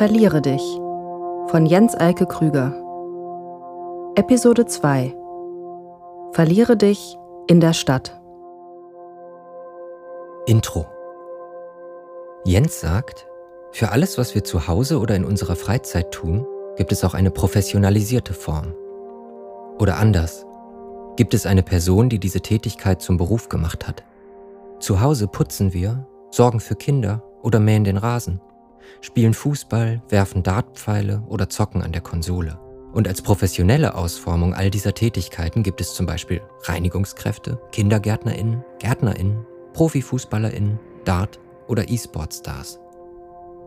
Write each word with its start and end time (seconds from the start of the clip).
Verliere 0.00 0.40
dich 0.40 0.62
von 1.48 1.66
Jens 1.66 1.94
Eike 1.94 2.24
Krüger. 2.24 2.72
Episode 4.14 4.64
2 4.64 5.14
Verliere 6.32 6.78
dich 6.78 7.18
in 7.48 7.60
der 7.60 7.74
Stadt. 7.74 8.18
Intro 10.46 10.86
Jens 12.46 12.80
sagt, 12.80 13.26
für 13.72 13.90
alles, 13.90 14.16
was 14.16 14.34
wir 14.34 14.42
zu 14.42 14.68
Hause 14.68 15.00
oder 15.00 15.14
in 15.16 15.24
unserer 15.26 15.54
Freizeit 15.54 16.12
tun, 16.12 16.46
gibt 16.78 16.92
es 16.92 17.04
auch 17.04 17.12
eine 17.12 17.30
professionalisierte 17.30 18.32
Form. 18.32 18.72
Oder 19.78 19.98
anders, 19.98 20.46
gibt 21.16 21.34
es 21.34 21.44
eine 21.44 21.62
Person, 21.62 22.08
die 22.08 22.18
diese 22.18 22.40
Tätigkeit 22.40 23.02
zum 23.02 23.18
Beruf 23.18 23.50
gemacht 23.50 23.86
hat. 23.86 24.02
Zu 24.78 25.02
Hause 25.02 25.26
putzen 25.28 25.74
wir, 25.74 26.06
sorgen 26.30 26.60
für 26.60 26.74
Kinder 26.74 27.22
oder 27.42 27.60
mähen 27.60 27.84
den 27.84 27.98
Rasen, 27.98 28.40
spielen 29.00 29.34
Fußball, 29.34 30.02
werfen 30.08 30.42
Dartpfeile 30.42 31.22
oder 31.28 31.48
zocken 31.48 31.82
an 31.82 31.92
der 31.92 32.02
Konsole. 32.02 32.58
Und 32.92 33.06
als 33.06 33.22
professionelle 33.22 33.94
Ausformung 33.94 34.54
all 34.54 34.70
dieser 34.70 34.94
Tätigkeiten 34.94 35.62
gibt 35.62 35.80
es 35.80 35.94
zum 35.94 36.06
Beispiel 36.06 36.40
Reinigungskräfte, 36.64 37.60
KindergärtnerInnen, 37.72 38.64
GärtnerInnen, 38.80 39.46
ProfifußballerInnen, 39.74 40.78
Dart- 41.04 41.38
oder 41.68 41.88
E-Sport-Stars. 41.88 42.80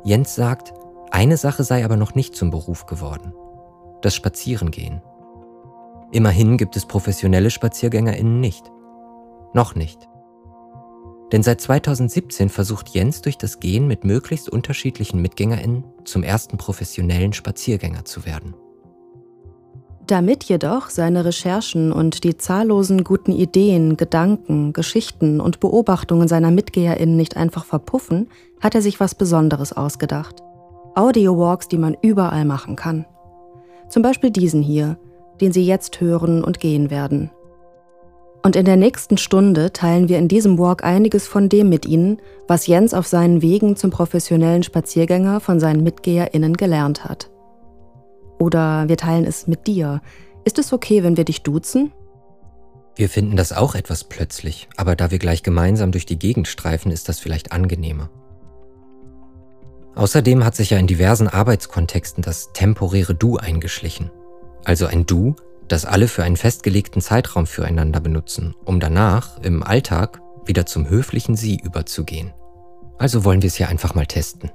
Jens 0.04 0.36
sagt, 0.36 0.74
eine 1.12 1.38
Sache 1.38 1.64
sei 1.64 1.86
aber 1.86 1.96
noch 1.96 2.16
nicht 2.16 2.36
zum 2.36 2.50
Beruf 2.50 2.86
geworden. 2.86 3.34
Das 4.02 4.14
Spazierengehen. 4.14 5.02
Immerhin 6.12 6.58
gibt 6.58 6.76
es 6.76 6.86
professionelle 6.86 7.50
SpaziergängerInnen 7.50 8.40
nicht. 8.40 8.70
Noch 9.54 9.76
nicht. 9.76 10.10
Denn 11.34 11.42
seit 11.42 11.60
2017 11.62 12.48
versucht 12.48 12.90
Jens 12.90 13.24
durch 13.24 13.40
das 13.40 13.60
Gehen 13.60 13.88
mit 13.88 14.06
möglichst 14.06 14.50
unterschiedlichen 14.50 15.20
MitgängerInnen 15.20 15.84
zum 16.06 16.22
ersten 16.22 16.58
professionellen 16.58 17.34
Spaziergänger 17.34 18.06
zu 18.06 18.28
werden. 18.28 18.54
Damit 20.06 20.44
jedoch 20.44 20.90
seine 20.92 21.26
Recherchen 21.26 21.92
und 21.92 22.24
die 22.24 22.38
zahllosen 22.38 23.04
guten 23.04 23.32
Ideen, 23.32 23.98
Gedanken, 23.98 24.74
Geschichten 24.74 25.42
und 25.42 25.60
Beobachtungen 25.60 26.28
seiner 26.28 26.52
MitgeherInnen 26.52 27.16
nicht 27.16 27.36
einfach 27.36 27.66
verpuffen, 27.66 28.30
hat 28.62 28.76
er 28.76 28.84
sich 28.84 29.00
was 29.00 29.16
Besonderes 29.16 29.74
ausgedacht. 29.74 30.44
Audio-Walks, 30.94 31.68
die 31.68 31.80
man 31.80 31.98
überall 32.00 32.46
machen 32.46 32.76
kann. 32.76 33.06
Zum 33.90 34.04
Beispiel 34.04 34.30
diesen 34.30 34.62
hier, 34.62 35.00
den 35.42 35.52
Sie 35.52 35.66
jetzt 35.66 36.00
hören 36.00 36.44
und 36.44 36.60
gehen 36.60 36.92
werden. 36.92 37.32
Und 38.46 38.58
in 38.58 38.66
der 38.66 38.76
nächsten 38.76 39.18
Stunde 39.18 39.72
teilen 39.72 40.10
wir 40.10 40.20
in 40.20 40.28
diesem 40.28 40.60
Walk 40.60 40.84
einiges 40.84 41.28
von 41.28 41.48
dem 41.48 41.70
mit 41.70 41.86
Ihnen, 41.86 42.22
was 42.46 42.68
Jens 42.68 42.94
auf 42.94 43.08
seinen 43.08 43.42
Wegen 43.42 43.78
zum 43.78 43.90
professionellen 43.90 44.64
Spaziergänger 44.64 45.40
von 45.40 45.62
seinen 45.62 45.82
MitgeherInnen 45.82 46.58
gelernt 46.58 47.06
hat. 47.06 47.32
Oder 48.40 48.90
wir 48.90 48.98
teilen 48.98 49.24
es 49.24 49.48
mit 49.48 49.66
dir. 49.66 50.02
Ist 50.44 50.60
es 50.60 50.74
okay, 50.74 51.04
wenn 51.04 51.16
wir 51.16 51.24
dich 51.24 51.44
duzen? 51.44 51.94
Wir 52.96 53.08
finden 53.08 53.38
das 53.38 53.54
auch 53.54 53.76
etwas 53.76 54.04
plötzlich, 54.04 54.68
aber 54.76 54.98
da 54.98 55.10
wir 55.10 55.20
gleich 55.20 55.42
gemeinsam 55.42 55.94
durch 55.94 56.06
die 56.06 56.20
Gegend 56.20 56.50
streifen, 56.50 56.92
ist 56.92 57.08
das 57.08 57.20
vielleicht 57.20 57.54
angenehmer. 57.54 58.10
Außerdem 59.96 60.44
hat 60.44 60.56
sich 60.56 60.72
ja 60.72 60.78
in 60.78 60.88
diversen 60.88 61.30
Arbeitskontexten 61.30 62.22
das 62.22 62.52
temporäre 62.52 63.16
Du 63.16 63.38
eingeschlichen. 63.38 64.12
Also 64.66 64.86
ein 64.86 65.06
Du, 65.06 65.36
das 65.68 65.86
alle 65.86 66.08
für 66.08 66.24
einen 66.24 66.38
festgelegten 66.38 67.02
Zeitraum 67.02 67.46
füreinander 67.46 68.00
benutzen, 68.00 68.54
um 68.66 68.80
danach 68.80 69.40
im 69.42 69.64
Alltag 69.64 70.22
wieder 70.46 70.66
zum 70.66 70.90
höflichen 70.90 71.36
Sie 71.36 71.58
überzugehen. 71.58 72.34
Also 72.98 73.26
wollen 73.26 73.42
wir 73.42 73.48
es 73.48 73.56
hier 73.56 73.70
einfach 73.70 73.96
mal 73.96 74.06
testen. 74.06 74.52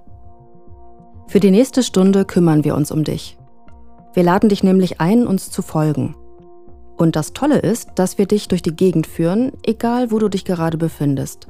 Für 1.26 1.41
die 1.41 1.50
nächste 1.50 1.82
Stunde 1.82 2.24
kümmern 2.24 2.64
wir 2.64 2.74
uns 2.74 2.91
um 2.91 3.04
dich. 3.04 3.36
Wir 4.14 4.22
laden 4.22 4.48
dich 4.48 4.62
nämlich 4.62 5.00
ein, 5.00 5.26
uns 5.26 5.50
zu 5.50 5.62
folgen. 5.62 6.16
Und 6.96 7.14
das 7.14 7.32
Tolle 7.32 7.58
ist, 7.58 7.90
dass 7.96 8.19
wir 8.19 8.26
dich 8.26 8.48
durch 8.48 8.62
die 8.62 8.75
Gegend 8.75 9.06
führen, 9.06 9.52
egal 9.64 10.10
wo 10.10 10.19
du 10.19 10.28
dich 10.28 10.44
gerade 10.44 10.78
befindest. 10.78 11.48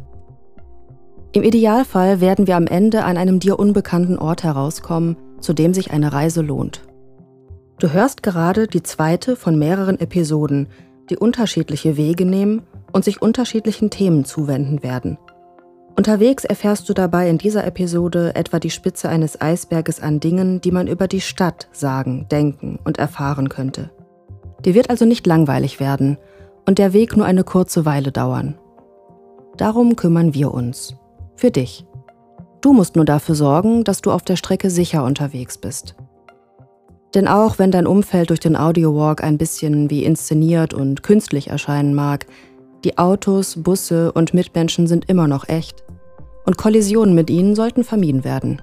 Im 1.33 1.43
Idealfall 1.43 2.21
werden 2.21 2.47
wir 2.47 2.57
am 2.57 2.67
Ende 2.67 3.05
an 3.05 3.17
einem 3.17 3.39
dir 3.39 3.59
unbekannten 3.59 4.19
Ort 4.19 4.43
herauskommen, 4.43 5.17
zu 5.41 5.53
dem 5.53 5.73
sich 5.73 5.91
eine 5.91 6.13
Reise 6.13 6.43
lohnt. 6.43 6.83
Du 7.79 7.93
hörst 7.93 8.25
gerade 8.25 8.67
die 8.67 8.83
zweite 8.83 9.37
von 9.37 9.57
mehreren 9.57 10.01
Episoden, 10.01 10.69
die 11.11 11.17
unterschiedliche 11.17 11.97
Wege 11.97 12.25
nehmen 12.25 12.63
und 12.93 13.05
sich 13.05 13.23
unterschiedlichen 13.23 13.91
Themen 13.91 14.25
zuwenden 14.25 14.83
werden. 14.83 15.17
Unterwegs 15.97 16.45
erfährst 16.45 16.89
du 16.89 16.93
dabei 16.93 17.29
in 17.31 17.39
dieser 17.39 17.65
Episode 17.65 18.35
etwa 18.35 18.59
die 18.59 18.71
Spitze 18.71 19.09
eines 19.09 19.41
Eisberges 19.41 20.01
an 20.01 20.19
Dingen, 20.19 20.61
die 20.61 20.73
man 20.73 20.89
über 20.89 21.07
die 21.07 21.21
Stadt 21.21 21.69
sagen, 21.71 22.27
denken 22.31 22.81
und 22.85 22.99
erfahren 22.99 23.49
könnte. 23.49 23.91
Dir 24.65 24.75
wird 24.75 24.91
also 24.91 25.05
nicht 25.05 25.27
langweilig 25.27 25.79
werden 25.79 26.19
und 26.67 26.79
der 26.79 26.93
Weg 26.93 27.17
nur 27.17 27.27
eine 27.27 27.45
kurze 27.45 27.85
Weile 27.85 28.11
dauern. 28.11 28.59
Darum 29.57 29.95
kümmern 29.97 30.35
wir 30.35 30.53
uns. 30.53 30.97
Für 31.37 31.53
dich. 31.53 31.87
Du 32.61 32.73
musst 32.73 32.97
nur 32.97 33.05
dafür 33.05 33.37
sorgen, 33.37 33.85
dass 33.85 34.01
du 34.01 34.11
auf 34.11 34.23
der 34.23 34.37
Strecke 34.37 34.69
sicher 34.69 35.05
unterwegs 35.05 35.59
bist. 35.59 35.95
Denn 37.15 37.27
auch 37.27 37.59
wenn 37.59 37.71
dein 37.71 37.87
Umfeld 37.87 38.31
durch 38.31 38.41
den 38.41 38.57
Audiowalk 38.57 39.23
ein 39.23 39.39
bisschen 39.39 39.91
wie 39.91 40.05
inszeniert 40.05 40.75
und 40.75 41.03
künstlich 41.03 41.49
erscheinen 41.49 41.95
mag, 41.95 42.27
die 42.85 42.99
Autos, 42.99 43.63
Busse 43.63 44.13
und 44.13 44.35
Mitmenschen 44.35 44.87
sind 44.87 45.09
immer 45.09 45.27
noch 45.27 45.49
echt. 45.49 45.85
Und 46.45 46.59
Kollisionen 46.59 47.15
mit 47.15 47.31
ihnen 47.31 47.55
sollten 47.55 47.83
vermieden 47.83 48.25
werden. 48.25 48.63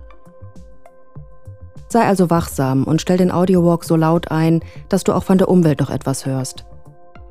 Sei 1.89 2.01
also 2.05 2.29
wachsam 2.29 2.83
und 2.83 3.01
stell 3.01 3.17
den 3.17 3.31
Audiowalk 3.31 3.83
so 3.83 3.95
laut 3.95 4.31
ein, 4.31 4.61
dass 4.89 5.03
du 5.03 5.13
auch 5.13 5.23
von 5.23 5.37
der 5.37 5.49
Umwelt 5.49 5.79
noch 5.79 5.89
etwas 5.89 6.25
hörst. 6.25 6.65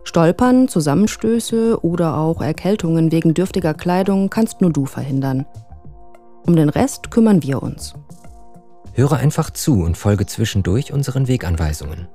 Stolpern, 0.05 0.69
Zusammenstöße 0.69 1.83
oder 1.83 2.19
auch 2.19 2.41
Erkältungen 2.41 3.11
wegen 3.11 3.35
dürftiger 3.35 3.75
Kleidung 3.75 4.31
kannst 4.31 4.61
nur 4.61 4.73
du 4.73 4.87
verhindern. 4.87 5.47
Um 6.47 6.55
den 6.55 6.69
Rest 6.69 7.11
kümmern 7.11 7.43
wir 7.43 7.63
uns. 7.63 7.95
Höre 8.95 9.15
einfach 9.15 9.51
zu 9.51 9.83
und 9.83 9.97
folge 9.97 10.25
zwischendurch 10.25 10.93
unseren 10.93 11.27
Weganweisungen. 11.27 12.07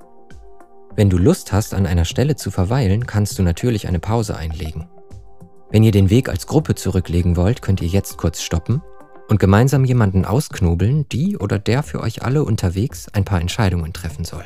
Wenn 0.96 1.10
du 1.10 1.18
Lust 1.18 1.52
hast, 1.52 1.74
an 1.74 1.86
einer 1.86 2.06
Stelle 2.06 2.36
zu 2.36 2.50
verweilen, 2.50 3.06
kannst 3.06 3.38
du 3.38 3.42
natürlich 3.42 3.86
eine 3.86 4.00
Pause 4.00 4.36
einlegen. 4.36 4.88
Wenn 5.70 5.84
ihr 5.84 5.92
den 5.92 6.10
Weg 6.10 6.28
als 6.28 6.46
Gruppe 6.46 6.74
zurücklegen 6.74 7.36
wollt, 7.36 7.62
könnt 7.62 7.80
ihr 7.82 7.88
jetzt 7.88 8.16
kurz 8.16 8.40
stoppen 8.42 8.82
und 9.28 9.38
gemeinsam 9.38 9.84
jemanden 9.84 10.24
ausknobeln, 10.24 11.06
die 11.10 11.36
oder 11.36 11.58
der 11.58 11.82
für 11.82 12.00
euch 12.00 12.24
alle 12.24 12.44
unterwegs 12.44 13.08
ein 13.12 13.24
paar 13.24 13.40
Entscheidungen 13.40 13.92
treffen 13.92 14.24
soll. 14.24 14.44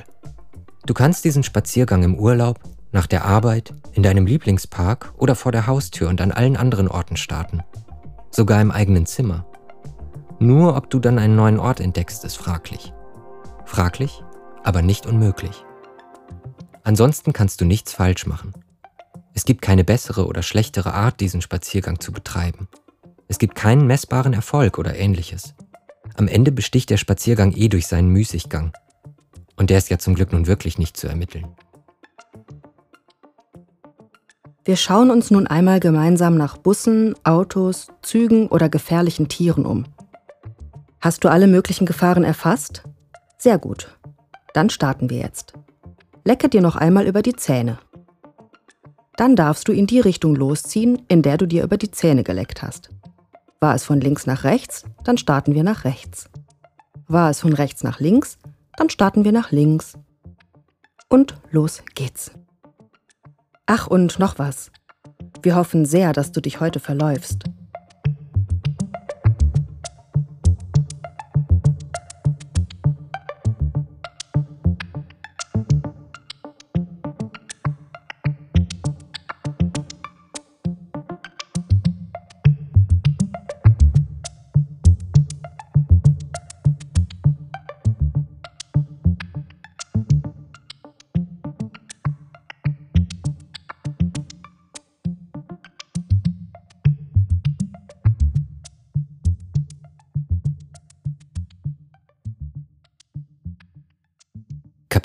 Du 0.87 0.93
kannst 0.93 1.25
diesen 1.25 1.45
Spaziergang 1.45 2.03
im 2.03 2.17
Urlaub, 2.17 2.59
nach 2.93 3.07
der 3.07 3.25
Arbeit, 3.25 3.73
in 3.93 4.03
deinem 4.03 4.27
Lieblingspark 4.27 5.15
oder 5.17 5.35
vor 5.35 5.53
der 5.53 5.67
Haustür 5.67 6.09
und 6.09 6.21
an 6.21 6.33
allen 6.33 6.57
anderen 6.57 6.89
Orten 6.89 7.17
starten. 7.17 7.63
Sogar 8.31 8.61
im 8.61 8.71
eigenen 8.71 9.07
Zimmer. 9.07 9.47
Nur 10.45 10.77
ob 10.77 10.91
du 10.91 10.99
dann 10.99 11.19
einen 11.19 11.37
neuen 11.37 11.59
Ort 11.59 11.81
entdeckst, 11.81 12.23
ist 12.23 12.37
fraglich. 12.37 12.93
Fraglich, 13.65 14.23
aber 14.63 14.83
nicht 14.83 15.07
unmöglich. 15.07 15.65
Ansonsten 16.83 17.33
kannst 17.33 17.63
du 17.63 17.65
nichts 17.65 17.95
falsch 17.95 18.27
machen. 18.27 18.53
Es 19.33 19.47
gibt 19.47 19.63
keine 19.63 19.85
bessere 19.85 20.27
oder 20.27 20.43
schlechtere 20.43 20.93
Art, 20.93 21.21
diesen 21.21 21.41
Spaziergang 21.41 21.99
zu 21.99 22.13
betreiben. 22.13 22.69
Es 23.27 23.39
gibt 23.39 23.55
keinen 23.55 23.87
messbaren 23.87 24.35
Erfolg 24.35 24.77
oder 24.77 24.95
ähnliches. 24.95 25.55
Am 26.19 26.29
Ende 26.29 26.53
besticht 26.53 26.91
der 26.91 26.99
Spaziergang 26.99 27.53
eh 27.57 27.69
durch 27.69 27.87
seinen 27.87 28.11
Müßiggang. 28.11 28.75
Und 29.57 29.71
der 29.71 29.79
ist 29.79 29.89
ja 29.89 29.99
zum 29.99 30.15
Glück 30.15 30.35
nun 30.35 30.47
wirklich 30.47 30.77
nicht 30.77 30.99
zu 30.99 31.09
ermitteln. 31.09 31.47
Wir 34.67 34.77
schauen 34.77 35.11
uns 35.11 35.31
nun 35.31 35.47
einmal 35.47 35.81
gemeinsam 35.81 36.37
nach 36.37 36.59
Bussen, 36.59 37.15
Autos, 37.25 37.89
Zügen 38.03 38.49
oder 38.49 38.69
gefährlichen 38.69 39.29
Tieren 39.29 39.65
um. 39.65 39.87
Hast 41.05 41.23
du 41.23 41.29
alle 41.29 41.47
möglichen 41.47 41.85
Gefahren 41.85 42.25
erfasst? 42.25 42.83
Sehr 43.37 43.59
gut. 43.59 43.95
Dann 44.55 44.71
starten 44.71 45.11
wir 45.11 45.19
jetzt. 45.19 45.53
Lecke 46.25 46.49
dir 46.49 46.63
noch 46.63 46.77
einmal 46.77 47.07
über 47.07 47.21
die 47.21 47.37
Zähne. 47.37 47.79
Dann 49.19 49.37
darfst 49.37 49.69
du 49.69 49.73
in 49.73 49.87
die 49.87 50.01
Richtung 50.01 50.35
losziehen, 50.35 51.03
in 51.09 51.21
der 51.21 51.37
du 51.37 51.45
dir 51.45 51.63
über 51.63 51.77
die 51.77 51.91
Zähne 51.91 52.25
geleckt 52.25 52.63
hast. 52.63 52.89
War 53.61 53.75
es 53.75 53.85
von 53.85 54.01
links 54.01 54.25
nach 54.25 54.45
rechts, 54.45 54.87
dann 55.05 55.19
starten 55.19 55.55
wir 55.55 55.63
nach 55.63 55.85
rechts. 55.85 56.31
War 57.07 57.29
es 57.29 57.41
von 57.41 57.53
rechts 57.53 57.83
nach 57.83 58.01
links, 58.01 58.39
dann 58.79 58.89
starten 58.89 59.25
wir 59.25 59.33
nach 59.33 59.51
links. 59.51 59.99
Und 61.11 61.35
los 61.51 61.83
geht's. 61.95 62.31
Ach 63.67 63.89
und 63.89 64.19
noch 64.19 64.39
was. 64.39 64.73
Wir 65.43 65.55
hoffen 65.55 65.85
sehr, 65.85 66.15
dass 66.15 66.33
du 66.33 66.41
dich 66.41 66.61
heute 66.61 66.81
verläufst. 66.81 67.45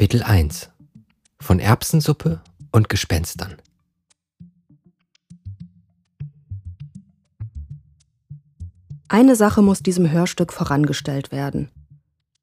Kapitel 0.10 0.26
1 0.26 0.72
Von 1.40 1.60
Erbsensuppe 1.60 2.42
und 2.72 2.90
Gespenstern 2.90 3.58
Eine 9.08 9.36
Sache 9.36 9.62
muss 9.62 9.84
diesem 9.84 10.10
Hörstück 10.10 10.52
vorangestellt 10.52 11.32
werden. 11.32 11.70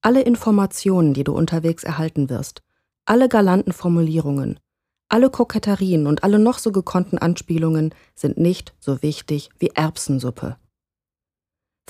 Alle 0.00 0.22
Informationen, 0.22 1.12
die 1.12 1.24
du 1.24 1.34
unterwegs 1.34 1.82
erhalten 1.82 2.30
wirst, 2.30 2.62
alle 3.04 3.28
galanten 3.28 3.72
Formulierungen, 3.72 4.60
alle 5.08 5.28
Koketterien 5.28 6.06
und 6.06 6.22
alle 6.22 6.38
noch 6.38 6.60
so 6.60 6.70
gekonnten 6.70 7.18
Anspielungen 7.18 7.92
sind 8.14 8.38
nicht 8.38 8.76
so 8.78 9.02
wichtig 9.02 9.50
wie 9.58 9.70
Erbsensuppe. 9.74 10.56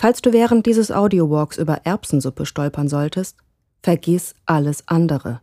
Falls 0.00 0.22
du 0.22 0.32
während 0.32 0.64
dieses 0.64 0.90
Audiowalks 0.90 1.58
über 1.58 1.82
Erbsensuppe 1.84 2.46
stolpern 2.46 2.88
solltest, 2.88 3.36
vergiss 3.82 4.34
alles 4.46 4.88
andere. 4.88 5.42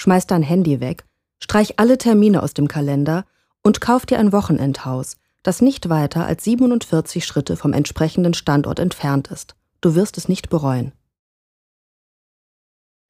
Schmeiß 0.00 0.26
dein 0.26 0.42
Handy 0.42 0.80
weg, 0.80 1.04
streich 1.42 1.78
alle 1.78 1.98
Termine 1.98 2.42
aus 2.42 2.54
dem 2.54 2.68
Kalender 2.68 3.26
und 3.62 3.82
kauf 3.82 4.06
dir 4.06 4.18
ein 4.18 4.32
Wochenendhaus, 4.32 5.18
das 5.42 5.60
nicht 5.60 5.90
weiter 5.90 6.24
als 6.24 6.42
47 6.44 7.26
Schritte 7.26 7.54
vom 7.54 7.74
entsprechenden 7.74 8.32
Standort 8.32 8.78
entfernt 8.78 9.28
ist. 9.28 9.56
Du 9.82 9.94
wirst 9.94 10.16
es 10.16 10.26
nicht 10.26 10.48
bereuen. 10.48 10.92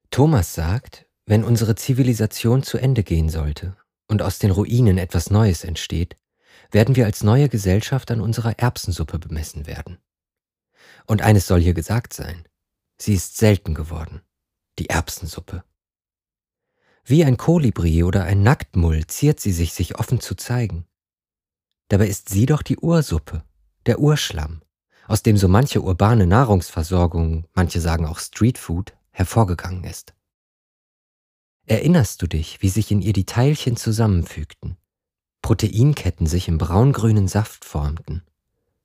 Thomas 0.09 0.53
sagt, 0.53 1.05
wenn 1.25 1.45
unsere 1.45 1.75
Zivilisation 1.75 2.61
zu 2.61 2.77
Ende 2.77 3.03
gehen 3.03 3.29
sollte 3.29 3.77
und 4.09 4.21
aus 4.21 4.39
den 4.39 4.51
Ruinen 4.51 4.97
etwas 4.97 5.29
Neues 5.29 5.63
entsteht, 5.63 6.17
werden 6.71 6.97
wir 6.97 7.05
als 7.05 7.23
neue 7.23 7.47
Gesellschaft 7.47 8.11
an 8.11 8.19
unserer 8.19 8.59
Erbsensuppe 8.59 9.17
bemessen 9.17 9.65
werden. 9.65 9.97
Und 11.07 11.21
eines 11.21 11.47
soll 11.47 11.61
hier 11.61 11.73
gesagt 11.73 12.11
sein, 12.11 12.45
sie 12.97 13.13
ist 13.13 13.37
selten 13.37 13.75
geworden, 13.75 14.19
die 14.77 14.89
Erbsensuppe. 14.89 15.63
Wie 17.03 17.25
ein 17.25 17.37
Kolibri 17.37 18.03
oder 18.03 18.23
ein 18.23 18.43
Nacktmull 18.43 19.07
ziert 19.07 19.39
sie 19.39 19.51
sich, 19.51 19.73
sich 19.73 19.97
offen 19.97 20.19
zu 20.19 20.35
zeigen. 20.35 20.85
Dabei 21.87 22.07
ist 22.07 22.29
sie 22.29 22.45
doch 22.45 22.61
die 22.61 22.77
Ursuppe, 22.77 23.43
der 23.85 23.99
Urschlamm, 23.99 24.61
aus 25.07 25.23
dem 25.23 25.37
so 25.37 25.47
manche 25.47 25.81
urbane 25.81 26.27
Nahrungsversorgung, 26.27 27.45
manche 27.53 27.81
sagen 27.81 28.05
auch 28.05 28.19
Streetfood, 28.19 28.93
hervorgegangen 29.11 29.83
ist. 29.83 30.13
Erinnerst 31.65 32.21
du 32.21 32.27
dich, 32.27 32.61
wie 32.61 32.69
sich 32.69 32.91
in 32.91 33.01
ihr 33.01 33.13
die 33.13 33.25
Teilchen 33.25 33.75
zusammenfügten, 33.75 34.77
Proteinketten 35.41 36.27
sich 36.27 36.47
im 36.47 36.57
braungrünen 36.57 37.27
Saft 37.27 37.65
formten, 37.65 38.23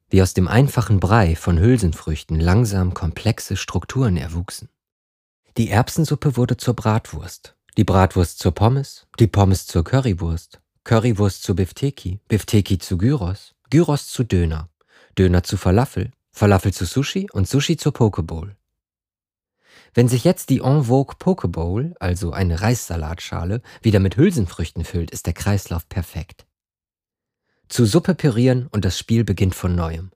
wie 0.09 0.23
aus 0.23 0.35
dem 0.35 0.49
einfachen 0.49 1.01
Brei 1.01 1.37
von 1.37 1.59
Hülsenfrüchten 1.59 2.39
langsam 2.39 2.95
komplexe 2.95 3.57
Strukturen 3.57 4.17
erwuchsen? 4.17 4.69
Die 5.57 5.71
Erbsensuppe 5.71 6.37
wurde 6.37 6.57
zur 6.57 6.75
Bratwurst, 6.75 7.56
die 7.77 7.85
Bratwurst 7.85 8.39
zur 8.39 8.53
Pommes, 8.53 9.07
die 9.19 9.27
Pommes 9.27 9.67
zur 9.67 9.85
Currywurst, 9.85 10.61
Currywurst 10.85 11.43
zu 11.43 11.55
Bifteki, 11.55 12.21
Bifteki 12.27 12.79
zu 12.79 12.97
Gyros, 12.97 13.55
Gyros 13.69 14.09
zu 14.09 14.25
Döner, 14.25 14.71
Döner 15.19 15.43
zu 15.43 15.59
Falafel, 15.59 16.11
Falafel 16.33 16.73
zu 16.73 16.87
Sushi 16.87 17.29
und 17.33 17.47
Sushi 17.47 17.77
zur 17.77 17.93
Pokeball. 17.93 18.57
Wenn 19.93 20.09
sich 20.09 20.25
jetzt 20.25 20.49
die 20.49 20.61
En 20.61 20.85
Vogue 20.85 21.17
Pokeball, 21.19 21.95
also 22.01 22.33
eine 22.33 22.63
Reissalatschale, 22.63 23.61
wieder 23.83 24.01
mit 24.01 24.17
Hülsenfrüchten 24.17 24.85
füllt, 24.85 25.11
ist 25.11 25.27
der 25.27 25.35
Kreislauf 25.35 25.87
perfekt. 25.89 26.47
Zu 27.69 27.85
Suppe 27.85 28.15
pürieren 28.15 28.69
und 28.69 28.87
das 28.87 28.99
Spiel 28.99 29.25
beginnt 29.25 29.55
von 29.55 29.75
neuem. 29.75 30.13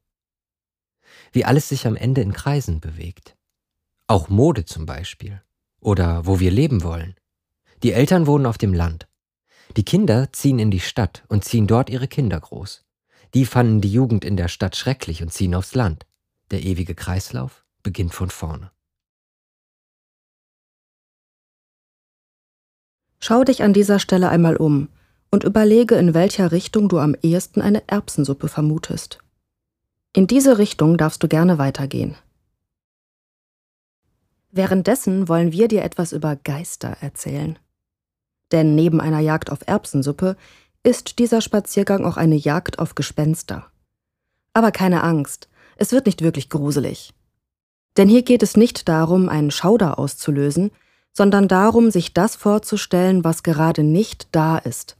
Wie 1.32 1.44
alles 1.44 1.68
sich 1.68 1.86
am 1.86 1.96
Ende 1.96 2.22
in 2.22 2.32
Kreisen 2.32 2.80
bewegt. 2.80 3.36
Auch 4.06 4.28
Mode 4.28 4.64
zum 4.64 4.86
Beispiel. 4.86 5.42
Oder 5.80 6.26
wo 6.26 6.40
wir 6.40 6.50
leben 6.50 6.82
wollen. 6.82 7.16
Die 7.82 7.92
Eltern 7.92 8.26
wohnen 8.26 8.46
auf 8.46 8.58
dem 8.58 8.74
Land. 8.74 9.08
Die 9.76 9.84
Kinder 9.84 10.32
ziehen 10.32 10.58
in 10.58 10.70
die 10.70 10.80
Stadt 10.80 11.24
und 11.28 11.44
ziehen 11.44 11.66
dort 11.66 11.88
ihre 11.88 12.08
Kinder 12.08 12.38
groß. 12.38 12.84
Die 13.34 13.46
fanden 13.46 13.80
die 13.80 13.92
Jugend 13.92 14.24
in 14.24 14.36
der 14.36 14.48
Stadt 14.48 14.76
schrecklich 14.76 15.22
und 15.22 15.32
ziehen 15.32 15.54
aufs 15.54 15.74
Land. 15.74 16.06
Der 16.50 16.62
ewige 16.62 16.94
Kreislauf 16.94 17.64
beginnt 17.82 18.12
von 18.12 18.28
vorne. 18.30 18.70
Schau 23.20 23.44
dich 23.44 23.62
an 23.62 23.72
dieser 23.72 23.98
Stelle 23.98 24.28
einmal 24.30 24.56
um 24.56 24.88
und 25.30 25.44
überlege, 25.44 25.94
in 25.94 26.14
welcher 26.14 26.52
Richtung 26.52 26.88
du 26.88 26.98
am 26.98 27.14
ehesten 27.22 27.60
eine 27.60 27.86
Erbsensuppe 27.86 28.48
vermutest. 28.48 29.18
In 30.12 30.26
diese 30.26 30.58
Richtung 30.58 30.96
darfst 30.96 31.22
du 31.22 31.28
gerne 31.28 31.58
weitergehen. 31.58 32.16
Währenddessen 34.50 35.28
wollen 35.28 35.52
wir 35.52 35.68
dir 35.68 35.84
etwas 35.84 36.12
über 36.12 36.34
Geister 36.34 36.96
erzählen. 37.00 37.58
Denn 38.52 38.74
neben 38.74 39.00
einer 39.00 39.20
Jagd 39.20 39.50
auf 39.50 39.60
Erbsensuppe 39.66 40.36
ist 40.82 41.18
dieser 41.18 41.40
Spaziergang 41.40 42.04
auch 42.04 42.16
eine 42.16 42.36
Jagd 42.36 42.78
auf 42.78 42.94
Gespenster. 42.94 43.66
Aber 44.52 44.72
keine 44.72 45.02
Angst, 45.02 45.48
es 45.76 45.92
wird 45.92 46.06
nicht 46.06 46.22
wirklich 46.22 46.48
gruselig. 46.48 47.14
Denn 47.96 48.08
hier 48.08 48.22
geht 48.22 48.42
es 48.42 48.56
nicht 48.56 48.88
darum, 48.88 49.28
einen 49.28 49.50
Schauder 49.50 49.98
auszulösen, 49.98 50.70
sondern 51.12 51.48
darum, 51.48 51.90
sich 51.90 52.14
das 52.14 52.36
vorzustellen, 52.36 53.24
was 53.24 53.42
gerade 53.42 53.82
nicht 53.82 54.28
da 54.32 54.58
ist. 54.58 54.96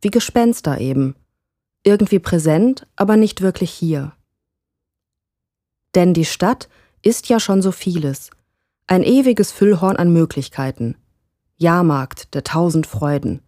Wie 0.00 0.10
Gespenster 0.10 0.80
eben. 0.80 1.16
Irgendwie 1.82 2.18
präsent, 2.18 2.86
aber 2.96 3.16
nicht 3.16 3.40
wirklich 3.40 3.70
hier. 3.70 4.12
Denn 5.94 6.14
die 6.14 6.24
Stadt 6.24 6.68
ist 7.02 7.28
ja 7.28 7.38
schon 7.38 7.62
so 7.62 7.72
vieles. 7.72 8.30
Ein 8.86 9.02
ewiges 9.02 9.52
Füllhorn 9.52 9.96
an 9.96 10.12
Möglichkeiten. 10.12 10.96
Jahrmarkt 11.56 12.34
der 12.34 12.42
tausend 12.42 12.84
Freuden. 12.84 13.40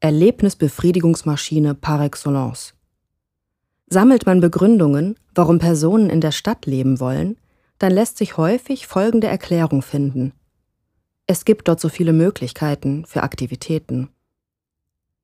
Erlebnisbefriedigungsmaschine 0.00 1.74
par 1.74 2.02
excellence. 2.02 2.74
Sammelt 3.86 4.26
man 4.26 4.40
Begründungen, 4.40 5.16
warum 5.32 5.60
Personen 5.60 6.10
in 6.10 6.20
der 6.20 6.32
Stadt 6.32 6.66
leben 6.66 6.98
wollen, 6.98 7.36
dann 7.78 7.92
lässt 7.92 8.18
sich 8.18 8.36
häufig 8.36 8.88
folgende 8.88 9.28
Erklärung 9.28 9.82
finden. 9.82 10.32
Es 11.28 11.44
gibt 11.44 11.68
dort 11.68 11.78
so 11.78 11.88
viele 11.88 12.12
Möglichkeiten 12.12 13.04
für 13.06 13.22
Aktivitäten. 13.22 14.08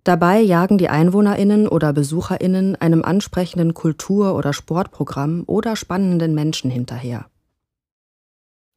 Dabei 0.04 0.40
jagen 0.40 0.78
die 0.78 0.88
Einwohnerinnen 0.88 1.66
oder 1.66 1.92
Besucherinnen 1.92 2.76
einem 2.76 3.02
ansprechenden 3.02 3.74
Kultur- 3.74 4.36
oder 4.36 4.52
Sportprogramm 4.52 5.42
oder 5.48 5.74
spannenden 5.74 6.36
Menschen 6.36 6.70
hinterher. 6.70 7.26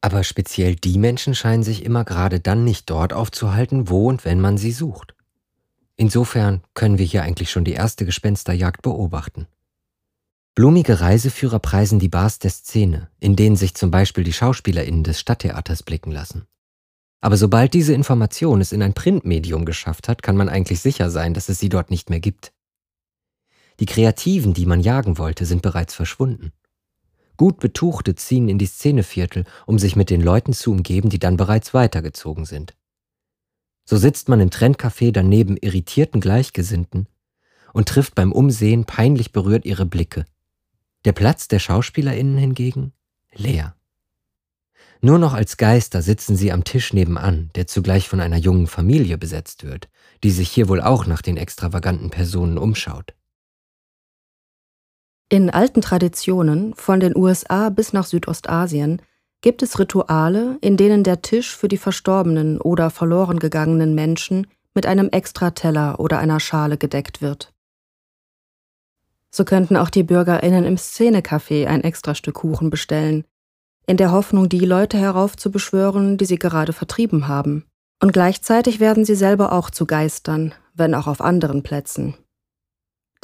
Aber 0.06 0.22
speziell 0.22 0.76
die 0.76 0.98
Menschen 0.98 1.34
scheinen 1.34 1.64
sich 1.64 1.84
immer 1.84 2.04
gerade 2.04 2.38
dann 2.38 2.62
nicht 2.62 2.88
dort 2.90 3.12
aufzuhalten, 3.12 3.88
wo 3.88 4.08
und 4.08 4.24
wenn 4.24 4.40
man 4.40 4.56
sie 4.56 4.70
sucht. 4.70 5.16
Insofern 5.96 6.62
können 6.74 6.98
wir 6.98 7.04
hier 7.04 7.24
eigentlich 7.24 7.50
schon 7.50 7.64
die 7.64 7.72
erste 7.72 8.04
Gespensterjagd 8.04 8.82
beobachten. 8.82 9.48
Blumige 10.54 11.00
Reiseführer 11.00 11.58
preisen 11.58 11.98
die 11.98 12.08
Bars 12.08 12.38
der 12.38 12.52
Szene, 12.52 13.10
in 13.18 13.34
denen 13.34 13.56
sich 13.56 13.74
zum 13.74 13.90
Beispiel 13.90 14.22
die 14.22 14.32
SchauspielerInnen 14.32 15.02
des 15.02 15.18
Stadttheaters 15.18 15.82
blicken 15.82 16.12
lassen. 16.12 16.46
Aber 17.20 17.36
sobald 17.36 17.74
diese 17.74 17.92
Information 17.92 18.60
es 18.60 18.70
in 18.70 18.84
ein 18.84 18.94
Printmedium 18.94 19.64
geschafft 19.64 20.06
hat, 20.06 20.22
kann 20.22 20.36
man 20.36 20.48
eigentlich 20.48 20.78
sicher 20.78 21.10
sein, 21.10 21.34
dass 21.34 21.48
es 21.48 21.58
sie 21.58 21.68
dort 21.68 21.90
nicht 21.90 22.10
mehr 22.10 22.20
gibt. 22.20 22.52
Die 23.80 23.86
Kreativen, 23.86 24.54
die 24.54 24.66
man 24.66 24.78
jagen 24.78 25.18
wollte, 25.18 25.46
sind 25.46 25.62
bereits 25.62 25.96
verschwunden. 25.96 26.52
Gut 27.36 27.58
Betuchte 27.60 28.14
ziehen 28.14 28.48
in 28.48 28.58
die 28.58 28.66
Szeneviertel, 28.66 29.44
um 29.66 29.78
sich 29.78 29.96
mit 29.96 30.10
den 30.10 30.22
Leuten 30.22 30.52
zu 30.52 30.70
umgeben, 30.72 31.10
die 31.10 31.18
dann 31.18 31.36
bereits 31.36 31.74
weitergezogen 31.74 32.44
sind. 32.44 32.74
So 33.84 33.96
sitzt 33.96 34.28
man 34.28 34.40
im 34.40 34.50
Trendcafé 34.50 35.12
daneben 35.12 35.56
irritierten 35.56 36.20
Gleichgesinnten 36.20 37.08
und 37.72 37.88
trifft 37.88 38.14
beim 38.14 38.32
Umsehen 38.32 38.84
peinlich 38.84 39.32
berührt 39.32 39.64
ihre 39.64 39.86
Blicke. 39.86 40.24
Der 41.04 41.12
Platz 41.12 41.46
der 41.46 41.58
SchauspielerInnen 41.58 42.36
hingegen 42.36 42.92
leer. 43.32 43.76
Nur 45.00 45.18
noch 45.18 45.34
als 45.34 45.56
Geister 45.56 46.02
sitzen 46.02 46.36
sie 46.36 46.52
am 46.52 46.64
Tisch 46.64 46.92
nebenan, 46.92 47.50
der 47.54 47.66
zugleich 47.66 48.08
von 48.08 48.20
einer 48.20 48.38
jungen 48.38 48.66
Familie 48.66 49.18
besetzt 49.18 49.62
wird, 49.62 49.88
die 50.24 50.30
sich 50.30 50.50
hier 50.50 50.68
wohl 50.68 50.80
auch 50.80 51.06
nach 51.06 51.22
den 51.22 51.36
extravaganten 51.36 52.10
Personen 52.10 52.58
umschaut. 52.58 53.14
In 55.28 55.50
alten 55.50 55.82
Traditionen, 55.82 56.72
von 56.74 57.00
den 57.00 57.16
USA 57.16 57.68
bis 57.70 57.92
nach 57.92 58.06
Südostasien, 58.06 59.02
gibt 59.40 59.62
es 59.62 59.78
Rituale, 59.80 60.56
in 60.60 60.76
denen 60.76 61.02
der 61.02 61.20
Tisch 61.20 61.56
für 61.56 61.66
die 61.66 61.78
verstorbenen 61.78 62.60
oder 62.60 62.90
verloren 62.90 63.40
gegangenen 63.40 63.96
Menschen 63.96 64.46
mit 64.74 64.86
einem 64.86 65.08
Extrateller 65.08 65.98
oder 65.98 66.18
einer 66.18 66.38
Schale 66.38 66.78
gedeckt 66.78 67.22
wird. 67.22 67.52
So 69.30 69.44
könnten 69.44 69.76
auch 69.76 69.90
die 69.90 70.04
BürgerInnen 70.04 70.64
im 70.64 70.76
Szenecafé 70.76 71.66
ein 71.66 71.82
Extrastück 71.82 72.36
Kuchen 72.36 72.70
bestellen, 72.70 73.24
in 73.88 73.96
der 73.96 74.12
Hoffnung, 74.12 74.48
die 74.48 74.64
Leute 74.64 74.96
heraufzubeschwören, 74.96 76.18
die 76.18 76.24
sie 76.24 76.38
gerade 76.38 76.72
vertrieben 76.72 77.26
haben. 77.26 77.64
Und 78.00 78.12
gleichzeitig 78.12 78.78
werden 78.78 79.04
sie 79.04 79.14
selber 79.14 79.52
auch 79.52 79.70
zu 79.70 79.86
Geistern, 79.86 80.54
wenn 80.74 80.94
auch 80.94 81.06
auf 81.06 81.20
anderen 81.20 81.62
Plätzen. 81.62 82.14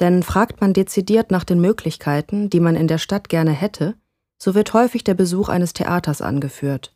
Denn 0.03 0.25
fragt 0.25 0.61
man 0.61 0.73
dezidiert 0.73 1.31
nach 1.31 1.45
den 1.45 1.61
Möglichkeiten, 1.61 2.51
die 2.51 2.59
man 2.59 2.75
in 2.75 2.89
der 2.89 2.99
Stadt 2.99 3.29
gerne 3.29 3.53
hätte, 3.53 3.95
so 4.37 4.57
wird 4.57 4.75
häufig 4.75 5.05
der 5.05 5.15
Besuch 5.15 5.49
eines 5.49 5.75
Theaters 5.75 6.21
angeführt. 6.21 6.93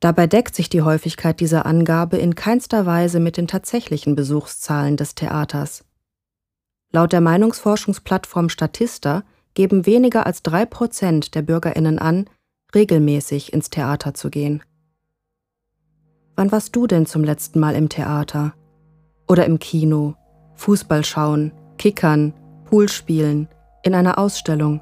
Dabei 0.00 0.26
deckt 0.26 0.54
sich 0.54 0.68
die 0.68 0.82
Häufigkeit 0.82 1.40
dieser 1.40 1.64
Angabe 1.64 2.18
in 2.18 2.34
keinster 2.34 2.84
Weise 2.84 3.18
mit 3.18 3.38
den 3.38 3.48
tatsächlichen 3.48 4.14
Besuchszahlen 4.14 4.98
des 4.98 5.14
Theaters. 5.14 5.86
Laut 6.92 7.14
der 7.14 7.22
Meinungsforschungsplattform 7.22 8.50
Statista 8.50 9.24
geben 9.54 9.86
weniger 9.86 10.26
als 10.26 10.42
drei 10.42 10.66
Prozent 10.66 11.34
der 11.34 11.40
Bürgerinnen 11.40 11.98
an, 11.98 12.28
regelmäßig 12.74 13.54
ins 13.54 13.70
Theater 13.70 14.12
zu 14.12 14.28
gehen. 14.28 14.62
Wann 16.36 16.52
warst 16.52 16.76
du 16.76 16.86
denn 16.86 17.06
zum 17.06 17.24
letzten 17.24 17.58
Mal 17.58 17.74
im 17.74 17.88
Theater? 17.88 18.52
Oder 19.26 19.46
im 19.46 19.58
Kino, 19.58 20.14
Fußball 20.56 21.06
schauen, 21.06 21.52
Kickern, 21.78 22.34
Pool 22.64 22.88
spielen, 22.88 23.48
in 23.82 23.94
einer 23.94 24.18
Ausstellung? 24.18 24.80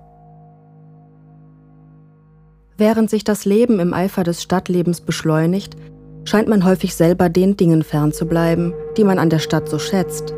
Während 2.79 3.09
sich 3.09 3.23
das 3.23 3.45
Leben 3.45 3.79
im 3.79 3.95
Eifer 3.95 4.25
des 4.25 4.43
Stadtlebens 4.43 5.01
beschleunigt, 5.01 5.77
scheint 6.25 6.49
man 6.49 6.65
häufig 6.65 6.95
selber 6.95 7.29
den 7.29 7.57
Dingen 7.57 7.83
fernzubleiben, 7.83 8.75
die 8.97 9.05
man 9.05 9.19
an 9.19 9.31
der 9.31 9.39
Stadt 9.39 9.69
so 9.69 9.79
schätzt. 9.79 10.35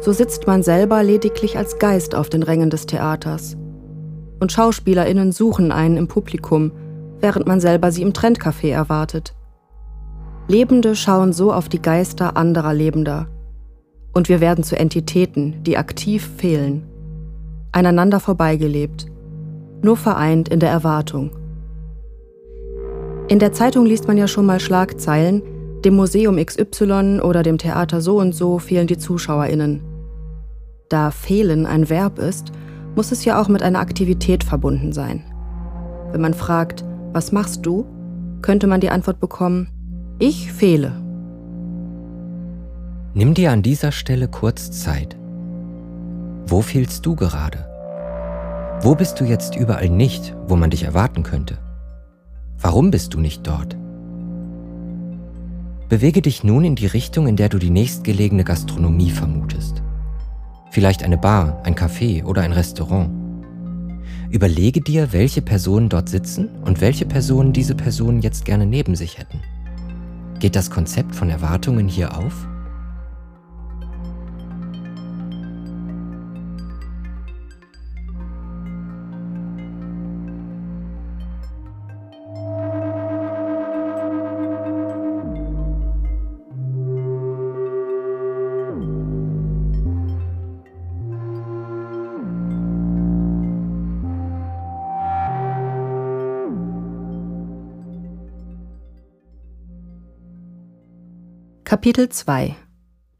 So 0.00 0.12
sitzt 0.12 0.46
man 0.46 0.62
selber 0.62 1.02
lediglich 1.02 1.56
als 1.56 1.78
Geist 1.78 2.14
auf 2.14 2.28
den 2.28 2.42
Rängen 2.42 2.70
des 2.70 2.86
Theaters. 2.86 3.56
Und 4.40 4.52
SchauspielerInnen 4.52 5.32
suchen 5.32 5.72
einen 5.72 5.96
im 5.96 6.08
Publikum, 6.08 6.72
während 7.20 7.46
man 7.46 7.60
selber 7.60 7.90
sie 7.92 8.02
im 8.02 8.12
Trendcafé 8.12 8.70
erwartet. 8.70 9.34
Lebende 10.46 10.94
schauen 10.94 11.32
so 11.32 11.52
auf 11.52 11.68
die 11.68 11.82
Geister 11.82 12.36
anderer 12.36 12.74
Lebender. 12.74 13.28
Und 14.18 14.28
wir 14.28 14.40
werden 14.40 14.64
zu 14.64 14.76
Entitäten, 14.76 15.62
die 15.62 15.78
aktiv 15.78 16.28
fehlen. 16.38 16.82
Einander 17.70 18.18
vorbeigelebt, 18.18 19.06
nur 19.80 19.96
vereint 19.96 20.48
in 20.48 20.58
der 20.58 20.70
Erwartung. 20.70 21.30
In 23.28 23.38
der 23.38 23.52
Zeitung 23.52 23.86
liest 23.86 24.08
man 24.08 24.18
ja 24.18 24.26
schon 24.26 24.44
mal 24.44 24.58
Schlagzeilen, 24.58 25.40
dem 25.84 25.94
Museum 25.94 26.44
XY 26.44 27.20
oder 27.22 27.44
dem 27.44 27.58
Theater 27.58 28.00
so 28.00 28.18
und 28.18 28.34
so 28.34 28.58
fehlen 28.58 28.88
die 28.88 28.98
Zuschauerinnen. 28.98 29.82
Da 30.88 31.12
fehlen 31.12 31.64
ein 31.64 31.88
Verb 31.88 32.18
ist, 32.18 32.50
muss 32.96 33.12
es 33.12 33.24
ja 33.24 33.40
auch 33.40 33.46
mit 33.46 33.62
einer 33.62 33.78
Aktivität 33.78 34.42
verbunden 34.42 34.92
sein. 34.92 35.22
Wenn 36.10 36.22
man 36.22 36.34
fragt, 36.34 36.84
was 37.12 37.30
machst 37.30 37.64
du, 37.64 37.86
könnte 38.42 38.66
man 38.66 38.80
die 38.80 38.90
Antwort 38.90 39.20
bekommen, 39.20 39.68
ich 40.18 40.52
fehle. 40.52 41.07
Nimm 43.14 43.32
dir 43.32 43.52
an 43.52 43.62
dieser 43.62 43.90
Stelle 43.90 44.28
kurz 44.28 44.70
Zeit. 44.70 45.16
Wo 46.46 46.60
fehlst 46.60 47.06
du 47.06 47.16
gerade? 47.16 47.66
Wo 48.82 48.94
bist 48.94 49.18
du 49.18 49.24
jetzt 49.24 49.56
überall 49.56 49.88
nicht, 49.88 50.36
wo 50.46 50.56
man 50.56 50.68
dich 50.70 50.82
erwarten 50.82 51.22
könnte? 51.22 51.56
Warum 52.60 52.90
bist 52.90 53.14
du 53.14 53.20
nicht 53.20 53.46
dort? 53.46 53.76
Bewege 55.88 56.20
dich 56.20 56.44
nun 56.44 56.64
in 56.64 56.76
die 56.76 56.86
Richtung, 56.86 57.26
in 57.26 57.36
der 57.36 57.48
du 57.48 57.58
die 57.58 57.70
nächstgelegene 57.70 58.44
Gastronomie 58.44 59.10
vermutest. 59.10 59.82
Vielleicht 60.70 61.02
eine 61.02 61.16
Bar, 61.16 61.62
ein 61.64 61.74
Café 61.74 62.24
oder 62.24 62.42
ein 62.42 62.52
Restaurant. 62.52 63.10
Überlege 64.30 64.82
dir, 64.82 65.14
welche 65.14 65.40
Personen 65.40 65.88
dort 65.88 66.10
sitzen 66.10 66.50
und 66.62 66.82
welche 66.82 67.06
Personen 67.06 67.54
diese 67.54 67.74
Personen 67.74 68.20
jetzt 68.20 68.44
gerne 68.44 68.66
neben 68.66 68.94
sich 68.96 69.16
hätten. 69.16 69.40
Geht 70.40 70.56
das 70.56 70.70
Konzept 70.70 71.16
von 71.16 71.30
Erwartungen 71.30 71.88
hier 71.88 72.14
auf? 72.14 72.46
Kapitel 101.68 102.08
2 102.08 102.56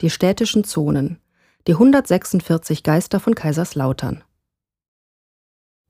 Die 0.01 0.09
städtischen 0.09 0.63
Zonen 0.63 1.19
Die 1.67 1.73
146 1.73 2.81
Geister 2.81 3.19
von 3.19 3.35
Kaiserslautern 3.35 4.23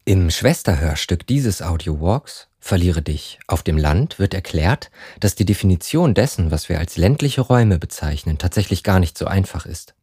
Im 0.03 0.29
Schwesterhörstück 0.29 1.25
dieses 1.25 1.61
Audio-Walks 1.61 2.49
Verliere 2.59 3.01
dich 3.01 3.39
auf 3.47 3.63
dem 3.63 3.77
Land 3.77 4.19
wird 4.19 4.33
erklärt, 4.33 4.91
dass 5.21 5.35
die 5.35 5.45
Definition 5.45 6.13
dessen, 6.13 6.51
was 6.51 6.67
wir 6.67 6.79
als 6.79 6.97
ländliche 6.97 7.39
Räume 7.39 7.79
bezeichnen, 7.79 8.37
tatsächlich 8.37 8.83
gar 8.83 8.99
nicht 8.99 9.17
so 9.17 9.25
einfach 9.25 9.65
ist. 9.65 9.95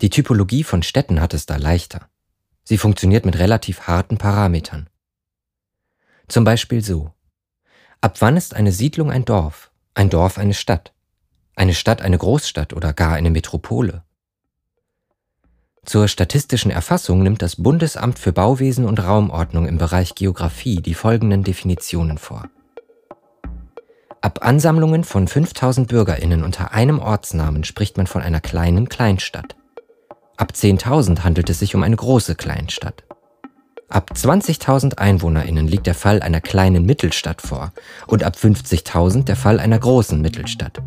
Die 0.00 0.10
Typologie 0.10 0.64
von 0.64 0.82
Städten 0.82 1.20
hat 1.20 1.34
es 1.34 1.46
da 1.46 1.54
leichter. 1.54 2.10
Sie 2.64 2.78
funktioniert 2.78 3.24
mit 3.24 3.38
relativ 3.38 3.82
harten 3.82 4.18
Parametern. 4.18 4.90
Zum 6.26 6.42
Beispiel 6.42 6.82
so. 6.82 7.12
Ab 8.00 8.16
wann 8.18 8.36
ist 8.36 8.56
eine 8.56 8.72
Siedlung 8.72 9.12
ein 9.12 9.24
Dorf, 9.24 9.70
ein 9.94 10.10
Dorf 10.10 10.36
eine 10.36 10.54
Stadt? 10.54 10.92
Eine 11.60 11.74
Stadt 11.74 12.00
eine 12.00 12.16
Großstadt 12.16 12.72
oder 12.72 12.94
gar 12.94 13.12
eine 13.12 13.30
Metropole. 13.30 14.02
Zur 15.84 16.08
statistischen 16.08 16.70
Erfassung 16.70 17.22
nimmt 17.22 17.42
das 17.42 17.56
Bundesamt 17.56 18.18
für 18.18 18.32
Bauwesen 18.32 18.86
und 18.86 18.98
Raumordnung 18.98 19.68
im 19.68 19.76
Bereich 19.76 20.14
Geographie 20.14 20.80
die 20.80 20.94
folgenden 20.94 21.44
Definitionen 21.44 22.16
vor. 22.16 22.48
Ab 24.22 24.38
Ansammlungen 24.40 25.04
von 25.04 25.28
5000 25.28 25.86
Bürgerinnen 25.86 26.44
unter 26.44 26.72
einem 26.72 26.98
Ortsnamen 26.98 27.64
spricht 27.64 27.98
man 27.98 28.06
von 28.06 28.22
einer 28.22 28.40
kleinen 28.40 28.88
Kleinstadt. 28.88 29.54
Ab 30.38 30.52
10.000 30.54 31.24
handelt 31.24 31.50
es 31.50 31.58
sich 31.58 31.74
um 31.74 31.82
eine 31.82 31.96
große 31.96 32.36
Kleinstadt. 32.36 33.04
Ab 33.90 34.12
20.000 34.14 34.96
Einwohnerinnen 34.96 35.68
liegt 35.68 35.86
der 35.86 35.94
Fall 35.94 36.22
einer 36.22 36.40
kleinen 36.40 36.86
Mittelstadt 36.86 37.42
vor 37.42 37.74
und 38.06 38.24
ab 38.24 38.36
50.000 38.36 39.24
der 39.24 39.36
Fall 39.36 39.60
einer 39.60 39.78
großen 39.78 40.22
Mittelstadt. 40.22 40.80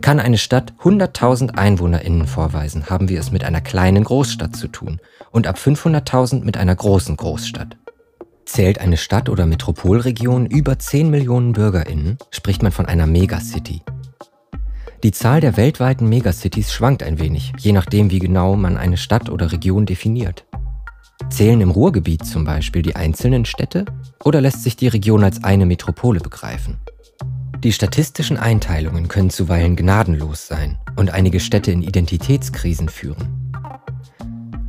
Kann 0.00 0.20
eine 0.20 0.38
Stadt 0.38 0.72
100.000 0.82 1.56
EinwohnerInnen 1.56 2.26
vorweisen, 2.26 2.90
haben 2.90 3.08
wir 3.08 3.20
es 3.20 3.30
mit 3.30 3.44
einer 3.44 3.60
kleinen 3.60 4.04
Großstadt 4.04 4.56
zu 4.56 4.68
tun 4.68 5.00
und 5.30 5.46
ab 5.46 5.56
500.000 5.56 6.44
mit 6.44 6.56
einer 6.56 6.74
großen 6.74 7.16
Großstadt. 7.16 7.76
Zählt 8.44 8.80
eine 8.80 8.96
Stadt 8.96 9.28
oder 9.28 9.46
Metropolregion 9.46 10.46
über 10.46 10.78
10 10.78 11.10
Millionen 11.10 11.52
BürgerInnen, 11.52 12.18
spricht 12.30 12.62
man 12.62 12.72
von 12.72 12.86
einer 12.86 13.06
Megacity. 13.06 13.82
Die 15.02 15.12
Zahl 15.12 15.40
der 15.40 15.56
weltweiten 15.56 16.08
Megacities 16.08 16.72
schwankt 16.72 17.02
ein 17.02 17.18
wenig, 17.18 17.52
je 17.58 17.72
nachdem, 17.72 18.10
wie 18.10 18.18
genau 18.18 18.56
man 18.56 18.76
eine 18.76 18.96
Stadt 18.96 19.30
oder 19.30 19.52
Region 19.52 19.86
definiert. 19.86 20.44
Zählen 21.28 21.60
im 21.60 21.70
Ruhrgebiet 21.70 22.26
zum 22.26 22.44
Beispiel 22.44 22.82
die 22.82 22.96
einzelnen 22.96 23.44
Städte 23.44 23.84
oder 24.24 24.40
lässt 24.40 24.62
sich 24.62 24.76
die 24.76 24.88
Region 24.88 25.22
als 25.22 25.44
eine 25.44 25.64
Metropole 25.64 26.20
begreifen? 26.20 26.78
Die 27.62 27.72
statistischen 27.72 28.38
Einteilungen 28.38 29.08
können 29.08 29.28
zuweilen 29.28 29.76
gnadenlos 29.76 30.46
sein 30.46 30.78
und 30.96 31.10
einige 31.10 31.40
Städte 31.40 31.70
in 31.70 31.82
Identitätskrisen 31.82 32.88
führen. 32.88 33.52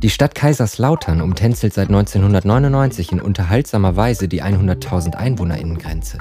Die 0.02 0.10
Stadt 0.10 0.34
Kaiserslautern 0.34 1.22
umtänzelt 1.22 1.72
seit 1.72 1.88
1999 1.88 3.12
in 3.12 3.22
unterhaltsamer 3.22 3.96
Weise 3.96 4.28
die 4.28 4.42
100.000 4.42 5.14
Einwohnerinnengrenze. 5.14 6.18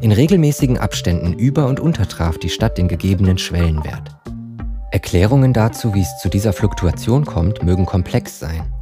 In 0.00 0.12
regelmäßigen 0.12 0.78
Abständen 0.78 1.32
über- 1.32 1.66
und 1.66 1.80
untertraf 1.80 2.38
die 2.38 2.50
Stadt 2.50 2.78
den 2.78 2.86
gegebenen 2.86 3.38
Schwellenwert. 3.38 4.14
Erklärungen 4.92 5.52
dazu, 5.52 5.94
wie 5.94 6.02
es 6.02 6.18
zu 6.22 6.28
dieser 6.28 6.52
Fluktuation 6.52 7.24
kommt, 7.24 7.64
mögen 7.64 7.86
komplex 7.86 8.38
sein. 8.38 8.72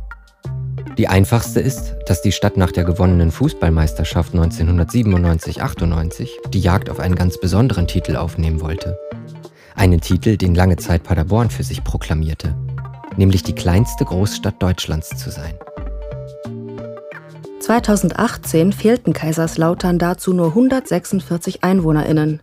Die 0.99 1.09
einfachste 1.09 1.61
ist, 1.61 1.97
dass 2.07 2.23
die 2.23 2.31
Stadt 2.31 2.57
nach 2.57 2.71
der 2.71 2.85
gewonnenen 2.85 3.33
Fußballmeisterschaft 3.33 4.33
1997-98 4.33 6.29
die 6.51 6.61
Jagd 6.61 6.89
auf 6.89 7.01
einen 7.01 7.17
ganz 7.17 7.41
besonderen 7.41 7.89
Titel 7.89 8.15
aufnehmen 8.15 8.61
wollte. 8.61 8.97
Einen 9.75 10.01
Titel, 10.01 10.37
den 10.37 10.55
lange 10.55 10.77
Zeit 10.77 11.03
Paderborn 11.03 11.51
für 11.51 11.65
sich 11.65 11.83
proklamierte, 11.83 12.55
nämlich 13.17 13.43
die 13.43 13.57
kleinste 13.57 14.05
Großstadt 14.05 14.63
Deutschlands 14.63 15.09
zu 15.17 15.31
sein. 15.31 15.55
2018 17.59 18.73
fehlten 18.73 19.13
Kaiserslautern 19.13 19.99
dazu 19.99 20.33
nur 20.33 20.49
146 20.49 21.65
Einwohnerinnen. 21.65 22.41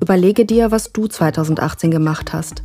Überlege 0.00 0.46
dir, 0.46 0.70
was 0.70 0.92
du 0.92 1.06
2018 1.06 1.90
gemacht 1.90 2.32
hast. 2.32 2.62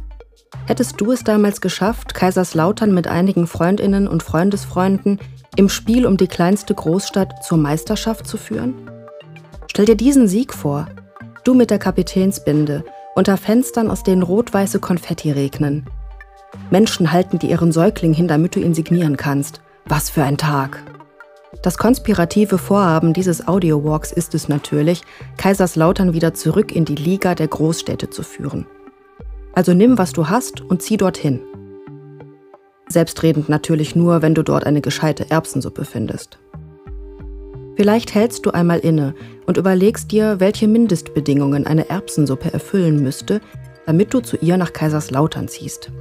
Hättest 0.66 1.00
du 1.02 1.12
es 1.12 1.24
damals 1.24 1.62
geschafft, 1.62 2.14
Kaiserslautern 2.14 2.94
mit 2.94 3.08
einigen 3.08 3.48
Freundinnen 3.48 4.08
und 4.08 4.24
Freundesfreunden 4.24 5.20
im 5.56 5.70
Spiel 5.70 6.06
um 6.06 6.18
die 6.18 6.28
kleinste 6.28 6.74
Großstadt 6.74 7.44
zur 7.44 7.58
Meisterschaft 7.58 8.28
zu 8.28 8.38
führen? 8.38 8.74
Stell 9.68 9.86
dir 9.86 9.96
diesen 9.96 10.28
Sieg 10.28 10.54
vor. 10.54 10.88
Du 11.44 11.54
mit 11.54 11.70
der 11.70 11.80
Kapitänsbinde, 11.80 12.86
unter 13.16 13.38
Fenstern, 13.38 13.92
aus 13.92 14.04
denen 14.04 14.24
rot-weiße 14.24 14.80
Konfetti 14.80 15.32
regnen. 15.32 15.86
Menschen 16.70 17.12
halten 17.12 17.40
dir 17.40 17.50
ihren 17.50 17.72
Säugling 17.72 18.14
hin, 18.14 18.28
damit 18.28 18.56
du 18.56 18.60
ihn 18.60 18.74
signieren 18.74 19.18
kannst. 19.18 19.62
Was 19.86 20.10
für 20.10 20.24
ein 20.24 20.38
Tag. 20.38 20.82
Das 21.62 21.78
konspirative 21.78 22.58
Vorhaben 22.58 23.14
dieses 23.14 23.48
Audiowalks 23.48 24.12
ist 24.12 24.34
es 24.34 24.48
natürlich, 24.48 25.02
Kaiserslautern 25.38 26.14
wieder 26.14 26.34
zurück 26.34 26.72
in 26.72 26.86
die 26.86 26.96
Liga 26.96 27.36
der 27.36 27.48
Großstädte 27.48 28.10
zu 28.10 28.24
führen. 28.24 28.66
Also 29.54 29.74
nimm, 29.74 29.98
was 29.98 30.14
du 30.14 30.30
hast 30.30 30.62
und 30.62 30.82
zieh 30.82 30.98
dorthin. 30.98 31.40
Selbstredend 32.90 33.50
natürlich 33.50 33.96
nur, 33.96 34.22
wenn 34.22 34.36
du 34.36 34.44
dort 34.44 34.66
eine 34.66 34.82
gescheite 34.82 35.30
Erbsensuppe 35.30 35.86
findest. 35.86 36.40
Vielleicht 37.76 38.14
hältst 38.14 38.46
du 38.46 38.52
einmal 38.52 38.80
inne 38.80 39.16
und 39.48 39.58
überlegst 39.58 40.12
dir, 40.12 40.40
welche 40.40 40.68
Mindestbedingungen 40.68 41.66
eine 41.66 41.90
Erbsensuppe 41.90 42.54
erfüllen 42.54 43.02
müsste, 43.02 43.42
damit 43.86 44.14
du 44.14 44.20
zu 44.20 44.38
ihr 44.38 44.58
nach 44.58 44.74
Kaiserslautern 44.74 45.48
ziehst. 45.48 45.92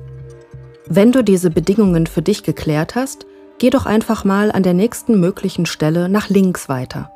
Wenn 0.88 1.12
du 1.12 1.23
diese 1.25 1.50
Bedingungen 1.50 2.06
für 2.06 2.23
dich 2.23 2.42
geklärt 2.42 2.94
hast, 2.94 3.26
geh 3.59 3.71
doch 3.71 3.87
einfach 3.87 4.25
mal 4.25 4.52
an 4.52 4.62
der 4.62 4.75
nächsten 4.75 5.18
möglichen 5.18 5.64
Stelle 5.64 6.09
nach 6.09 6.28
links 6.28 6.68
weiter. 6.68 7.11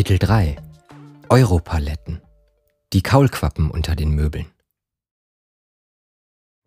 Kapitel 0.00 0.18
3 0.18 0.56
Europaletten 1.28 2.22
Die 2.94 3.02
Kaulquappen 3.02 3.70
unter 3.70 3.94
den 3.94 4.14
Möbeln 4.14 4.46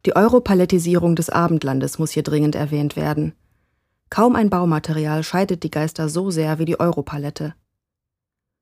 Die 0.05 0.15
Europalettisierung 0.15 1.15
des 1.15 1.31
Abendlandes 1.31 1.97
muss 1.97 2.11
hier 2.11 2.21
dringend 2.21 2.53
erwähnt 2.53 2.95
werden. 2.95 3.33
Kaum 4.11 4.35
ein 4.35 4.51
Baumaterial 4.51 5.23
scheidet 5.23 5.63
die 5.63 5.71
Geister 5.71 6.09
so 6.09 6.29
sehr 6.29 6.59
wie 6.59 6.65
die 6.65 6.79
Europalette. 6.79 7.55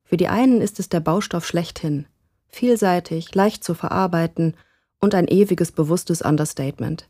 Für 0.05 0.15
die 0.15 0.29
einen 0.29 0.61
ist 0.61 0.79
es 0.79 0.87
der 0.87 1.01
Baustoff 1.01 1.45
schlechthin, 1.45 2.05
vielseitig, 2.47 3.35
leicht 3.35 3.65
zu 3.65 3.73
verarbeiten 3.73 4.55
und 5.01 5.15
ein 5.15 5.27
ewiges 5.27 5.73
bewusstes 5.73 6.21
Understatement. 6.21 7.09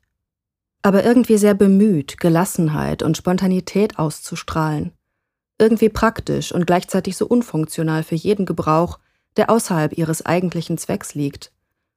Aber 0.82 1.04
irgendwie 1.04 1.38
sehr 1.38 1.54
bemüht, 1.54 2.20
Gelassenheit 2.20 3.04
und 3.04 3.18
Spontanität 3.18 4.00
auszustrahlen. 4.00 4.94
Irgendwie 5.62 5.90
praktisch 5.90 6.52
und 6.52 6.68
gleichzeitig 6.68 7.16
so 7.16 7.26
unfunktional 7.26 8.04
für 8.04 8.16
jeden 8.16 8.46
Gebrauch, 8.46 9.00
der 9.38 9.50
außerhalb 9.50 9.98
ihres 9.98 10.26
eigentlichen 10.26 10.78
Zwecks 10.78 11.16
liegt, 11.16 11.54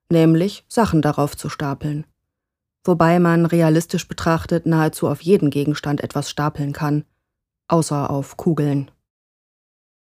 nämlich 0.09 0.64
Sachen 0.68 1.02
darauf 1.02 1.37
zu 1.37 1.49
stapeln 1.49 2.04
wobei 2.85 3.18
man 3.18 3.47
realistisch 3.47 4.06
betrachtet 4.06 4.66
nahezu 4.66 5.09
auf 5.09 5.23
jeden 5.23 5.50
Gegenstand 5.50 6.02
etwas 6.02 6.30
stapeln 6.30 6.73
kann, 6.73 7.04
außer 7.68 8.11
auf 8.11 8.37
Kugeln. 8.37 8.90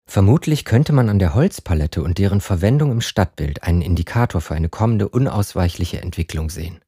Vermutlich 0.08 0.66
könnte 0.66 0.94
man 0.94 1.10
an 1.10 1.18
der 1.18 1.34
Holzpalette 1.34 2.04
und 2.04 2.20
deren 2.20 2.42
Verwendung 2.42 2.92
im 2.92 3.02
Stadtbild 3.02 3.64
einen 3.64 3.82
Indikator 3.82 4.40
für 4.40 4.54
eine 4.54 4.70
kommende 4.70 5.10
unausweichliche 5.10 6.00
Entwicklung 6.02 6.52
sehen. 6.52 6.80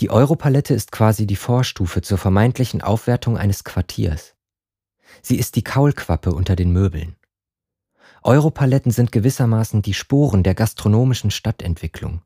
Die 0.00 0.10
Europalette 0.10 0.74
ist 0.74 0.90
quasi 0.90 1.26
die 1.26 1.36
Vorstufe 1.36 2.02
zur 2.02 2.18
vermeintlichen 2.18 2.82
Aufwertung 2.82 3.36
eines 3.36 3.62
Quartiers. 3.62 4.34
Sie 5.22 5.36
ist 5.36 5.56
die 5.56 5.64
Kaulquappe 5.64 6.32
unter 6.32 6.56
den 6.56 6.72
Möbeln. 6.72 7.16
Europaletten 8.22 8.92
sind 8.92 9.12
gewissermaßen 9.12 9.82
die 9.82 9.94
Sporen 9.94 10.42
der 10.42 10.54
gastronomischen 10.54 11.30
Stadtentwicklung. 11.30 12.22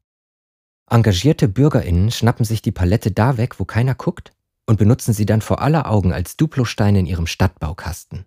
Engagierte 0.91 1.49
BürgerInnen 1.49 2.11
schnappen 2.11 2.45
sich 2.45 2.63
die 2.63 2.73
Palette 2.73 3.11
da 3.11 3.37
weg, 3.37 3.59
wo 3.59 3.65
keiner 3.65 3.95
guckt 3.95 4.33
und 4.67 4.79
benutzen 4.79 5.13
sie 5.13 5.27
dann 5.27 5.41
vor 5.41 5.63
aller 5.63 5.91
Augen 5.91 6.13
als 6.13 6.37
Duplosteine 6.37 6.99
in 7.01 7.07
ihrem 7.07 7.27
Stadtbaukasten. 7.27 8.27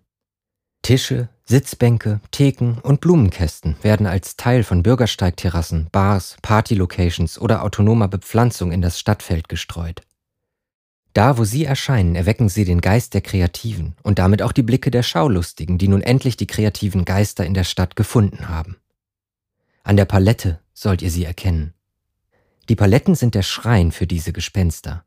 Tische, 0.82 1.28
Sitzbänke, 1.44 2.20
Theken 2.30 2.78
und 2.78 3.00
Blumenkästen 3.00 3.76
werden 3.82 4.06
als 4.06 4.36
Teil 4.36 4.62
von 4.62 4.82
Bürgersteigterrassen, 4.82 5.88
Bars, 5.92 6.36
Partylocations 6.40 7.38
oder 7.38 7.62
autonomer 7.62 8.08
Bepflanzung 8.08 8.72
in 8.72 8.80
das 8.80 8.98
Stadtfeld 8.98 9.48
gestreut. 9.48 10.02
Da, 11.14 11.38
wo 11.38 11.44
sie 11.44 11.64
erscheinen, 11.64 12.14
erwecken 12.14 12.48
sie 12.48 12.64
den 12.64 12.80
Geist 12.80 13.14
der 13.14 13.20
Kreativen 13.20 13.96
und 14.02 14.18
damit 14.18 14.42
auch 14.42 14.52
die 14.52 14.62
Blicke 14.62 14.90
der 14.90 15.02
Schaulustigen, 15.02 15.78
die 15.78 15.88
nun 15.88 16.02
endlich 16.02 16.36
die 16.36 16.46
kreativen 16.46 17.04
Geister 17.04 17.44
in 17.44 17.54
der 17.54 17.64
Stadt 17.64 17.96
gefunden 17.96 18.48
haben. 18.48 18.76
An 19.82 19.96
der 19.96 20.04
Palette 20.04 20.60
sollt 20.74 21.02
ihr 21.02 21.10
sie 21.10 21.24
erkennen. 21.24 21.72
Die 22.68 22.76
Paletten 22.76 23.14
sind 23.14 23.34
der 23.34 23.42
Schrein 23.42 23.90
für 23.90 24.06
diese 24.06 24.32
Gespenster, 24.32 25.04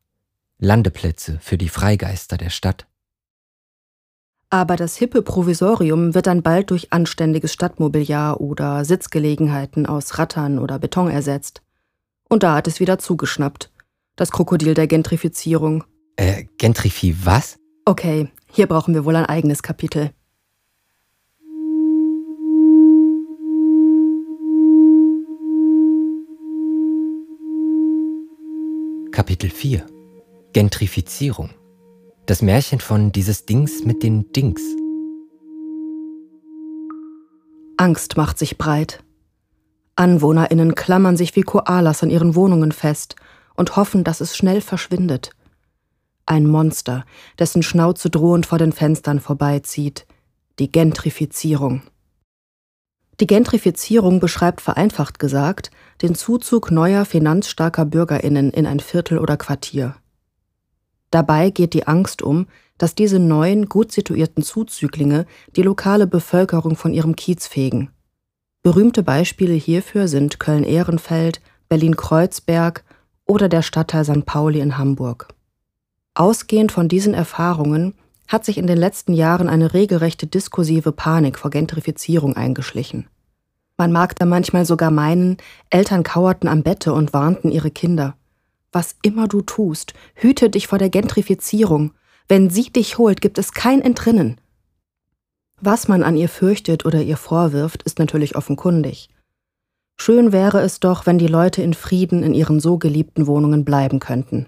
Landeplätze 0.58 1.38
für 1.40 1.58
die 1.58 1.70
Freigeister 1.70 2.38
der 2.38 2.50
Stadt. 2.50 2.88
Aber 4.50 4.76
das 4.76 4.98
hippe 4.98 5.22
Provisorium 5.22 6.14
wird 6.14 6.28
dann 6.28 6.42
bald 6.42 6.72
durch 6.72 6.92
anständiges 6.92 7.54
Stadtmobiliar 7.54 8.42
oder 8.42 8.84
Sitzgelegenheiten 8.84 9.86
aus 9.86 10.20
Rattern 10.20 10.60
oder 10.60 10.78
Beton 10.78 11.10
ersetzt. 11.10 11.62
Und 12.28 12.44
da 12.44 12.56
hat 12.56 12.68
es 12.68 12.80
wieder 12.82 13.00
zugeschnappt. 13.00 13.72
Das 14.18 14.32
Krokodil 14.32 14.74
der 14.74 14.88
Gentrifizierung. 14.88 15.86
Äh, 16.22 16.46
Gentrifi 16.60 17.16
was? 17.26 17.58
Okay, 17.84 18.28
hier 18.52 18.68
brauchen 18.68 18.94
wir 18.94 19.06
wohl 19.06 19.16
ein 19.16 19.26
eigenes 19.26 19.64
Kapitel. 19.64 20.12
Kapitel 29.12 29.50
4 29.50 29.84
Gentrifizierung 30.54 31.50
Das 32.28 32.44
Märchen 32.44 32.82
von 32.82 33.12
dieses 33.12 33.48
Dings 33.48 33.84
mit 33.84 34.04
den 34.04 34.32
Dings. 34.32 34.62
Angst 37.78 38.16
macht 38.16 38.38
sich 38.38 38.60
breit. 38.60 39.04
AnwohnerInnen 39.96 40.76
klammern 40.76 41.18
sich 41.18 41.36
wie 41.36 41.42
Koalas 41.42 42.04
an 42.04 42.12
ihren 42.12 42.36
Wohnungen 42.36 42.74
fest 42.74 43.16
und 43.56 43.76
hoffen, 43.76 44.04
dass 44.04 44.22
es 44.22 44.38
schnell 44.38 44.62
verschwindet. 44.62 45.32
Ein 46.26 46.46
Monster, 46.46 47.06
dessen 47.40 47.64
Schnauze 47.64 48.10
drohend 48.10 48.46
vor 48.46 48.58
den 48.58 48.72
Fenstern 48.72 49.20
vorbeizieht. 49.20 50.06
Die 50.60 50.72
Gentrifizierung. 50.72 51.82
Die 53.20 53.28
Gentrifizierung 53.28 54.20
beschreibt 54.20 54.62
vereinfacht 54.62 55.20
gesagt 55.20 55.72
den 56.02 56.16
Zuzug 56.16 56.72
neuer 56.72 57.06
finanzstarker 57.06 57.86
Bürgerinnen 57.86 58.50
in 58.52 58.66
ein 58.66 58.80
Viertel 58.80 59.20
oder 59.20 59.38
Quartier. 59.38 59.96
Dabei 61.12 61.52
geht 61.52 61.74
die 61.74 61.88
Angst 61.88 62.22
um, 62.22 62.48
dass 62.78 62.96
diese 62.96 63.20
neuen, 63.20 63.70
gut 63.70 63.92
situierten 63.92 64.44
Zuzüglinge 64.44 65.28
die 65.56 65.62
lokale 65.62 66.08
Bevölkerung 66.08 66.76
von 66.76 66.94
ihrem 66.94 67.16
Kiez 67.16 67.46
fegen. 67.46 67.92
Berühmte 68.64 69.04
Beispiele 69.04 69.54
hierfür 69.54 70.08
sind 70.08 70.40
Köln-Ehrenfeld, 70.40 71.42
Berlin-Kreuzberg 71.70 72.84
oder 73.26 73.50
der 73.50 73.62
Stadtteil 73.62 74.06
St. 74.06 74.26
Pauli 74.26 74.62
in 74.62 74.78
Hamburg. 74.78 75.28
Ausgehend 76.14 76.72
von 76.72 76.90
diesen 76.90 77.14
Erfahrungen 77.14 77.94
hat 78.28 78.46
sich 78.46 78.58
in 78.58 78.68
den 78.68 78.78
letzten 78.78 79.14
Jahren 79.14 79.48
eine 79.48 79.74
regelrechte 79.74 80.28
diskursive 80.28 80.92
Panik 80.92 81.40
vor 81.40 81.52
Gentrifizierung 81.52 82.36
eingeschlichen. 82.36 83.08
Man 83.78 83.92
mag 83.92 84.16
da 84.16 84.26
manchmal 84.26 84.66
sogar 84.66 84.92
meinen, 84.92 85.38
Eltern 85.70 86.04
kauerten 86.04 86.48
am 86.48 86.64
Bette 86.64 86.94
und 86.94 87.14
warnten 87.14 87.52
ihre 87.52 87.72
Kinder. 87.72 88.16
Was 88.72 88.96
immer 89.02 89.28
du 89.28 89.42
tust, 89.42 89.94
hüte 90.16 90.50
dich 90.50 90.68
vor 90.68 90.78
der 90.78 90.90
Gentrifizierung. 90.90 91.94
Wenn 92.28 92.50
sie 92.50 92.72
dich 92.72 92.98
holt, 92.98 93.22
gibt 93.22 93.38
es 93.38 93.54
kein 93.54 93.82
Entrinnen. 93.82 94.40
Was 95.60 95.88
man 95.88 96.04
an 96.04 96.16
ihr 96.16 96.30
fürchtet 96.30 96.86
oder 96.86 97.02
ihr 97.02 97.18
vorwirft, 97.18 97.84
ist 97.84 98.00
natürlich 98.00 98.36
offenkundig. 98.36 99.10
Schön 99.98 100.32
wäre 100.32 100.62
es 100.62 100.80
doch, 100.80 101.06
wenn 101.06 101.18
die 101.18 101.28
Leute 101.28 101.62
in 101.62 101.74
Frieden 101.74 102.24
in 102.24 102.34
ihren 102.34 102.60
so 102.60 102.78
geliebten 102.78 103.28
Wohnungen 103.28 103.66
bleiben 103.66 104.00
könnten. 104.00 104.48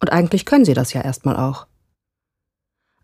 Und 0.00 0.12
eigentlich 0.12 0.44
können 0.44 0.64
sie 0.64 0.74
das 0.74 0.92
ja 0.92 1.02
erstmal 1.02 1.36
auch. 1.36 1.66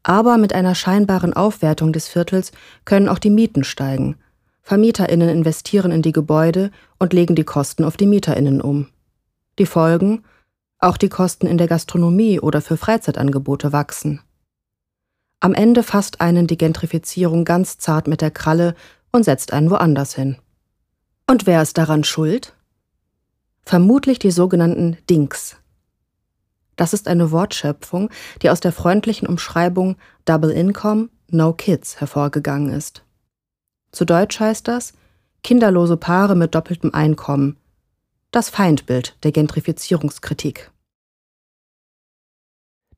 Aber 0.03 0.37
mit 0.37 0.53
einer 0.53 0.75
scheinbaren 0.75 1.33
Aufwertung 1.33 1.93
des 1.93 2.09
Viertels 2.09 2.53
können 2.85 3.09
auch 3.09 3.19
die 3.19 3.31
Mieten 3.31 3.65
steigen. 3.65 4.17
VermieterInnen 4.63 5.29
investieren 5.29 5.91
in 5.91 6.03
die 6.03 6.13
Gebäude 6.13 6.71
und 6.99 7.13
legen 7.13 7.35
die 7.35 7.45
Kosten 7.45 7.85
auf 7.85 7.97
die 7.97 8.07
MieterInnen 8.07 8.61
um. 8.61 8.89
Die 9.59 9.67
Folgen? 9.67 10.25
Auch 10.79 10.97
die 10.97 11.09
Kosten 11.09 11.47
in 11.47 11.59
der 11.59 11.69
Gastronomie 11.69 12.41
oder 12.41 12.61
für 12.61 12.77
Freizeitangebote 12.77 13.73
wachsen. 13.73 14.21
Am 15.41 15.55
Ende 15.55 15.83
fasst 15.83 16.21
einen 16.21 16.47
die 16.47 16.59
Gentrifizierung 16.59 17.45
ganz 17.45 17.79
zart 17.79 18.07
mit 18.07 18.21
der 18.21 18.31
Kralle 18.31 18.75
und 19.13 19.25
setzt 19.25 19.53
einen 19.53 19.71
woanders 19.71 20.15
hin. 20.15 20.37
Und 21.27 21.47
wer 21.47 21.63
ist 21.63 21.79
daran 21.79 22.05
schuld? 22.05 22.55
Vermutlich 23.65 24.19
die 24.19 24.31
sogenannten 24.31 24.99
Dinks, 25.09 25.57
das 26.77 26.93
ist 26.93 27.09
eine 27.09 27.31
Wortschöpfung, 27.31 28.11
die 28.43 28.51
aus 28.51 28.61
der 28.61 28.73
freundlichen 28.73 29.29
Umschreibung 29.29 29.97
Double 30.25 30.51
Income, 30.51 31.09
No 31.31 31.53
Kids 31.53 32.01
hervorgegangen 32.01 32.73
ist. 32.73 33.05
Zu 33.93 34.05
Deutsch 34.05 34.41
heißt 34.41 34.69
das 34.69 34.93
kinderlose 35.43 35.97
Paare 35.97 36.35
mit 36.35 36.55
doppeltem 36.55 36.95
Einkommen. 36.95 37.57
Das 38.31 38.49
Feindbild 38.49 39.17
der 39.23 39.31
Gentrifizierungskritik. 39.31 40.73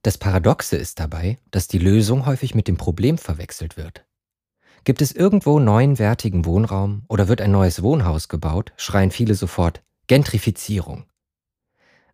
Das 0.02 0.16
Paradoxe 0.16 0.76
ist 0.76 1.00
dabei, 1.00 1.38
dass 1.50 1.66
die 1.66 1.78
Lösung 1.78 2.26
häufig 2.26 2.54
mit 2.54 2.68
dem 2.68 2.76
Problem 2.76 3.18
verwechselt 3.18 3.76
wird. 3.76 4.06
Gibt 4.84 5.02
es 5.02 5.10
irgendwo 5.10 5.58
neuen 5.58 5.98
wertigen 5.98 6.44
Wohnraum 6.44 7.02
oder 7.08 7.26
wird 7.26 7.40
ein 7.40 7.50
neues 7.50 7.82
Wohnhaus 7.82 8.28
gebaut, 8.28 8.72
schreien 8.76 9.10
viele 9.10 9.34
sofort 9.34 9.82
Gentrifizierung. 10.06 11.06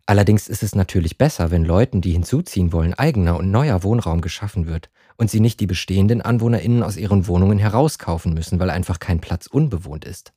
Allerdings 0.05 0.49
ist 0.49 0.63
es 0.63 0.75
natürlich 0.75 1.17
besser, 1.17 1.49
wenn 1.49 1.63
Leuten, 1.63 2.01
die 2.01 2.11
hinzuziehen 2.11 2.73
wollen, 2.73 2.93
eigener 2.93 3.37
und 3.37 3.51
neuer 3.51 3.83
Wohnraum 3.83 4.19
geschaffen 4.19 4.67
wird 4.67 4.89
und 5.17 5.31
sie 5.31 5.39
nicht 5.39 5.59
die 5.61 5.67
bestehenden 5.67 6.21
AnwohnerInnen 6.21 6.83
aus 6.83 6.97
ihren 6.97 7.27
Wohnungen 7.27 7.57
herauskaufen 7.57 8.33
müssen, 8.33 8.59
weil 8.59 8.69
einfach 8.69 8.99
kein 8.99 9.21
Platz 9.21 9.47
unbewohnt 9.47 10.03
ist. 10.03 10.33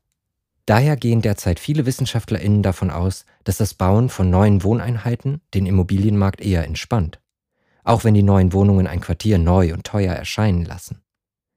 Daher 0.67 0.97
gehen 0.97 1.23
derzeit 1.23 1.61
viele 1.61 1.87
WissenschaftlerInnen 1.87 2.63
davon 2.63 2.91
aus, 2.91 3.25
dass 3.45 3.57
das 3.57 3.75
Bauen 3.75 4.09
von 4.09 4.31
neuen 4.31 4.63
Wohneinheiten 4.63 5.41
den 5.55 5.67
Immobilienmarkt 5.67 6.41
eher 6.41 6.65
entspannt. 6.65 7.21
Auch 7.85 8.03
wenn 8.03 8.15
die 8.15 8.25
neuen 8.25 8.53
Wohnungen 8.53 8.87
ein 8.87 9.01
Quartier 9.01 9.39
neu 9.39 9.73
und 9.73 9.85
teuer 9.85 10.15
erscheinen 10.15 10.65
lassen. 10.65 11.03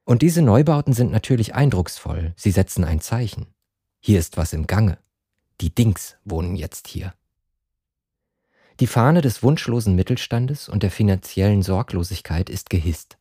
Und 0.06 0.22
diese 0.22 0.42
Neubauten 0.44 0.94
sind 0.94 1.12
natürlich 1.12 1.54
eindrucksvoll, 1.54 2.34
sie 2.36 2.52
setzen 2.52 2.84
ein 2.84 3.02
Zeichen. 3.02 3.48
Hier 4.00 4.20
ist 4.20 4.38
was 4.38 4.54
im 4.54 4.66
Gange. 4.66 4.98
Die 5.62 5.74
Dings 5.74 6.18
wohnen 6.24 6.56
jetzt 6.56 6.88
hier. 6.88 7.14
Die 8.80 8.88
Fahne 8.88 9.22
des 9.22 9.44
wunschlosen 9.44 9.96
Mittelstandes 9.96 10.70
und 10.70 10.84
der 10.84 10.92
finanziellen 10.92 11.62
Sorglosigkeit 11.64 12.50
ist 12.50 12.70
gehisst. 12.70 13.18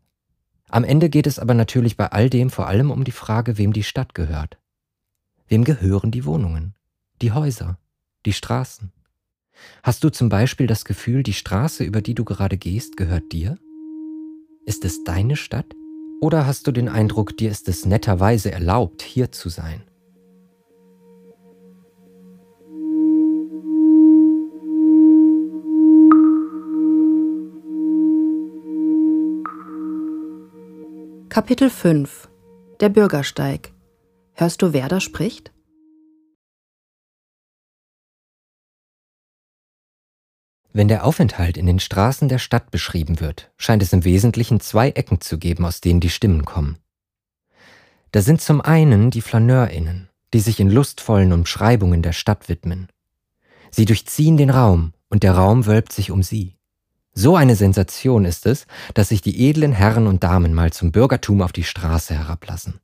Am 0.69 0.85
Ende 0.85 1.09
geht 1.09 1.27
es 1.27 1.39
aber 1.39 1.55
natürlich 1.55 1.97
bei 1.97 2.13
all 2.13 2.31
dem 2.31 2.51
vor 2.51 2.69
allem 2.69 2.91
um 2.91 3.03
die 3.03 3.11
Frage, 3.11 3.59
wem 3.59 3.73
die 3.73 3.83
Stadt 3.83 4.15
gehört. 4.15 4.59
Wem 5.49 5.65
gehören 5.65 6.11
die 6.11 6.25
Wohnungen, 6.25 6.75
die 7.23 7.33
Häuser, 7.33 7.79
die 8.25 8.33
Straßen? 8.33 8.93
Hast 9.83 10.05
du 10.05 10.11
zum 10.11 10.29
Beispiel 10.29 10.69
das 10.69 10.85
Gefühl, 10.85 11.25
die 11.25 11.33
Straße, 11.33 11.83
über 11.83 12.03
die 12.03 12.15
du 12.15 12.25
gerade 12.25 12.57
gehst, 12.57 12.97
gehört 12.97 13.33
dir? 13.33 13.59
Ist 14.65 14.85
es 14.85 15.03
deine 15.03 15.35
Stadt? 15.35 15.75
Oder 16.21 16.47
hast 16.47 16.67
du 16.67 16.73
den 16.73 16.89
Eindruck, 16.89 17.37
dir 17.37 17.51
ist 17.51 17.69
es 17.69 17.85
netterweise 17.85 18.53
erlaubt, 18.53 19.03
hier 19.03 19.33
zu 19.33 19.49
sein? 19.49 19.88
Kapitel 31.29 31.69
5 31.69 32.31
Der 32.81 32.89
Bürgersteig 32.89 33.75
Hörst 34.33 34.63
du, 34.63 34.73
wer 34.73 34.89
da 34.89 34.99
spricht? 34.99 35.53
Wenn 40.73 40.89
der 40.89 41.05
Aufenthalt 41.05 41.59
in 41.59 41.67
den 41.67 41.81
Straßen 41.81 42.31
der 42.31 42.39
Stadt 42.39 42.71
beschrieben 42.71 43.21
wird, 43.21 43.53
scheint 43.59 43.83
es 43.83 43.93
im 43.93 44.05
Wesentlichen 44.05 44.61
zwei 44.61 44.89
Ecken 44.89 45.21
zu 45.21 45.39
geben, 45.39 45.67
aus 45.67 45.83
denen 45.83 46.01
die 46.01 46.09
Stimmen 46.09 46.47
kommen. 46.47 46.79
Da 48.11 48.23
sind 48.23 48.41
zum 48.41 48.63
einen 48.63 49.11
die 49.11 49.21
Flaneurinnen, 49.21 50.09
die 50.33 50.41
sich 50.41 50.61
in 50.61 50.71
lustvollen 50.71 51.35
Umschreibungen 51.35 52.01
der 52.01 52.13
Stadt 52.13 52.49
widmen. 52.49 52.89
Sie 53.71 53.85
durchziehen 53.85 54.39
den 54.39 54.49
Raum 54.49 54.95
und 55.11 55.25
der 55.25 55.35
Raum 55.35 55.67
wölbt 55.67 55.93
sich 55.93 56.11
um 56.11 56.23
sie. 56.23 56.58
So 57.21 57.35
eine 57.35 57.57
Sensation 57.57 58.25
ist 58.25 58.47
es, 58.47 58.69
dass 58.95 59.09
sich 59.09 59.21
die 59.21 59.49
edlen 59.49 59.73
Herren 59.73 60.07
und 60.07 60.23
Damen 60.23 60.55
mal 60.55 60.73
zum 60.73 60.93
Bürgertum 60.93 61.43
auf 61.43 61.51
die 61.51 61.65
Straße 61.65 62.15
herablassen. 62.15 62.79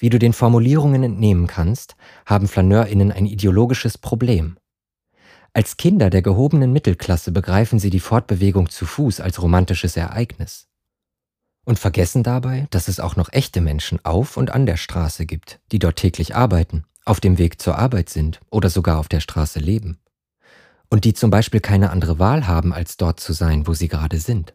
Wie 0.00 0.10
du 0.10 0.18
den 0.18 0.32
Formulierungen 0.32 1.04
entnehmen 1.04 1.46
kannst, 1.46 1.94
haben 2.26 2.48
Flaneurinnen 2.48 3.12
ein 3.12 3.24
ideologisches 3.24 3.98
Problem. 3.98 4.56
Als 5.52 5.76
Kinder 5.76 6.10
der 6.10 6.22
gehobenen 6.22 6.72
Mittelklasse 6.72 7.30
begreifen 7.30 7.78
sie 7.78 7.90
die 7.90 8.00
Fortbewegung 8.00 8.68
zu 8.68 8.84
Fuß 8.84 9.20
als 9.20 9.40
romantisches 9.40 9.96
Ereignis 9.96 10.66
und 11.64 11.78
vergessen 11.78 12.24
dabei, 12.24 12.66
dass 12.70 12.88
es 12.88 12.98
auch 12.98 13.14
noch 13.14 13.32
echte 13.32 13.60
Menschen 13.60 14.04
auf 14.04 14.36
und 14.36 14.50
an 14.50 14.66
der 14.66 14.76
Straße 14.76 15.24
gibt, 15.24 15.60
die 15.70 15.78
dort 15.78 15.94
täglich 15.94 16.34
arbeiten, 16.34 16.82
auf 17.04 17.20
dem 17.20 17.38
Weg 17.38 17.60
zur 17.60 17.78
Arbeit 17.78 18.10
sind 18.10 18.40
oder 18.50 18.70
sogar 18.70 18.98
auf 18.98 19.06
der 19.06 19.20
Straße 19.20 19.60
leben 19.60 20.00
und 20.90 21.04
die 21.04 21.14
zum 21.14 21.30
Beispiel 21.30 21.60
keine 21.60 21.90
andere 21.90 22.18
Wahl 22.18 22.46
haben, 22.46 22.72
als 22.72 22.96
dort 22.96 23.20
zu 23.20 23.32
sein, 23.32 23.66
wo 23.66 23.74
sie 23.74 23.88
gerade 23.88 24.18
sind. 24.18 24.54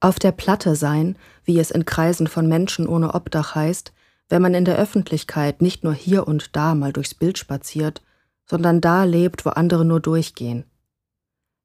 Auf 0.00 0.18
der 0.18 0.32
Platte 0.32 0.76
sein, 0.76 1.16
wie 1.44 1.58
es 1.58 1.70
in 1.70 1.86
Kreisen 1.86 2.26
von 2.26 2.46
Menschen 2.46 2.86
ohne 2.86 3.14
Obdach 3.14 3.54
heißt, 3.54 3.92
wenn 4.28 4.42
man 4.42 4.54
in 4.54 4.64
der 4.64 4.76
Öffentlichkeit 4.76 5.62
nicht 5.62 5.84
nur 5.84 5.94
hier 5.94 6.28
und 6.28 6.56
da 6.56 6.74
mal 6.74 6.92
durchs 6.92 7.14
Bild 7.14 7.38
spaziert, 7.38 8.02
sondern 8.46 8.80
da 8.80 9.04
lebt, 9.04 9.46
wo 9.46 9.50
andere 9.50 9.84
nur 9.84 10.00
durchgehen. 10.00 10.64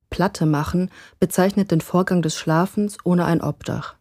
Platte 0.09 0.45
machen 0.45 0.89
bezeichnet 1.19 1.71
den 1.71 1.81
Vorgang 1.81 2.21
des 2.21 2.35
Schlafens 2.35 2.97
ohne 3.03 3.25
ein 3.25 3.41
Obdach. 3.41 3.95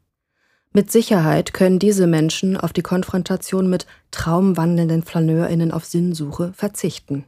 Mit 0.73 0.93
Sicherheit 0.93 1.53
können 1.53 1.79
diese 1.79 2.07
Menschen 2.07 2.57
auf 2.57 2.73
die 2.73 2.83
Konfrontation 2.83 3.69
mit 3.69 3.87
traumwandelnden 4.11 5.03
Flaneurinnen 5.03 5.73
auf 5.73 5.85
Sinnsuche 5.85 6.53
verzichten. 6.53 7.25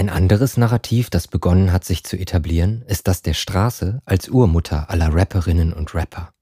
Ein 0.00 0.08
anderes 0.08 0.56
Narrativ, 0.56 1.10
das 1.10 1.28
begonnen 1.28 1.72
hat, 1.72 1.84
sich 1.84 2.04
zu 2.04 2.16
etablieren, 2.16 2.84
ist 2.86 3.06
das 3.06 3.20
der 3.20 3.34
Straße 3.34 4.00
als 4.06 4.30
Urmutter 4.30 4.88
aller 4.88 5.12
Rapperinnen 5.14 5.74
und 5.74 5.94
Rapper. 5.94 6.32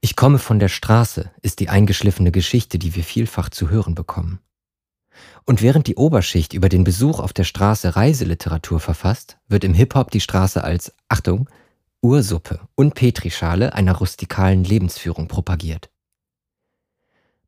Ich 0.00 0.16
komme 0.16 0.38
von 0.38 0.58
der 0.58 0.70
Straße 0.70 1.30
ist 1.42 1.60
die 1.60 1.68
eingeschliffene 1.68 2.32
Geschichte, 2.32 2.78
die 2.78 2.94
wir 2.94 3.04
vielfach 3.04 3.50
zu 3.50 3.68
hören 3.68 3.94
bekommen. 3.94 4.40
Und 5.44 5.60
während 5.60 5.86
die 5.86 5.96
Oberschicht 5.96 6.54
über 6.54 6.70
den 6.70 6.82
Besuch 6.82 7.20
auf 7.20 7.34
der 7.34 7.44
Straße 7.44 7.94
Reiseliteratur 7.94 8.80
verfasst, 8.80 9.36
wird 9.48 9.62
im 9.62 9.74
Hip-Hop 9.74 10.10
die 10.10 10.22
Straße 10.22 10.64
als, 10.64 10.94
Achtung, 11.10 11.50
Ursuppe 12.00 12.60
und 12.74 12.94
Petrischale 12.94 13.74
einer 13.74 13.96
rustikalen 13.96 14.64
Lebensführung 14.64 15.28
propagiert. 15.28 15.90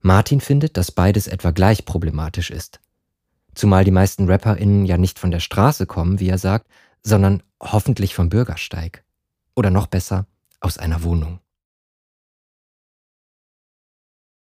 Martin 0.00 0.42
findet, 0.42 0.76
dass 0.76 0.92
beides 0.92 1.28
etwa 1.28 1.52
gleich 1.52 1.86
problematisch 1.86 2.50
ist 2.50 2.82
Zumal 3.58 3.82
die 3.82 3.90
meisten 3.90 4.30
RapperInnen 4.30 4.86
ja 4.86 4.98
nicht 4.98 5.18
von 5.18 5.32
der 5.32 5.40
Straße 5.40 5.86
kommen, 5.86 6.20
wie 6.20 6.28
er 6.28 6.38
sagt, 6.38 6.68
sondern 7.02 7.42
hoffentlich 7.60 8.14
vom 8.14 8.28
Bürgersteig. 8.28 9.02
Oder 9.56 9.70
noch 9.70 9.88
besser, 9.88 10.26
aus 10.60 10.78
einer 10.78 11.02
Wohnung. 11.02 11.40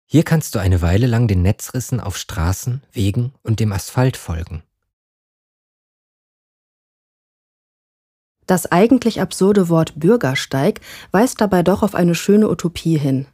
Hier 0.05 0.25
kannst 0.25 0.55
du 0.55 0.59
eine 0.59 0.83
Weile 0.83 1.07
lang 1.07 1.27
den 1.27 1.40
Netzrissen 1.40 2.01
auf 2.01 2.18
Straßen, 2.18 2.83
Wegen 2.92 3.33
und 3.42 3.61
dem 3.61 3.73
Asphalt 3.73 4.18
folgen. 4.18 4.62
Das 8.44 8.71
eigentlich 8.71 9.23
absurde 9.23 9.71
Wort 9.71 9.99
Bürgersteig 9.99 10.83
weist 11.12 11.40
dabei 11.40 11.62
doch 11.62 11.83
auf 11.83 11.94
eine 11.94 12.14
schöne 12.14 12.51
Utopie 12.51 12.99
hin. 12.99 13.27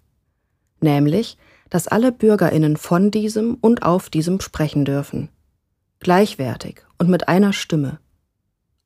Nämlich, 0.81 1.37
dass 1.69 1.89
alle 1.89 2.13
Bürgerinnen 2.13 2.77
von 2.77 3.11
diesem 3.11 3.57
und 3.57 3.83
auf 3.83 4.09
diesem 4.09 4.41
sprechen 4.41 4.85
dürfen 4.85 5.31
gleichwertig 6.05 6.83
und 6.99 7.09
mit 7.11 7.27
einer 7.27 7.53
Stimme, 7.53 7.99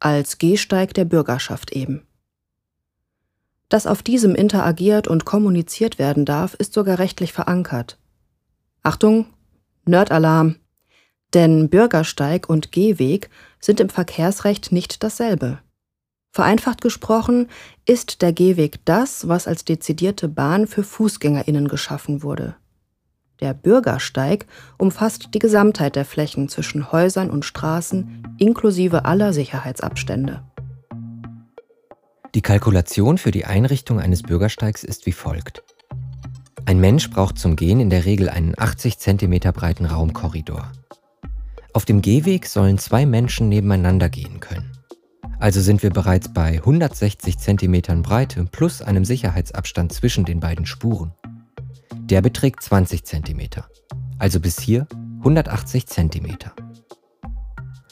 als 0.00 0.38
Gehsteig 0.38 0.94
der 0.94 1.04
Bürgerschaft 1.04 1.72
eben. 1.72 2.07
Dass 3.68 3.87
auf 3.87 4.02
diesem 4.02 4.35
interagiert 4.35 5.09
und 5.09 5.26
kommuniziert 5.26 5.98
werden 5.98 6.24
darf, 6.24 6.54
ist 6.54 6.72
sogar 6.72 6.98
rechtlich 6.98 7.35
verankert. 7.35 7.98
Achtung, 8.83 9.26
Nerdalarm! 9.85 10.57
Denn 11.35 11.68
Bürgersteig 11.68 12.48
und 12.48 12.72
Gehweg 12.72 13.28
sind 13.61 13.81
im 13.81 13.90
Verkehrsrecht 13.90 14.72
nicht 14.72 15.02
dasselbe. 15.02 15.59
Vereinfacht 16.31 16.81
gesprochen 16.81 17.48
ist 17.85 18.22
der 18.22 18.33
Gehweg 18.33 18.85
das, 18.87 19.28
was 19.28 19.46
als 19.46 19.64
dezidierte 19.64 20.28
Bahn 20.28 20.66
für 20.66 20.85
Fußgängerinnen 20.85 21.68
geschaffen 21.68 22.22
wurde. 22.22 22.57
Der 23.40 23.55
Bürgersteig 23.55 24.46
umfasst 24.79 25.29
die 25.33 25.38
Gesamtheit 25.38 25.94
der 25.94 26.05
Flächen 26.05 26.48
zwischen 26.48 26.90
Häusern 26.90 27.31
und 27.31 27.44
Straßen 27.44 28.37
inklusive 28.38 29.05
aller 29.05 29.33
Sicherheitsabstände. 29.33 30.42
Die 32.35 32.42
Kalkulation 32.42 33.16
für 33.16 33.31
die 33.31 33.44
Einrichtung 33.44 34.01
eines 34.01 34.22
Bürgersteigs 34.22 34.85
ist 34.85 35.07
wie 35.07 35.12
folgt. 35.12 35.62
Ein 36.66 36.81
Mensch 36.81 37.11
braucht 37.11 37.38
zum 37.38 37.57
Gehen 37.57 37.81
in 37.81 37.90
der 37.90 38.05
Regel 38.05 38.29
einen 38.29 38.55
80 38.59 38.98
cm 38.98 39.40
breiten 39.55 39.87
Raumkorridor. 39.87 40.70
Auf 41.72 41.85
dem 41.85 42.03
Gehweg 42.03 42.46
sollen 42.46 42.77
zwei 42.77 43.07
Menschen 43.07 43.48
nebeneinander 43.48 44.09
gehen 44.09 44.40
können. 44.40 44.72
Also 45.38 45.61
sind 45.61 45.83
wir 45.85 45.90
bereits 45.90 46.33
bei 46.33 46.57
160 46.57 47.38
cm 47.38 48.03
Breite 48.03 48.44
plus 48.44 48.83
einem 48.83 49.05
Sicherheitsabstand 49.05 49.92
zwischen 49.92 50.24
den 50.24 50.40
beiden 50.40 50.66
Spuren. 50.66 51.12
Der 52.11 52.23
beträgt 52.23 52.62
20 52.62 53.05
cm, 53.05 53.40
also 54.18 54.40
bis 54.40 54.59
hier 54.59 54.87
180 55.18 55.87
cm. 55.87 56.38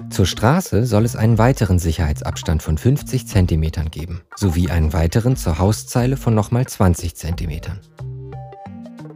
Zur 0.09 0.25
Straße 0.25 0.87
soll 0.87 1.05
es 1.05 1.17
einen 1.17 1.37
weiteren 1.37 1.79
Sicherheitsabstand 1.79 2.63
von 2.63 2.79
50 2.79 3.27
cm 3.27 3.91
geben, 3.91 4.23
sowie 4.35 4.71
einen 4.71 4.95
weiteren 4.95 5.37
zur 5.37 5.59
Hauszeile 5.59 6.17
von 6.17 6.35
nochmal 6.35 6.67
20 6.67 7.15
cm. 7.15 7.61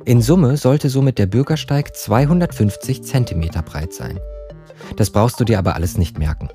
In 0.04 0.20
Summe 0.20 0.58
sollte 0.58 0.90
somit 0.90 1.18
der 1.18 1.26
Bürgersteig 1.26 1.96
250 1.96 3.02
cm 3.02 3.48
breit 3.64 3.94
sein. 3.94 4.20
Das 4.96 5.08
brauchst 5.08 5.40
du 5.40 5.44
dir 5.44 5.58
aber 5.58 5.76
alles 5.76 5.96
nicht 5.96 6.18
merken. 6.18 6.50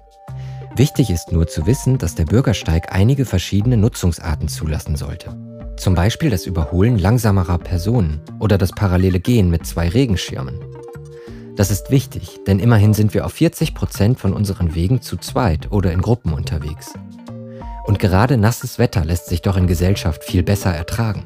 Wichtig 0.76 1.10
ist 1.10 1.32
nur 1.32 1.48
zu 1.48 1.66
wissen, 1.66 1.98
dass 1.98 2.14
der 2.14 2.26
Bürgersteig 2.26 2.94
einige 2.94 3.26
verschiedene 3.26 3.78
Nutzungsarten 3.78 4.50
zulassen 4.50 4.98
sollte. 4.98 5.45
Zum 5.78 5.94
Beispiel 5.94 6.30
das 6.30 6.46
Überholen 6.46 6.98
langsamerer 6.98 7.58
Personen 7.58 8.22
oder 8.40 8.58
das 8.58 8.72
parallele 8.72 9.20
Gehen 9.20 9.50
mit 9.50 9.66
zwei 9.66 9.90
Regenschirmen. 9.90 10.60
Das 11.56 11.70
ist 11.70 11.92
wichtig, 11.92 12.40
denn 12.48 12.60
immerhin 12.60 12.94
sind 12.94 13.14
wir 13.14 13.26
auf 13.26 13.34
40 13.34 13.76
Prozent 13.76 14.20
von 14.20 14.34
unseren 14.34 14.74
Wegen 14.74 15.02
zu 15.02 15.18
zweit 15.18 15.72
oder 15.72 15.92
in 15.92 16.02
Gruppen 16.02 16.34
unterwegs. 16.34 16.94
Und 17.86 18.00
gerade 18.00 18.38
nasses 18.38 18.80
Wetter 18.80 19.06
lässt 19.06 19.28
sich 19.28 19.42
doch 19.42 19.58
in 19.58 19.68
Gesellschaft 19.68 20.24
viel 20.24 20.44
besser 20.44 20.74
ertragen. 20.74 21.24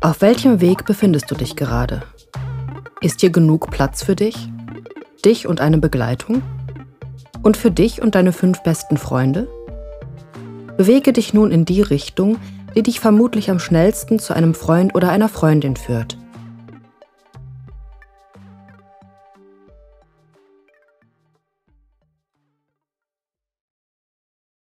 Auf 0.00 0.20
welchem 0.20 0.60
Weg 0.60 0.84
befindest 0.84 1.30
du 1.30 1.34
dich 1.34 1.56
gerade? 1.56 2.02
Ist 3.00 3.20
hier 3.20 3.30
genug 3.30 3.70
Platz 3.70 4.02
für 4.02 4.16
dich? 4.16 4.48
Dich 5.24 5.46
und 5.46 5.60
eine 5.60 5.78
Begleitung? 5.78 6.42
Und 7.42 7.56
für 7.56 7.70
dich 7.70 8.00
und 8.00 8.14
deine 8.14 8.32
fünf 8.32 8.62
besten 8.62 8.96
Freunde? 8.96 9.48
Bewege 10.76 11.12
dich 11.12 11.34
nun 11.34 11.50
in 11.50 11.64
die 11.64 11.82
Richtung, 11.82 12.38
die 12.74 12.82
dich 12.82 13.00
vermutlich 13.00 13.50
am 13.50 13.58
schnellsten 13.58 14.18
zu 14.18 14.34
einem 14.34 14.54
Freund 14.54 14.94
oder 14.94 15.10
einer 15.10 15.28
Freundin 15.28 15.76
führt. 15.76 16.16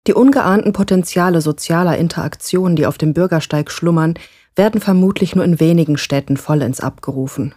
Die 0.06 0.14
ungeahnten 0.14 0.72
Potenziale 0.72 1.42
sozialer 1.42 1.98
Interaktion, 1.98 2.76
die 2.76 2.86
auf 2.86 2.96
dem 2.96 3.12
Bürgersteig 3.12 3.70
schlummern, 3.70 4.14
werden 4.56 4.80
vermutlich 4.80 5.34
nur 5.34 5.44
in 5.44 5.60
wenigen 5.60 5.98
Städten 5.98 6.38
vollends 6.38 6.80
abgerufen. 6.80 7.54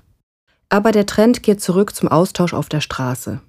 Aber 0.68 0.92
der 0.92 1.06
Trend 1.06 1.44
geht 1.44 1.62
zurück 1.62 1.96
zum 1.96 2.10
Austausch 2.10 2.54
auf 2.54 2.68
der 2.68 2.82
Straße. 2.82 3.42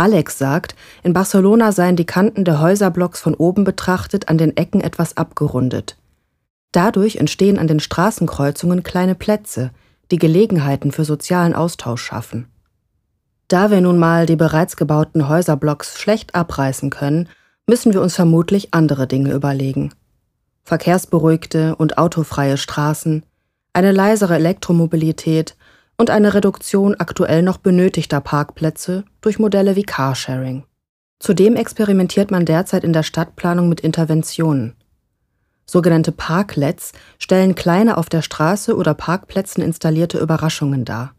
Alex 0.00 0.38
sagt, 0.38 0.76
in 1.02 1.12
Barcelona 1.12 1.72
seien 1.72 1.94
die 1.94 2.06
Kanten 2.06 2.46
der 2.46 2.58
Häuserblocks 2.62 3.20
von 3.20 3.34
oben 3.34 3.64
betrachtet 3.64 4.30
an 4.30 4.38
den 4.38 4.56
Ecken 4.56 4.80
etwas 4.80 5.18
abgerundet. 5.18 5.98
Dadurch 6.72 7.16
entstehen 7.16 7.58
an 7.58 7.66
den 7.66 7.80
Straßenkreuzungen 7.80 8.82
kleine 8.82 9.14
Plätze, 9.14 9.72
die 10.10 10.16
Gelegenheiten 10.16 10.90
für 10.90 11.04
sozialen 11.04 11.54
Austausch 11.54 12.02
schaffen. 12.02 12.46
Da 13.48 13.70
wir 13.70 13.82
nun 13.82 13.98
mal 13.98 14.24
die 14.24 14.36
bereits 14.36 14.78
gebauten 14.78 15.28
Häuserblocks 15.28 16.00
schlecht 16.00 16.34
abreißen 16.34 16.88
können, 16.88 17.28
müssen 17.66 17.92
wir 17.92 18.00
uns 18.00 18.16
vermutlich 18.16 18.72
andere 18.72 19.06
Dinge 19.06 19.32
überlegen. 19.32 19.92
Verkehrsberuhigte 20.62 21.76
und 21.76 21.98
autofreie 21.98 22.56
Straßen, 22.56 23.22
eine 23.74 23.92
leisere 23.92 24.36
Elektromobilität 24.36 25.56
und 26.00 26.08
eine 26.08 26.32
Reduktion 26.32 26.94
aktuell 26.98 27.42
noch 27.42 27.58
benötigter 27.58 28.22
Parkplätze 28.22 29.04
durch 29.20 29.38
Modelle 29.38 29.76
wie 29.76 29.82
Carsharing. 29.82 30.64
Zudem 31.18 31.56
experimentiert 31.56 32.30
man 32.30 32.46
derzeit 32.46 32.84
in 32.84 32.94
der 32.94 33.02
Stadtplanung 33.02 33.68
mit 33.68 33.82
Interventionen. 33.82 34.76
Sogenannte 35.66 36.10
Parklets 36.10 36.92
stellen 37.18 37.54
kleine 37.54 37.98
auf 37.98 38.08
der 38.08 38.22
Straße 38.22 38.74
oder 38.74 38.94
Parkplätzen 38.94 39.62
installierte 39.62 40.18
Überraschungen 40.18 40.86
dar. 40.86 41.12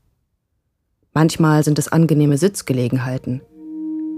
Manchmal 1.14 1.64
sind 1.64 1.78
es 1.78 1.92
angenehme 1.92 2.40
Sitzgelegenheiten, 2.40 3.42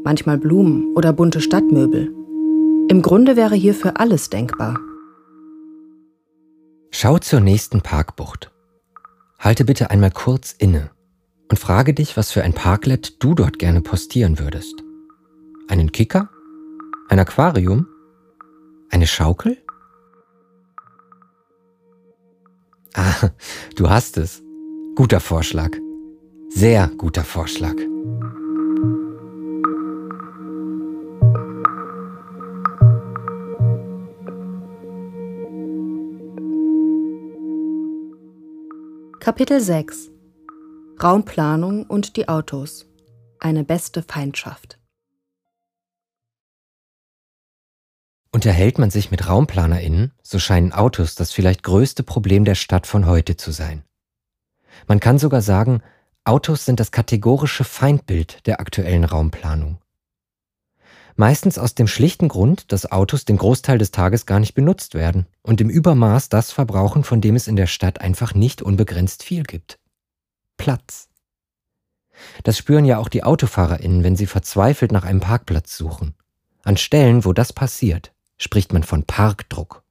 manchmal 0.06 0.38
Blumen 0.38 0.96
oder 0.96 1.12
bunte 1.12 1.42
Stadtmöbel. 1.42 2.10
Im 2.88 3.02
Grunde 3.02 3.36
wäre 3.36 3.56
hierfür 3.56 4.00
alles 4.00 4.30
denkbar. 4.30 4.80
Schau 6.90 7.18
zur 7.18 7.42
nächsten 7.42 7.82
Parkbucht. 7.82 8.53
Halte 9.44 9.66
bitte 9.66 9.90
einmal 9.92 10.12
kurz 10.12 10.56
inne 10.58 10.92
und 11.52 11.60
frage 11.60 11.94
dich, 11.94 12.16
was 12.16 12.32
für 12.32 12.44
ein 12.44 12.54
Parklet 12.54 13.22
du 13.22 13.36
dort 13.36 13.60
gerne 13.60 13.82
postieren 13.82 14.40
würdest. 14.40 14.74
Einen 15.68 15.92
Kicker? 15.92 16.30
Ein 17.10 17.20
Aquarium? 17.20 17.86
Eine 18.90 19.06
Schaukel? 19.06 19.58
Ah, 22.94 23.32
du 23.76 23.90
hast 23.90 24.16
es. 24.16 24.42
Guter 24.96 25.20
Vorschlag. 25.20 25.72
Sehr 26.48 26.88
guter 26.98 27.26
Vorschlag. 27.26 27.76
Kapitel 39.24 39.62
6 39.62 40.12
Raumplanung 41.02 41.86
und 41.86 42.18
die 42.18 42.28
Autos. 42.28 42.88
Eine 43.40 43.64
beste 43.64 44.04
Feindschaft. 44.04 44.78
Unterhält 48.34 48.80
man 48.80 48.90
sich 48.90 49.12
mit 49.12 49.30
RaumplanerInnen, 49.30 50.12
so 50.22 50.40
scheinen 50.40 50.74
Autos 50.74 51.16
das 51.16 51.32
vielleicht 51.32 51.64
größte 51.64 52.04
Problem 52.04 52.44
der 52.44 52.56
Stadt 52.56 52.86
von 52.86 53.06
heute 53.06 53.38
zu 53.38 53.52
sein. 53.52 53.86
Man 54.88 55.00
kann 55.00 55.18
sogar 55.18 55.42
sagen, 55.42 55.82
Autos 56.26 56.66
sind 56.66 56.82
das 56.82 56.92
kategorische 56.92 57.64
Feindbild 57.64 58.46
der 58.46 58.60
aktuellen 58.60 59.06
Raumplanung. 59.06 59.78
Meistens 61.16 61.60
aus 61.60 61.76
dem 61.76 61.88
schlichten 61.88 62.28
Grund, 62.28 62.72
dass 62.72 62.92
Autos 62.92 63.26
den 63.26 63.38
Großteil 63.38 63.78
des 63.78 63.92
Tages 63.92 64.26
gar 64.26 64.40
nicht 64.40 64.56
benutzt 64.56 64.96
werden 64.96 65.28
und 65.44 65.62
im 65.62 65.70
Übermaß 65.70 66.30
das 66.30 66.52
verbrauchen, 66.52 67.04
von 67.04 67.22
dem 67.22 67.36
es 67.36 67.48
in 67.48 67.56
der 67.56 67.68
Stadt 67.68 68.02
einfach 68.02 68.34
nicht 68.34 68.62
unbegrenzt 68.62 69.24
viel 69.24 69.44
gibt. 69.44 69.80
Platz. 70.58 71.10
Das 72.44 72.58
spüren 72.58 72.86
ja 72.86 72.98
auch 72.98 73.10
die 73.10 73.24
AutofahrerInnen, 73.24 74.04
wenn 74.04 74.16
sie 74.16 74.28
verzweifelt 74.28 74.92
nach 74.92 75.04
einem 75.04 75.20
Parkplatz 75.20 75.78
suchen. 75.78 76.16
An 76.64 76.78
Stellen, 76.78 77.26
wo 77.26 77.34
das 77.34 77.54
passiert, 77.54 78.14
spricht 78.38 78.74
man 78.74 78.84
von 78.84 79.04
Parkdruck. 79.04 79.84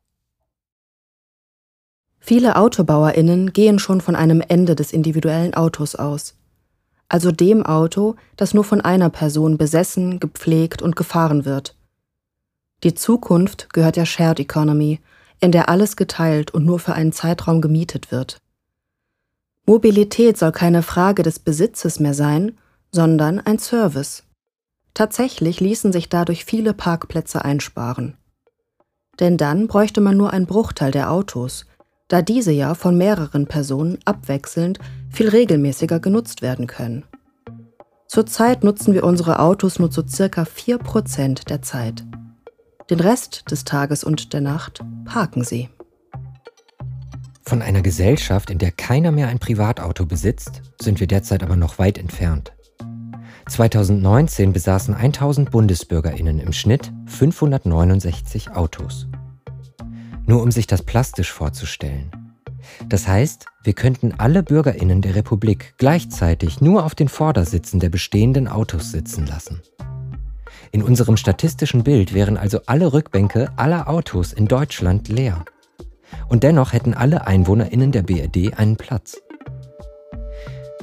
Viele 2.18 2.56
AutobauerInnen 2.56 3.52
gehen 3.52 3.78
schon 3.78 4.00
von 4.00 4.16
einem 4.16 4.40
Ende 4.40 4.74
des 4.74 4.92
individuellen 4.92 5.54
Autos 5.54 5.94
aus 5.94 6.36
also 7.12 7.30
dem 7.30 7.62
Auto, 7.66 8.16
das 8.36 8.54
nur 8.54 8.64
von 8.64 8.80
einer 8.80 9.10
Person 9.10 9.58
besessen, 9.58 10.18
gepflegt 10.18 10.80
und 10.80 10.96
gefahren 10.96 11.44
wird. 11.44 11.76
Die 12.84 12.94
Zukunft 12.94 13.70
gehört 13.74 13.96
der 13.96 14.06
Shared 14.06 14.40
Economy, 14.40 14.98
in 15.38 15.52
der 15.52 15.68
alles 15.68 15.96
geteilt 15.96 16.52
und 16.54 16.64
nur 16.64 16.78
für 16.78 16.94
einen 16.94 17.12
Zeitraum 17.12 17.60
gemietet 17.60 18.10
wird. 18.12 18.38
Mobilität 19.66 20.38
soll 20.38 20.52
keine 20.52 20.82
Frage 20.82 21.22
des 21.22 21.38
Besitzes 21.38 22.00
mehr 22.00 22.14
sein, 22.14 22.56
sondern 22.90 23.40
ein 23.40 23.58
Service. 23.58 24.22
Tatsächlich 24.94 25.60
ließen 25.60 25.92
sich 25.92 26.08
dadurch 26.08 26.46
viele 26.46 26.72
Parkplätze 26.72 27.44
einsparen. 27.44 28.16
Denn 29.20 29.36
dann 29.36 29.66
bräuchte 29.66 30.00
man 30.00 30.16
nur 30.16 30.32
einen 30.32 30.46
Bruchteil 30.46 30.92
der 30.92 31.10
Autos, 31.10 31.66
da 32.08 32.22
diese 32.22 32.52
ja 32.52 32.74
von 32.74 32.96
mehreren 32.96 33.46
Personen 33.46 33.98
abwechselnd 34.06 34.78
viel 35.12 35.28
regelmäßiger 35.28 36.00
genutzt 36.00 36.42
werden 36.42 36.66
können. 36.66 37.04
Zurzeit 38.06 38.62
nutzen 38.62 38.92
wir 38.92 39.04
unsere 39.04 39.38
Autos 39.38 39.78
nur 39.78 39.90
zu 39.90 40.06
circa 40.06 40.42
4% 40.42 41.46
der 41.46 41.62
Zeit. 41.62 42.04
Den 42.90 43.00
Rest 43.00 43.50
des 43.50 43.64
Tages 43.64 44.04
und 44.04 44.32
der 44.32 44.42
Nacht 44.42 44.80
parken 45.06 45.44
sie. 45.44 45.70
Von 47.44 47.62
einer 47.62 47.82
Gesellschaft, 47.82 48.50
in 48.50 48.58
der 48.58 48.70
keiner 48.70 49.12
mehr 49.12 49.28
ein 49.28 49.38
Privatauto 49.38 50.06
besitzt, 50.06 50.62
sind 50.80 51.00
wir 51.00 51.06
derzeit 51.06 51.42
aber 51.42 51.56
noch 51.56 51.78
weit 51.78 51.98
entfernt. 51.98 52.52
2019 53.48 54.52
besaßen 54.52 54.94
1000 54.94 55.50
Bundesbürgerinnen 55.50 56.38
im 56.38 56.52
Schnitt 56.52 56.92
569 57.06 58.52
Autos. 58.52 59.06
Nur 60.26 60.42
um 60.42 60.50
sich 60.50 60.66
das 60.66 60.82
plastisch 60.82 61.32
vorzustellen. 61.32 62.10
Das 62.88 63.08
heißt, 63.08 63.46
wir 63.64 63.72
könnten 63.72 64.14
alle 64.18 64.42
Bürgerinnen 64.42 65.02
der 65.02 65.14
Republik 65.14 65.74
gleichzeitig 65.78 66.60
nur 66.60 66.84
auf 66.84 66.94
den 66.94 67.08
Vordersitzen 67.08 67.80
der 67.80 67.90
bestehenden 67.90 68.48
Autos 68.48 68.90
sitzen 68.90 69.26
lassen. 69.26 69.60
In 70.72 70.82
unserem 70.82 71.16
statistischen 71.16 71.84
Bild 71.84 72.14
wären 72.14 72.36
also 72.36 72.60
alle 72.66 72.92
Rückbänke 72.92 73.50
aller 73.56 73.88
Autos 73.88 74.32
in 74.32 74.46
Deutschland 74.46 75.08
leer. 75.08 75.44
Und 76.28 76.42
dennoch 76.42 76.72
hätten 76.72 76.94
alle 76.94 77.26
Einwohnerinnen 77.26 77.92
der 77.92 78.02
BRD 78.02 78.58
einen 78.58 78.76
Platz. 78.76 79.20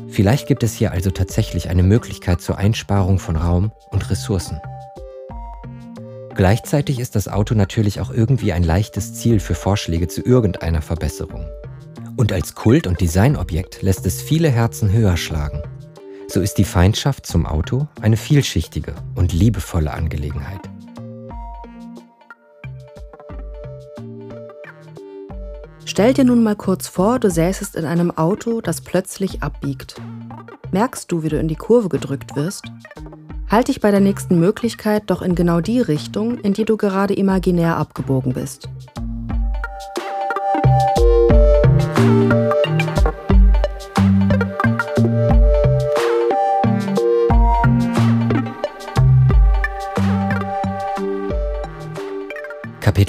Vielleicht 0.07 0.47
gibt 0.47 0.63
es 0.63 0.73
hier 0.73 0.91
also 0.91 1.11
tatsächlich 1.11 1.69
eine 1.69 1.83
Möglichkeit 1.83 2.41
zur 2.41 2.57
Einsparung 2.57 3.19
von 3.19 3.35
Raum 3.35 3.71
und 3.91 4.09
Ressourcen. 4.09 4.59
Gleichzeitig 6.35 6.99
ist 6.99 7.15
das 7.15 7.27
Auto 7.27 7.53
natürlich 7.53 7.99
auch 7.99 8.11
irgendwie 8.11 8.53
ein 8.53 8.63
leichtes 8.63 9.13
Ziel 9.13 9.39
für 9.39 9.55
Vorschläge 9.55 10.07
zu 10.07 10.21
irgendeiner 10.21 10.81
Verbesserung. 10.81 11.45
Und 12.19 12.33
als 12.33 12.53
Kult- 12.53 12.85
und 12.85 12.99
Designobjekt 12.99 13.81
lässt 13.81 14.05
es 14.05 14.21
viele 14.21 14.49
Herzen 14.49 14.91
höher 14.91 15.15
schlagen. 15.15 15.63
So 16.27 16.41
ist 16.41 16.55
die 16.55 16.65
Feindschaft 16.65 17.25
zum 17.25 17.45
Auto 17.45 17.87
eine 18.01 18.17
vielschichtige 18.17 18.93
und 19.15 19.31
liebevolle 19.31 19.93
Angelegenheit. 19.93 20.59
Stell 25.85 26.13
dir 26.13 26.25
nun 26.25 26.43
mal 26.43 26.57
kurz 26.57 26.89
vor, 26.89 27.19
du 27.19 27.31
säßest 27.31 27.77
in 27.77 27.85
einem 27.85 28.11
Auto, 28.11 28.59
das 28.59 28.81
plötzlich 28.81 29.41
abbiegt. 29.41 29.95
Merkst 30.73 31.09
du, 31.13 31.23
wie 31.23 31.29
du 31.29 31.39
in 31.39 31.47
die 31.47 31.55
Kurve 31.55 31.87
gedrückt 31.87 32.35
wirst? 32.35 32.65
Halt 33.49 33.69
dich 33.69 33.79
bei 33.79 33.91
der 33.91 34.01
nächsten 34.01 34.41
Möglichkeit 34.41 35.03
doch 35.05 35.21
in 35.21 35.35
genau 35.35 35.61
die 35.61 35.79
Richtung, 35.79 36.37
in 36.39 36.51
die 36.51 36.65
du 36.65 36.75
gerade 36.75 37.13
imaginär 37.13 37.77
abgebogen 37.77 38.33
bist. 38.33 38.67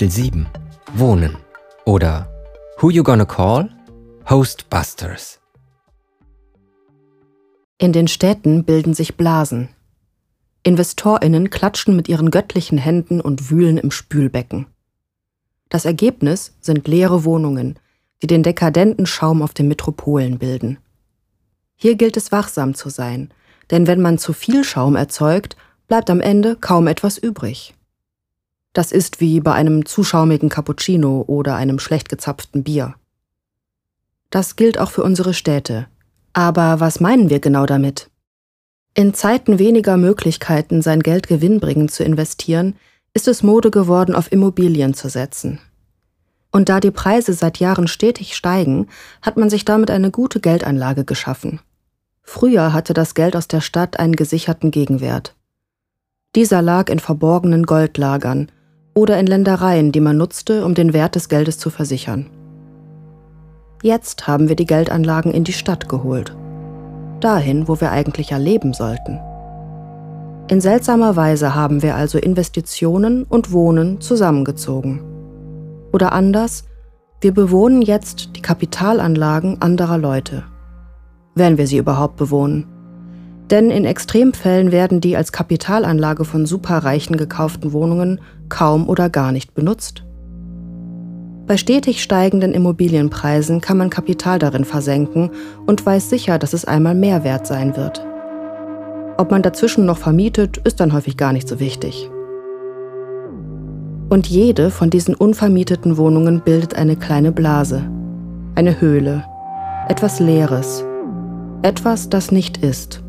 Kapitel 0.01 0.17
7 0.17 0.47
Wohnen 0.95 1.37
oder 1.85 2.27
Who 2.79 2.89
You 2.89 3.03
Gonna 3.03 3.27
Call? 3.27 3.69
Hostbusters. 4.31 5.41
In 7.77 7.93
den 7.93 8.09
Städten 8.09 8.65
bilden 8.65 8.95
sich 8.95 9.19
Blasen. 9.19 9.69
Investorinnen 10.63 11.51
klatschen 11.51 11.97
mit 11.97 12.09
ihren 12.09 12.31
göttlichen 12.31 12.79
Händen 12.79 13.21
und 13.21 13.51
wühlen 13.51 13.77
im 13.77 13.91
Spülbecken. 13.91 14.69
Das 15.69 15.85
Ergebnis 15.85 16.57
sind 16.63 16.89
leere 16.89 17.27
Wohnungen, 17.27 17.79
die 18.23 18.27
den 18.27 18.43
dekadenten 18.43 19.05
Schaum 19.05 19.43
auf 19.43 19.53
den 19.53 19.69
Metropolen 19.69 20.39
bilden. 20.39 20.79
Hier 21.77 21.97
gilt 21.97 22.17
es 22.17 22.33
wachsam 22.33 22.73
zu 22.73 22.89
sein, 22.89 23.35
denn 23.71 23.87
wenn 23.87 24.01
man 24.01 24.17
zu 24.17 24.33
viel 24.33 24.65
Schaum 24.65 24.97
erzeugt, 24.97 25.59
bleibt 25.89 26.09
am 26.09 26.23
Ende 26.23 26.57
kaum 26.57 26.87
etwas 26.87 27.19
übrig. 27.19 27.75
Das 28.73 28.93
ist 28.93 29.21
wie 29.21 29.41
bei 29.41 29.53
einem 29.53 29.85
zu 29.85 30.05
schaumigen 30.05 30.49
Cappuccino 30.49 31.25
oder 31.27 31.57
einem 31.57 31.79
schlecht 31.79 32.09
gezapften 32.09 32.63
Bier. 32.63 32.95
Das 34.31 34.55
gilt 34.55 34.79
auch 34.79 34.93
für 34.93 35.03
unsere 35.03 35.35
Städte. 35.35 35.89
Aber 36.33 36.79
was 36.79 37.01
meinen 37.01 37.31
wir 37.31 37.41
genau 37.41 37.67
damit? 37.67 38.11
In 38.95 39.15
Zeiten 39.15 39.59
weniger 39.59 39.97
Möglichkeiten, 39.97 40.83
sein 40.83 41.01
Geld 41.01 41.27
gewinnbringend 41.27 41.91
zu 41.91 42.05
investieren, 42.05 42.77
ist 43.13 43.27
es 43.27 43.43
Mode 43.43 43.73
geworden, 43.73 44.15
auf 44.15 44.31
Immobilien 44.31 44.95
zu 44.95 45.09
setzen. 45.09 45.59
Und 46.53 46.69
da 46.69 46.81
die 46.81 46.91
Preise 46.91 47.33
seit 47.33 47.59
Jahren 47.59 47.89
stetig 47.89 48.37
steigen, 48.37 48.89
hat 49.23 49.37
man 49.37 49.51
sich 49.51 49.65
damit 49.65 49.91
eine 49.91 50.11
gute 50.11 50.41
Geldanlage 50.41 51.05
geschaffen. 51.05 51.61
Früher 52.23 52.73
hatte 52.73 52.95
das 52.95 53.15
Geld 53.15 53.35
aus 53.35 53.49
der 53.49 53.61
Stadt 53.61 53.99
einen 53.99 54.15
gesicherten 54.15 54.71
Gegenwert. 54.71 55.35
Dieser 56.37 56.63
lag 56.63 56.89
in 56.89 57.01
verborgenen 57.01 57.67
Goldlagern, 57.67 58.51
oder 58.95 59.19
in 59.19 59.27
Ländereien, 59.27 59.93
die 59.93 60.01
man 60.01 60.17
nutzte, 60.17 60.65
um 60.65 60.75
den 60.75 60.93
Wert 60.93 61.15
des 61.15 61.29
Geldes 61.29 61.59
zu 61.59 61.71
versichern. 61.71 62.31
Jetzt 63.83 64.27
haben 64.27 64.49
wir 64.49 64.57
die 64.57 64.67
Geldanlagen 64.67 65.33
in 65.33 65.45
die 65.45 65.53
Stadt 65.53 65.89
geholt. 65.89 66.37
Dahin, 67.21 67.69
wo 67.69 67.81
wir 67.81 67.91
eigentlich 67.91 68.31
ja 68.31 68.37
leben 68.37 68.75
sollten. 68.75 69.19
In 70.49 70.61
seltsamer 70.61 71.17
Weise 71.17 71.55
haben 71.55 71.83
wir 71.83 71.95
also 71.95 72.19
Investitionen 72.19 73.25
und 73.25 73.53
Wohnen 73.53 74.01
zusammengezogen. 74.01 75.01
Oder 75.93 76.13
anders, 76.13 76.65
wir 77.21 77.33
bewohnen 77.33 77.83
jetzt 77.83 78.37
die 78.37 78.43
Kapitalanlagen 78.43 79.63
anderer 79.63 79.99
Leute. 79.99 80.45
Wenn 81.35 81.57
wir 81.57 81.67
sie 81.67 81.79
überhaupt 81.79 82.17
bewohnen 82.17 82.67
denn 83.51 83.71
in 83.71 83.85
Extremfällen 83.85 84.73
werden 84.73 85.01
die 85.01 85.17
als 85.17 85.33
Kapitalanlage 85.33 86.25
von 86.25 86.47
Superreichen 86.47 87.17
gekauften 87.17 87.73
Wohnungen 87.73 88.21
kaum 88.49 88.89
oder 88.89 89.11
gar 89.11 89.33
nicht 89.33 89.55
benutzt. 89.55 90.05
Bei 91.47 91.57
stetig 91.57 92.01
steigenden 92.01 92.53
Immobilienpreisen 92.53 93.61
kann 93.61 93.77
man 93.77 93.91
Kapital 93.91 94.39
darin 94.39 94.65
versenken 94.65 95.31
und 95.67 95.85
weiß 95.85 96.09
sicher, 96.09 96.39
dass 96.39 96.53
es 96.53 96.65
einmal 96.65 96.95
mehr 96.95 97.25
wert 97.25 97.47
sein 97.47 97.77
wird. 97.77 98.05
Ob 99.17 99.33
man 99.33 99.43
dazwischen 99.43 99.85
noch 99.85 99.99
vermietet, 99.99 100.59
ist 100.59 100.79
dann 100.79 100.93
häufig 100.93 101.17
gar 101.17 101.33
nicht 101.33 101.49
so 101.49 101.59
wichtig. 101.59 102.09
Und 104.11 104.29
jede 104.29 104.71
von 104.71 104.91
diesen 104.91 105.15
unvermieteten 105.15 105.97
Wohnungen 105.97 106.41
bildet 106.41 106.75
eine 106.75 106.97
kleine 106.97 107.33
Blase, 107.33 107.83
eine 108.55 108.81
Höhle, 108.81 109.25
etwas 109.89 110.21
Leeres, 110.21 110.85
etwas, 111.63 112.09
das 112.09 112.31
nicht 112.31 112.59
ist. 112.59 113.03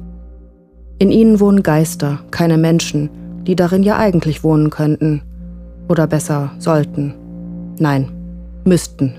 In 1.01 1.09
ihnen 1.09 1.39
wohnen 1.39 1.63
Geister, 1.63 2.19
keine 2.29 2.59
Menschen, 2.59 3.09
die 3.47 3.55
darin 3.55 3.81
ja 3.81 3.97
eigentlich 3.97 4.43
wohnen 4.43 4.69
könnten. 4.69 5.23
Oder 5.89 6.05
besser 6.05 6.51
sollten. 6.59 7.15
Nein, 7.79 8.11
müssten. 8.65 9.15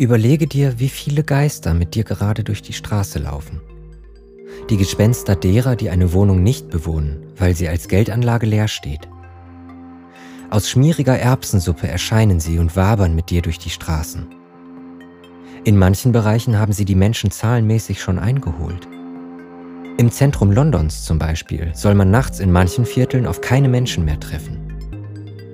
Überlege 0.00 0.46
dir, 0.46 0.78
wie 0.78 0.88
viele 0.88 1.22
Geister 1.22 1.74
mit 1.74 1.94
dir 1.94 2.04
gerade 2.04 2.42
durch 2.42 2.62
die 2.62 2.72
Straße 2.72 3.18
laufen. 3.18 3.60
Die 4.70 4.78
Gespenster 4.78 5.36
derer, 5.36 5.76
die 5.76 5.90
eine 5.90 6.14
Wohnung 6.14 6.42
nicht 6.42 6.70
bewohnen, 6.70 7.26
weil 7.36 7.54
sie 7.54 7.68
als 7.68 7.86
Geldanlage 7.86 8.46
leer 8.46 8.66
steht. 8.66 9.10
Aus 10.48 10.70
schmieriger 10.70 11.18
Erbsensuppe 11.18 11.86
erscheinen 11.86 12.40
sie 12.40 12.58
und 12.58 12.76
wabern 12.76 13.14
mit 13.14 13.28
dir 13.28 13.42
durch 13.42 13.58
die 13.58 13.68
Straßen. 13.68 14.26
In 15.64 15.76
manchen 15.76 16.12
Bereichen 16.12 16.58
haben 16.58 16.72
sie 16.72 16.86
die 16.86 16.94
Menschen 16.94 17.30
zahlenmäßig 17.30 18.00
schon 18.00 18.18
eingeholt. 18.18 18.88
Im 19.98 20.10
Zentrum 20.10 20.50
Londons 20.50 21.04
zum 21.04 21.18
Beispiel 21.18 21.72
soll 21.74 21.94
man 21.94 22.10
nachts 22.10 22.40
in 22.40 22.50
manchen 22.50 22.86
Vierteln 22.86 23.26
auf 23.26 23.42
keine 23.42 23.68
Menschen 23.68 24.06
mehr 24.06 24.18
treffen. 24.18 24.56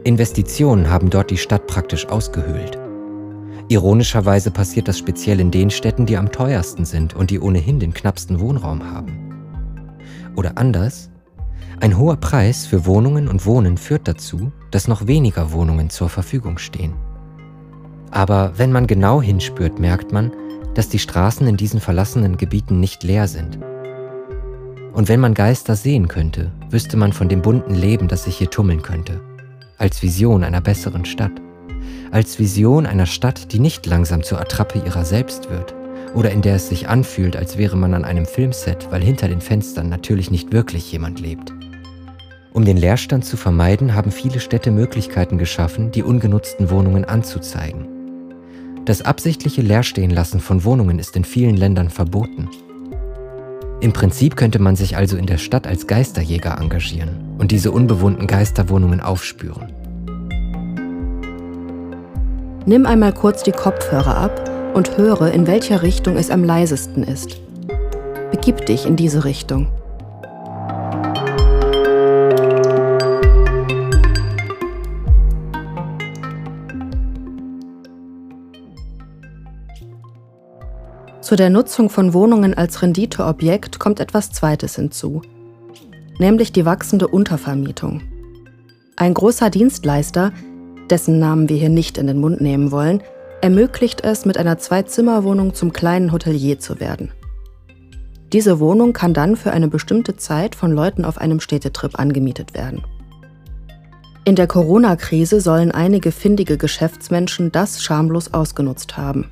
Investitionen 0.04 0.88
haben 0.88 1.10
dort 1.10 1.32
die 1.32 1.36
Stadt 1.36 1.66
praktisch 1.66 2.06
ausgehöhlt. 2.06 2.78
Ironischerweise 3.68 4.52
passiert 4.52 4.86
das 4.86 4.98
speziell 4.98 5.40
in 5.40 5.50
den 5.50 5.70
Städten, 5.70 6.06
die 6.06 6.16
am 6.16 6.30
teuersten 6.30 6.84
sind 6.84 7.14
und 7.14 7.30
die 7.30 7.40
ohnehin 7.40 7.80
den 7.80 7.92
knappsten 7.92 8.38
Wohnraum 8.38 8.92
haben. 8.92 9.98
Oder 10.36 10.56
anders, 10.56 11.10
ein 11.80 11.98
hoher 11.98 12.16
Preis 12.16 12.64
für 12.64 12.86
Wohnungen 12.86 13.26
und 13.26 13.44
Wohnen 13.44 13.76
führt 13.76 14.06
dazu, 14.06 14.52
dass 14.70 14.86
noch 14.86 15.08
weniger 15.08 15.50
Wohnungen 15.50 15.90
zur 15.90 16.08
Verfügung 16.08 16.58
stehen. 16.58 16.94
Aber 18.12 18.52
wenn 18.56 18.70
man 18.70 18.86
genau 18.86 19.20
hinspürt, 19.20 19.80
merkt 19.80 20.12
man, 20.12 20.30
dass 20.74 20.88
die 20.88 21.00
Straßen 21.00 21.46
in 21.48 21.56
diesen 21.56 21.80
verlassenen 21.80 22.36
Gebieten 22.36 22.78
nicht 22.78 23.02
leer 23.02 23.26
sind. 23.26 23.58
Und 24.92 25.08
wenn 25.08 25.20
man 25.20 25.34
Geister 25.34 25.74
sehen 25.74 26.06
könnte, 26.06 26.52
wüsste 26.70 26.96
man 26.96 27.12
von 27.12 27.28
dem 27.28 27.42
bunten 27.42 27.74
Leben, 27.74 28.06
das 28.06 28.24
sich 28.24 28.36
hier 28.36 28.50
tummeln 28.50 28.82
könnte, 28.82 29.20
als 29.76 30.02
Vision 30.02 30.44
einer 30.44 30.60
besseren 30.60 31.04
Stadt 31.04 31.32
als 32.10 32.38
Vision 32.38 32.86
einer 32.86 33.06
Stadt, 33.06 33.52
die 33.52 33.58
nicht 33.58 33.86
langsam 33.86 34.22
zur 34.22 34.40
Attrappe 34.40 34.82
ihrer 34.84 35.04
selbst 35.04 35.50
wird 35.50 35.74
oder 36.14 36.30
in 36.30 36.42
der 36.42 36.56
es 36.56 36.68
sich 36.68 36.88
anfühlt, 36.88 37.36
als 37.36 37.58
wäre 37.58 37.76
man 37.76 37.94
an 37.94 38.04
einem 38.04 38.26
Filmset, 38.26 38.90
weil 38.90 39.02
hinter 39.02 39.28
den 39.28 39.40
Fenstern 39.40 39.88
natürlich 39.88 40.30
nicht 40.30 40.52
wirklich 40.52 40.90
jemand 40.90 41.20
lebt. 41.20 41.52
Um 42.52 42.64
den 42.64 42.78
Leerstand 42.78 43.24
zu 43.24 43.36
vermeiden, 43.36 43.94
haben 43.94 44.10
viele 44.10 44.40
Städte 44.40 44.70
Möglichkeiten 44.70 45.36
geschaffen, 45.36 45.90
die 45.90 46.02
ungenutzten 46.02 46.70
Wohnungen 46.70 47.04
anzuzeigen. 47.04 47.86
Das 48.86 49.02
absichtliche 49.02 49.60
Leerstehenlassen 49.60 50.40
von 50.40 50.64
Wohnungen 50.64 50.98
ist 50.98 51.16
in 51.16 51.24
vielen 51.24 51.56
Ländern 51.56 51.90
verboten. 51.90 52.48
Im 53.80 53.92
Prinzip 53.92 54.36
könnte 54.36 54.58
man 54.58 54.74
sich 54.74 54.96
also 54.96 55.18
in 55.18 55.26
der 55.26 55.36
Stadt 55.36 55.66
als 55.66 55.86
Geisterjäger 55.86 56.56
engagieren 56.58 57.36
und 57.36 57.50
diese 57.50 57.72
unbewohnten 57.72 58.26
Geisterwohnungen 58.26 59.02
aufspüren. 59.02 59.75
Nimm 62.68 62.84
einmal 62.84 63.12
kurz 63.12 63.44
die 63.44 63.52
Kopfhörer 63.52 64.16
ab 64.16 64.50
und 64.74 64.98
höre, 64.98 65.30
in 65.30 65.46
welcher 65.46 65.82
Richtung 65.82 66.16
es 66.16 66.30
am 66.30 66.42
leisesten 66.42 67.04
ist. 67.04 67.40
Begib 68.32 68.66
dich 68.66 68.86
in 68.86 68.96
diese 68.96 69.24
Richtung. 69.24 69.68
Zu 81.20 81.36
der 81.36 81.50
Nutzung 81.50 81.88
von 81.88 82.12
Wohnungen 82.14 82.54
als 82.54 82.82
Renditeobjekt 82.82 83.78
kommt 83.78 84.00
etwas 84.00 84.32
Zweites 84.32 84.74
hinzu, 84.74 85.22
nämlich 86.18 86.50
die 86.50 86.64
wachsende 86.64 87.06
Untervermietung. 87.06 88.02
Ein 88.96 89.14
großer 89.14 89.50
Dienstleister 89.50 90.32
dessen 90.90 91.18
Namen 91.18 91.48
wir 91.48 91.56
hier 91.56 91.68
nicht 91.68 91.98
in 91.98 92.06
den 92.06 92.20
Mund 92.20 92.40
nehmen 92.40 92.70
wollen, 92.70 93.02
ermöglicht 93.40 94.02
es, 94.04 94.24
mit 94.24 94.38
einer 94.38 94.58
Zwei-Zimmer-Wohnung 94.58 95.54
zum 95.54 95.72
kleinen 95.72 96.12
Hotelier 96.12 96.58
zu 96.58 96.80
werden. 96.80 97.12
Diese 98.32 98.58
Wohnung 98.58 98.92
kann 98.92 99.14
dann 99.14 99.36
für 99.36 99.52
eine 99.52 99.68
bestimmte 99.68 100.16
Zeit 100.16 100.54
von 100.54 100.72
Leuten 100.72 101.04
auf 101.04 101.18
einem 101.18 101.40
Städtetrip 101.40 101.98
angemietet 101.98 102.54
werden. 102.54 102.82
In 104.24 104.34
der 104.34 104.48
Corona-Krise 104.48 105.40
sollen 105.40 105.70
einige 105.70 106.10
findige 106.10 106.56
Geschäftsmenschen 106.56 107.52
das 107.52 107.82
schamlos 107.82 108.34
ausgenutzt 108.34 108.96
haben. 108.96 109.30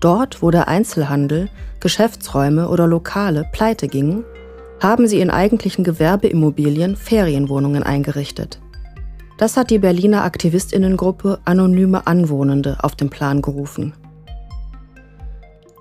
Dort, 0.00 0.42
wo 0.42 0.50
der 0.50 0.68
Einzelhandel, 0.68 1.50
Geschäftsräume 1.80 2.68
oder 2.68 2.86
Lokale 2.86 3.46
pleite 3.52 3.88
gingen, 3.88 4.24
haben 4.82 5.06
sie 5.06 5.20
in 5.20 5.30
eigentlichen 5.30 5.84
Gewerbeimmobilien 5.84 6.96
Ferienwohnungen 6.96 7.82
eingerichtet. 7.82 8.58
Das 9.36 9.56
hat 9.56 9.70
die 9.70 9.78
Berliner 9.78 10.22
Aktivistinnengruppe 10.24 11.40
Anonyme 11.44 12.06
Anwohnende 12.06 12.78
auf 12.82 12.94
den 12.94 13.10
Plan 13.10 13.42
gerufen. 13.42 13.94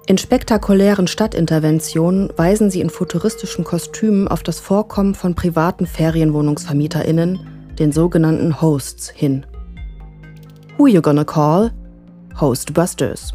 In 0.05 0.17
spektakulären 0.17 1.07
Stadtinterventionen 1.07 2.29
weisen 2.35 2.69
sie 2.69 2.81
in 2.81 2.89
futuristischen 2.89 3.63
Kostümen 3.63 4.27
auf 4.27 4.43
das 4.43 4.59
Vorkommen 4.59 5.15
von 5.15 5.33
privaten 5.33 5.85
Ferienwohnungsvermieterinnen, 5.85 7.39
den 7.79 7.91
sogenannten 7.93 8.61
Hosts, 8.61 9.09
hin. 9.09 9.45
Who 10.77 10.87
you 10.87 11.01
gonna 11.01 11.23
call? 11.23 11.71
Hostbusters. 12.39 13.33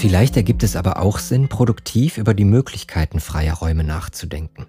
Vielleicht 0.00 0.34
ergibt 0.38 0.62
es 0.62 0.76
aber 0.76 1.02
auch 1.02 1.18
Sinn, 1.18 1.48
produktiv 1.50 2.16
über 2.16 2.32
die 2.32 2.46
Möglichkeiten 2.46 3.20
freier 3.20 3.52
Räume 3.52 3.84
nachzudenken. 3.84 4.64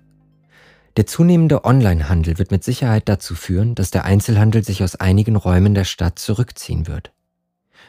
Der 0.98 1.08
zunehmende 1.08 1.64
Onlinehandel 1.64 2.38
wird 2.38 2.52
mit 2.52 2.66
Sicherheit 2.66 3.08
dazu 3.08 3.34
führen, 3.34 3.74
dass 3.74 3.92
der 3.92 4.04
Einzelhandel 4.04 4.62
sich 4.62 4.84
aus 4.84 4.98
einigen 4.98 5.38
Räumen 5.38 5.74
der 5.74 5.86
Stadt 5.86 6.20
zurückziehen 6.20 6.86
wird. 6.86 7.14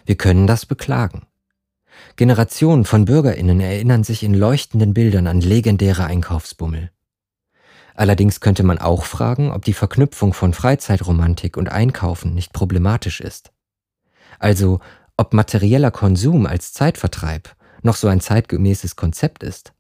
Wir 0.07 0.15
können 0.15 0.47
das 0.47 0.67
beklagen. 0.67 1.27
Generationen 2.15 2.85
von 2.85 3.07
Bürgerinnen 3.07 3.59
erinnern 3.59 4.05
sich 4.05 4.23
in 4.23 4.35
leuchtenden 4.35 4.95
Bildern 4.95 5.27
an 5.27 5.41
legendäre 5.41 6.05
Einkaufsbummel. 6.05 6.93
Allerdings 7.97 8.39
könnte 8.39 8.63
man 8.63 8.79
auch 8.79 9.05
fragen, 9.05 9.51
ob 9.51 9.65
die 9.65 9.75
Verknüpfung 9.75 10.33
von 10.33 10.55
Freizeitromantik 10.55 11.57
und 11.57 11.73
Einkaufen 11.73 12.35
nicht 12.35 12.53
problematisch 12.53 13.21
ist. 13.21 13.51
Also, 14.39 14.79
ob 15.23 15.35
materieller 15.35 15.93
Konsum 15.93 16.47
als 16.47 16.73
Zeitvertreib 16.73 17.55
noch 17.83 17.95
so 17.95 18.09
ein 18.09 18.21
zeitgemäßes 18.21 18.97
Konzept 18.97 19.45
ist. 19.45 19.73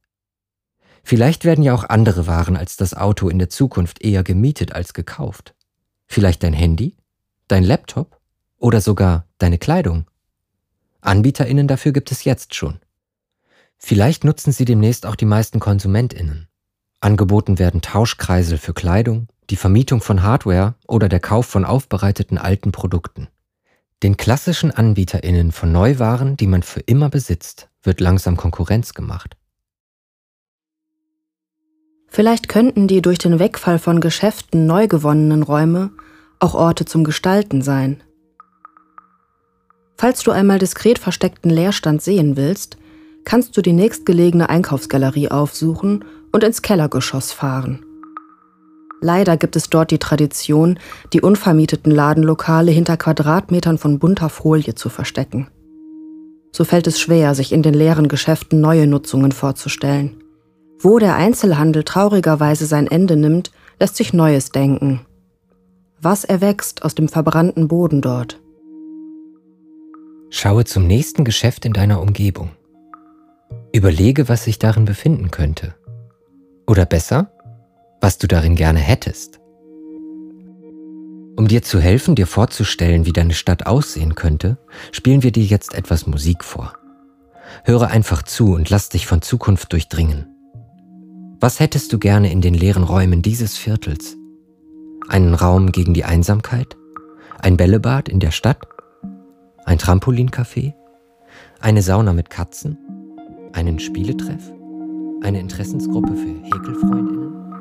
Vielleicht 1.03 1.45
werden 1.45 1.64
ja 1.64 1.74
auch 1.74 1.82
andere 1.82 2.28
Waren 2.28 2.57
als 2.57 2.76
das 2.76 2.95
Auto 2.95 3.28
in 3.28 3.40
der 3.40 3.51
Zukunft 3.51 4.05
eher 4.05 4.22
gemietet 4.22 4.72
als 4.72 4.95
gekauft. 4.95 5.57
Vielleicht 6.07 6.45
dein 6.45 6.53
Handy, 6.53 6.97
dein 7.49 7.64
Laptop 7.64 8.20
oder 8.57 8.80
sogar 8.80 9.26
deine 9.38 9.59
Kleidung. 9.59 10.07
Anbieterinnen 11.01 11.66
dafür 11.66 11.90
gibt 11.90 12.12
es 12.12 12.22
jetzt 12.22 12.55
schon. 12.55 12.78
Vielleicht 13.78 14.22
nutzen 14.22 14.53
sie 14.53 14.64
demnächst 14.64 15.07
auch 15.07 15.16
die 15.16 15.24
meisten 15.24 15.59
Konsumentinnen. 15.59 16.47
Angeboten 17.01 17.59
werden 17.59 17.82
Tauschkreisel 17.82 18.59
für 18.59 18.74
Kleidung, 18.74 19.26
die 19.51 19.57
Vermietung 19.57 20.01
von 20.03 20.22
Hardware 20.22 20.76
oder 20.86 21.09
der 21.09 21.18
Kauf 21.18 21.47
von 21.47 21.64
aufbereiteten 21.64 22.38
alten 22.38 22.70
Produkten. 22.70 23.26
Den 24.03 24.16
klassischen 24.16 24.72
Anbieterinnen 24.72 25.53
von 25.53 25.70
Neuwaren, 25.70 26.36
die 26.36 26.48
man 26.48 26.64
für 26.64 26.80
immer 26.80 27.09
besitzt, 27.09 27.68
wird 27.84 28.00
langsam 28.00 28.36
Konkurrenz 28.36 28.94
gemacht. 28.94 29.36
Vielleicht 32.09 32.48
könnten 32.48 32.88
die 32.88 33.00
durch 33.00 33.18
den 33.18 33.38
Wegfall 33.38 33.78
von 33.78 34.00
Geschäften 34.00 34.66
neu 34.66 34.88
gewonnenen 34.88 35.44
Räume 35.44 35.92
auch 36.40 36.55
Orte 36.55 36.84
zum 36.84 37.05
Gestalten 37.05 37.62
sein. 37.62 38.03
Falls 39.96 40.24
du 40.24 40.32
einmal 40.32 40.59
diskret 40.59 40.98
versteckten 40.98 41.50
Leerstand 41.50 42.03
sehen 42.03 42.36
willst, 42.36 42.76
kannst 43.24 43.57
du 43.57 43.62
die 43.62 43.72
nächstgelegene 43.72 44.48
Einkaufsgalerie 44.48 45.28
aufsuchen 45.28 46.05
und 46.32 46.42
ins 46.42 46.61
Kellergeschoss 46.61 47.30
fahren. 47.30 47.84
Leider 49.03 49.36
gibt 49.36 49.57
es 49.57 49.68
dort 49.68 49.90
die 49.90 49.98
Tradition, 49.98 50.78
die 51.12 51.20
unvermieteten 51.20 51.90
Ladenlokale 51.90 52.70
hinter 52.70 52.96
Quadratmetern 52.96 53.76
von 53.76 53.98
bunter 53.98 54.28
Folie 54.28 54.76
zu 54.76 54.88
verstecken. 54.88 55.48
So 56.53 56.62
fällt 56.64 56.86
es 56.86 57.00
schwer, 57.00 57.34
sich 57.34 57.53
in 57.53 57.62
den 57.62 57.74
leeren 57.74 58.07
Geschäften 58.07 58.61
neue 58.61 58.86
Nutzungen 58.86 59.32
vorzustellen. 59.32 60.22
Wo 60.78 61.00
der 61.00 61.16
Einzelhandel 61.16 61.82
traurigerweise 61.82 62.66
sein 62.66 62.86
Ende 62.86 63.16
nimmt, 63.16 63.50
lässt 63.80 63.96
sich 63.96 64.12
Neues 64.12 64.50
denken. 64.53 65.00
Was 66.00 66.22
erwächst 66.22 66.84
aus 66.84 66.94
dem 66.94 67.09
verbrannten 67.09 67.66
Boden 67.66 68.03
dort? 68.03 68.40
Schaue 70.30 70.64
zum 70.64 70.86
nächsten 70.86 71.24
Geschäft 71.24 71.64
in 71.64 71.72
deiner 71.72 72.00
Umgebung. 72.00 72.50
Überlege, 73.72 74.28
was 74.28 74.44
sich 74.44 74.61
darin 74.61 74.84
befinden 74.84 75.32
könnte. 75.32 75.74
Oder 76.68 76.86
besser, 76.86 77.32
was 78.03 78.18
du 78.18 78.26
darin 78.26 78.57
gerne 78.57 78.80
hättest. 78.80 79.40
Um 81.36 81.48
dir 81.48 81.62
zu 81.62 81.80
helfen, 81.80 82.14
dir 82.14 82.26
vorzustellen, 82.26 83.07
wie 83.07 83.12
deine 83.12 83.32
Stadt 83.32 83.66
aussehen 83.66 84.14
könnte, 84.14 84.59
spielen 84.90 85.22
wir 85.22 85.32
dir 85.32 85.44
jetzt 85.44 85.72
etwas 85.72 86.07
Musik 86.07 86.44
vor. 86.44 86.74
Höre 87.64 87.88
einfach 87.88 88.22
zu 88.22 88.55
und 88.55 88.68
lass 88.68 88.90
dich 88.90 89.07
von 89.07 89.22
Zukunft 89.22 89.72
durchdringen. 89.72 90.26
Was 91.40 91.59
hättest 91.59 91.92
du 91.92 91.98
gerne 91.98 92.30
in 92.30 92.40
den 92.40 92.55
leeren 92.55 92.82
Räumen 92.82 93.22
dieses 93.22 93.57
Viertels? 93.57 94.16
Einen 95.09 95.34
Raum 95.34 95.72
gegen 95.72 95.94
die 95.94 96.05
Einsamkeit? 96.05 96.76
Ein 97.38 97.57
Bällebad 97.57 98.09
in 98.09 98.20
der 98.20 98.30
Stadt? 98.30 98.59
Ein 99.64 99.78
Trampolincafé? 99.78 100.74
Eine 101.61 101.82
Sauna 101.82 102.12
mit 102.12 102.30
Katzen? 102.30 102.78
Einen 103.53 103.78
Spieletreff? 103.78 104.53
Eine 105.22 105.40
Interessensgruppe 105.40 106.14
für 106.14 106.42
Häkelfreundinnen? 106.44 107.51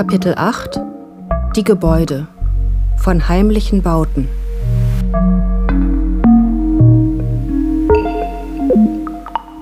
Kapitel 0.00 0.34
8 0.34 0.80
Die 1.54 1.62
Gebäude 1.62 2.26
von 2.96 3.28
heimlichen 3.28 3.82
Bauten. 3.82 4.30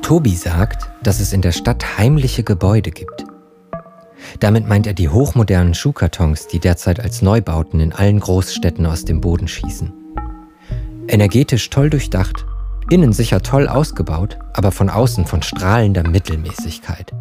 Tobi 0.01 0.37
sagt, 0.37 0.89
dass 1.03 1.19
es 1.19 1.33
in 1.33 1.43
der 1.43 1.51
Stadt 1.51 1.99
heimliche 1.99 2.45
Gebäude 2.45 2.93
gibt. 2.93 3.25
Damit 4.39 4.69
meint 4.69 4.87
er 4.87 4.95
die 4.95 5.09
hochmodernen 5.09 5.75
Schuhkartons, 5.75 6.47
die 6.47 6.61
derzeit 6.61 7.01
als 7.01 7.21
Neubauten 7.21 7.81
in 7.81 7.93
allen 7.93 8.21
Großstädten 8.21 8.87
aus 8.87 9.05
dem 9.05 9.21
Boden 9.21 9.49
schießen. 9.49 9.93
Energetisch 11.09 11.69
toll 11.69 11.91
durchdacht, 11.91 12.47
innen 12.91 13.13
sicher 13.13 13.43
toll 13.43 13.67
ausgebaut, 13.67 14.39
aber 14.53 14.71
von 14.71 14.89
außen 14.89 15.27
von 15.27 15.43
strahlender 15.43 16.09
Mittelmäßigkeit. 16.09 17.13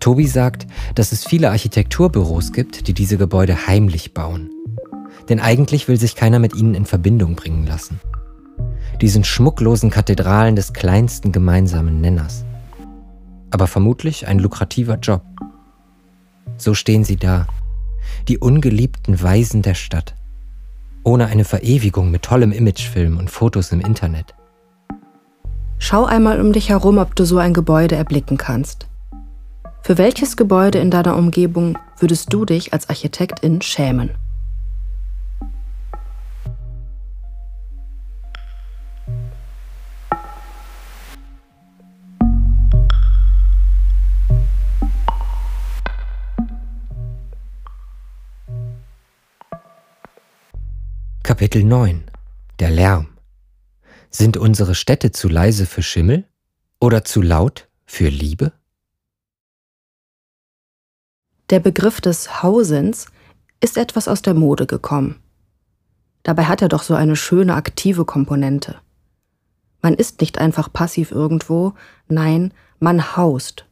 Tobi 0.00 0.26
sagt, 0.26 0.66
dass 0.94 1.12
es 1.12 1.24
viele 1.24 1.50
Architekturbüros 1.50 2.52
gibt, 2.52 2.88
die 2.88 2.94
diese 2.94 3.18
Gebäude 3.18 3.66
heimlich 3.66 4.14
bauen. 4.14 4.50
Denn 5.28 5.40
eigentlich 5.40 5.86
will 5.86 5.98
sich 5.98 6.16
keiner 6.16 6.38
mit 6.38 6.56
ihnen 6.56 6.74
in 6.74 6.86
Verbindung 6.86 7.36
bringen 7.36 7.66
lassen 7.66 8.00
diesen 9.00 9.24
schmucklosen 9.24 9.90
Kathedralen 9.90 10.56
des 10.56 10.72
kleinsten 10.72 11.32
gemeinsamen 11.32 12.00
Nenners. 12.00 12.44
Aber 13.50 13.66
vermutlich 13.66 14.26
ein 14.26 14.38
lukrativer 14.38 14.96
Job. 14.96 15.22
So 16.56 16.74
stehen 16.74 17.04
sie 17.04 17.16
da, 17.16 17.46
die 18.28 18.38
ungeliebten 18.38 19.22
Weisen 19.22 19.62
der 19.62 19.74
Stadt, 19.74 20.14
ohne 21.02 21.26
eine 21.26 21.44
Verewigung 21.44 22.10
mit 22.10 22.22
tollem 22.22 22.52
Imagefilm 22.52 23.16
und 23.16 23.30
Fotos 23.30 23.72
im 23.72 23.80
Internet. 23.80 24.34
Schau 25.78 26.04
einmal 26.04 26.40
um 26.40 26.52
dich 26.52 26.68
herum, 26.68 26.98
ob 26.98 27.16
du 27.16 27.24
so 27.24 27.38
ein 27.38 27.54
Gebäude 27.54 27.96
erblicken 27.96 28.36
kannst. 28.36 28.89
Für 29.82 29.96
welches 29.96 30.36
Gebäude 30.36 30.78
in 30.78 30.90
deiner 30.90 31.16
Umgebung 31.16 31.78
würdest 31.98 32.32
du 32.32 32.44
dich 32.44 32.72
als 32.72 32.88
Architektin 32.88 33.62
schämen? 33.62 34.10
Kapitel 51.22 51.64
9 51.64 52.04
Der 52.58 52.70
Lärm 52.70 53.08
Sind 54.10 54.36
unsere 54.36 54.74
Städte 54.74 55.10
zu 55.10 55.28
leise 55.28 55.64
für 55.64 55.82
Schimmel 55.82 56.26
oder 56.80 57.02
zu 57.02 57.22
laut 57.22 57.68
für 57.86 58.08
Liebe? 58.08 58.52
Der 61.50 61.58
Begriff 61.58 62.00
des 62.00 62.44
Hausens 62.44 63.06
ist 63.60 63.76
etwas 63.76 64.06
aus 64.06 64.22
der 64.22 64.34
Mode 64.34 64.66
gekommen. 64.66 65.20
Dabei 66.22 66.44
hat 66.44 66.62
er 66.62 66.68
doch 66.68 66.84
so 66.84 66.94
eine 66.94 67.16
schöne 67.16 67.56
aktive 67.56 68.04
Komponente. 68.04 68.76
Man 69.82 69.94
ist 69.94 70.20
nicht 70.20 70.38
einfach 70.38 70.72
passiv 70.72 71.10
irgendwo, 71.10 71.74
nein, 72.06 72.54
man 72.78 73.16
haust. 73.16 73.66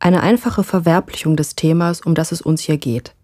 Eine 0.00 0.22
einfache 0.22 0.62
Verwerblichung 0.62 1.34
des 1.34 1.54
Themas, 1.54 2.02
um 2.02 2.14
das 2.14 2.30
es 2.30 2.42
uns 2.42 2.60
hier 2.60 2.76
geht. 2.76 3.14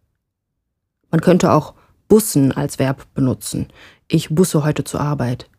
Man 1.10 1.20
könnte 1.20 1.52
auch 1.52 1.74
Bussen 2.08 2.52
als 2.52 2.78
Verb 2.78 3.06
benutzen. 3.12 3.68
Ich 4.08 4.30
busse 4.30 4.64
heute 4.64 4.84
zur 4.84 5.00
Arbeit. 5.00 5.50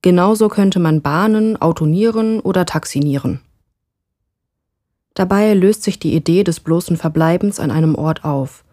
Genauso 0.00 0.48
könnte 0.48 0.78
man 0.78 1.02
Bahnen, 1.02 1.60
Autonieren 1.60 2.40
oder 2.40 2.64
Taxinieren. 2.64 3.42
Dabei 5.14 5.54
löst 5.54 5.82
sich 5.82 5.98
die 5.98 6.14
Idee 6.14 6.44
des 6.44 6.60
bloßen 6.60 6.96
Verbleibens 6.96 7.60
an 7.60 7.70
einem 7.70 7.94
Ort 7.94 8.24
auf 8.24 8.64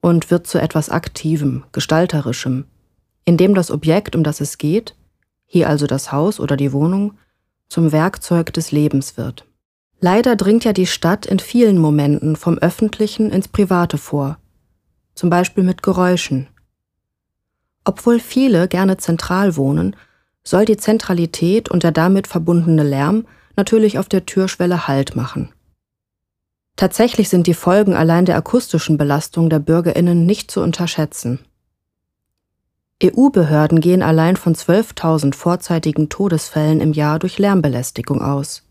und 0.00 0.30
wird 0.30 0.46
zu 0.46 0.60
etwas 0.60 0.90
Aktivem, 0.90 1.64
Gestalterischem, 1.72 2.66
in 3.24 3.36
dem 3.36 3.54
das 3.54 3.70
Objekt, 3.70 4.14
um 4.14 4.22
das 4.22 4.40
es 4.40 4.58
geht, 4.58 4.94
hier 5.46 5.68
also 5.68 5.86
das 5.86 6.12
Haus 6.12 6.40
oder 6.40 6.56
die 6.56 6.72
Wohnung, 6.72 7.14
zum 7.68 7.92
Werkzeug 7.92 8.52
des 8.52 8.72
Lebens 8.72 9.16
wird. 9.16 9.44
Leider 10.00 10.36
dringt 10.36 10.64
ja 10.64 10.72
die 10.72 10.86
Stadt 10.86 11.26
in 11.26 11.38
vielen 11.38 11.78
Momenten 11.78 12.36
vom 12.36 12.58
Öffentlichen 12.58 13.30
ins 13.30 13.48
Private 13.48 13.98
vor 13.98 14.38
zum 15.18 15.30
Beispiel 15.30 15.64
mit 15.64 15.82
Geräuschen. 15.82 16.46
Obwohl 17.84 18.20
viele 18.20 18.68
gerne 18.68 18.98
zentral 18.98 19.56
wohnen, 19.56 19.96
soll 20.44 20.64
die 20.64 20.76
Zentralität 20.76 21.68
und 21.68 21.82
der 21.82 21.90
damit 21.90 22.28
verbundene 22.28 22.84
Lärm 22.84 23.26
natürlich 23.56 23.98
auf 23.98 24.08
der 24.08 24.26
Türschwelle 24.26 24.86
Halt 24.86 25.16
machen. 25.16 25.52
Tatsächlich 26.78 27.28
sind 27.28 27.48
die 27.48 27.54
Folgen 27.54 27.94
allein 27.94 28.24
der 28.24 28.36
akustischen 28.36 28.98
Belastung 28.98 29.50
der 29.50 29.58
Bürgerinnen 29.58 30.24
nicht 30.26 30.48
zu 30.48 30.60
unterschätzen. 30.60 31.40
EU-Behörden 33.02 33.80
gehen 33.80 34.00
allein 34.00 34.36
von 34.36 34.54
12.000 34.54 35.34
vorzeitigen 35.34 36.08
Todesfällen 36.08 36.80
im 36.80 36.92
Jahr 36.92 37.18
durch 37.18 37.36
Lärmbelästigung 37.38 38.22
aus. 38.22 38.62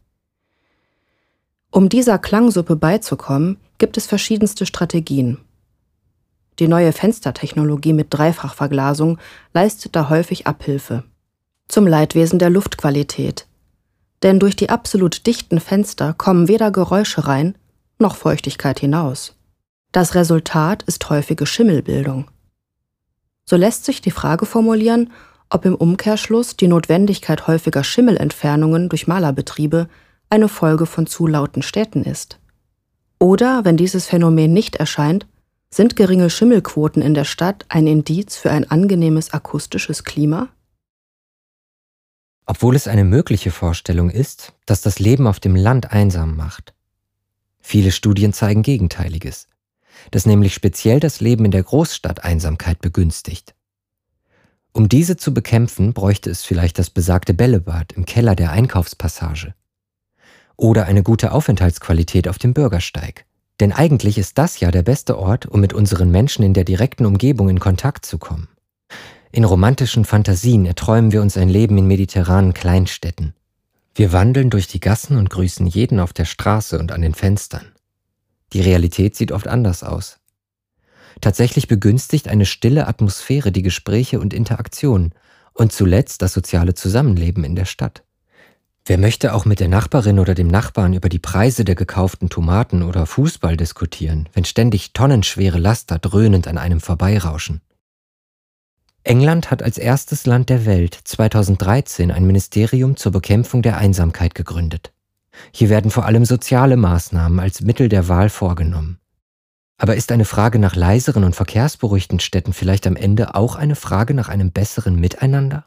Um 1.70 1.89
dieser 1.89 2.18
Klangsuppe 2.18 2.78
beizukommen, 2.78 3.58
gibt 3.78 3.97
es 3.97 4.08
verschiedenste 4.08 4.66
Strategien. 4.66 5.39
Die 6.60 6.70
neue 6.70 6.93
Fenstertechnologie 6.93 7.91
mit 7.91 8.08
Dreifachverglasung 8.12 9.18
leistet 9.53 9.97
da 9.97 10.08
häufig 10.08 10.47
Abhilfe. 10.47 11.03
Zum 11.68 11.86
Leidwesen 11.86 12.39
der 12.39 12.51
Luftqualität. 12.51 13.47
Denn 14.24 14.39
durch 14.39 14.55
die 14.55 14.70
absolut 14.70 15.28
dichten 15.28 15.60
Fenster 15.60 16.14
kommen 16.14 16.47
weder 16.47 16.72
Geräusche 16.72 17.28
rein 17.28 17.55
noch 18.00 18.16
Feuchtigkeit 18.16 18.80
hinaus. 18.80 19.36
Das 19.91 20.16
Resultat 20.16 20.84
ist 20.84 21.10
häufige 21.10 21.45
Schimmelbildung. 21.45 22.30
So 23.45 23.56
lässt 23.56 23.86
sich 23.86 24.02
die 24.02 24.12
Frage 24.12 24.45
formulieren, 24.45 25.12
ob 25.50 25.66
im 25.66 25.76
Umkehrschluss 25.76 26.58
die 26.58 26.68
Notwendigkeit 26.68 27.48
häufiger 27.48 27.84
Schimmelentfernungen 27.84 28.89
durch 28.89 29.08
Malerbetriebe 29.08 29.88
eine 30.30 30.50
Folge 30.50 30.86
von 30.86 31.08
zu 31.08 31.26
lauten 31.26 31.62
Städten 31.62 32.04
ist. 32.04 32.39
Oder, 33.20 33.64
wenn 33.64 33.78
dieses 33.78 34.06
Phänomen 34.06 34.54
nicht 34.54 34.76
erscheint, 34.76 35.26
sind 35.70 35.95
geringe 35.95 36.30
Schimmelquoten 36.30 37.02
in 37.02 37.14
der 37.14 37.26
Stadt 37.26 37.66
ein 37.70 37.88
Indiz 37.88 38.36
für 38.36 38.52
ein 38.52 38.70
angenehmes 38.70 39.34
akustisches 39.34 40.04
Klima? 40.04 40.50
Obwohl 42.45 42.76
es 42.76 42.88
eine 42.88 43.04
mögliche 43.04 43.52
Vorstellung 43.52 44.10
ist, 44.10 44.54
dass 44.66 44.82
das 44.82 45.00
Leben 45.00 45.28
auf 45.28 45.39
dem 45.39 45.56
Land 45.56 45.91
einsam 45.91 46.36
macht. 46.36 46.74
Viele 47.70 47.91
Studien 47.91 48.32
zeigen 48.32 48.61
Gegenteiliges, 48.61 49.49
dass 50.11 50.26
nämlich 50.26 50.53
speziell 50.53 51.01
das 51.01 51.20
Leben 51.20 51.43
in 51.43 51.51
der 51.51 51.63
Großstadt 51.63 52.24
Einsamkeit 52.24 52.80
begünstigt. 52.80 53.55
Um 54.72 54.88
diese 54.88 55.18
zu 55.18 55.34
bekämpfen, 55.34 55.91
bräuchte 55.91 56.30
es 56.30 56.43
vielleicht 56.43 56.80
das 56.80 56.89
besagte 56.89 57.34
Bällebad 57.34 57.91
im 57.91 58.05
Keller 58.05 58.38
der 58.38 58.51
Einkaufspassage. 58.51 59.53
Oder 60.55 60.86
eine 60.86 61.03
gute 61.03 61.34
Aufenthaltsqualität 61.34 62.30
auf 62.30 62.38
dem 62.38 62.53
Bürgersteig. 62.53 63.26
Denn 63.59 63.74
eigentlich 63.74 64.18
ist 64.18 64.38
das 64.38 64.61
ja 64.61 64.72
der 64.72 64.84
beste 64.84 65.18
Ort, 65.18 65.45
um 65.45 65.59
mit 65.59 65.74
unseren 65.74 66.09
Menschen 66.09 66.43
in 66.43 66.53
der 66.53 66.63
direkten 66.63 67.05
Umgebung 67.05 67.49
in 67.49 67.59
Kontakt 67.59 68.05
zu 68.05 68.18
kommen. 68.18 68.47
In 69.34 69.43
romantischen 69.43 70.05
Fantasien 70.05 70.65
erträumen 70.65 71.11
wir 71.11 71.22
uns 71.22 71.36
ein 71.36 71.49
Leben 71.49 71.78
in 71.78 71.88
mediterranen 71.88 72.53
Kleinstädten. 72.53 73.34
Wir 73.98 74.14
wandeln 74.14 74.52
durch 74.52 74.68
die 74.68 74.80
Gassen 74.80 75.18
und 75.18 75.32
grüßen 75.32 75.66
jeden 75.66 76.00
auf 76.00 76.14
der 76.14 76.26
Straße 76.26 76.78
und 76.78 76.91
an 76.91 77.02
den 77.02 77.16
Fenstern. 77.16 77.72
Die 78.54 78.62
Realität 78.62 79.16
sieht 79.16 79.32
oft 79.32 79.48
anders 79.48 79.82
aus. 79.82 80.20
Tatsächlich 81.20 81.68
begünstigt 81.68 82.28
eine 82.28 82.45
stille 82.45 82.86
Atmosphäre 82.88 83.52
die 83.52 83.64
Gespräche 83.64 84.20
und 84.20 84.36
Interaktionen 84.36 85.16
und 85.54 85.72
zuletzt 85.72 86.22
das 86.22 86.34
soziale 86.34 86.76
Zusammenleben 86.76 87.43
in 87.43 87.56
der 87.56 87.66
Stadt. 87.66 88.04
Wer 88.86 89.00
möchte 89.00 89.34
auch 89.34 89.45
mit 89.45 89.60
der 89.60 89.68
Nachbarin 89.68 90.20
oder 90.20 90.36
dem 90.36 90.48
Nachbarn 90.48 90.93
über 90.93 91.10
die 91.10 91.18
Preise 91.18 91.66
der 91.66 91.74
gekauften 91.74 92.30
Tomaten 92.30 92.84
oder 92.84 93.08
Fußball 93.08 93.58
diskutieren, 93.58 94.30
wenn 94.34 94.45
ständig 94.45 94.93
tonnenschwere 94.93 95.58
Laster 95.58 95.98
dröhnend 95.98 96.48
an 96.48 96.60
einem 96.60 96.82
vorbeirauschen? 96.82 97.62
England 99.08 99.51
hat 99.51 99.64
als 99.64 99.78
erstes 99.78 100.26
Land 100.26 100.49
der 100.49 100.66
Welt 100.66 100.99
2013 101.01 102.12
ein 102.12 102.28
Ministerium 102.28 102.97
zur 102.97 103.14
Bekämpfung 103.14 103.62
der 103.62 103.78
Einsamkeit 103.78 104.36
gegründet. 104.36 104.91
Hier 105.53 105.70
werden 105.70 105.91
vor 105.91 106.05
allem 106.05 106.26
soziale 106.26 106.76
Maßnahmen 106.76 107.39
als 107.39 107.62
Mittel 107.62 107.88
der 107.88 108.10
Wahl 108.10 108.30
vorgenommen. 108.30 108.99
Aber 109.78 109.95
ist 109.95 110.12
eine 110.12 110.26
Frage 110.26 110.60
nach 110.60 110.76
leiseren 110.76 111.24
und 111.24 111.36
verkehrsberuhigten 111.36 112.20
Städten 112.20 112.51
vielleicht 112.51 112.86
am 112.86 112.97
Ende 112.97 113.36
auch 113.36 113.55
eine 113.55 113.76
Frage 113.76 114.14
nach 114.14 114.28
einem 114.28 114.51
besseren 114.51 114.99
Miteinander? 114.99 115.66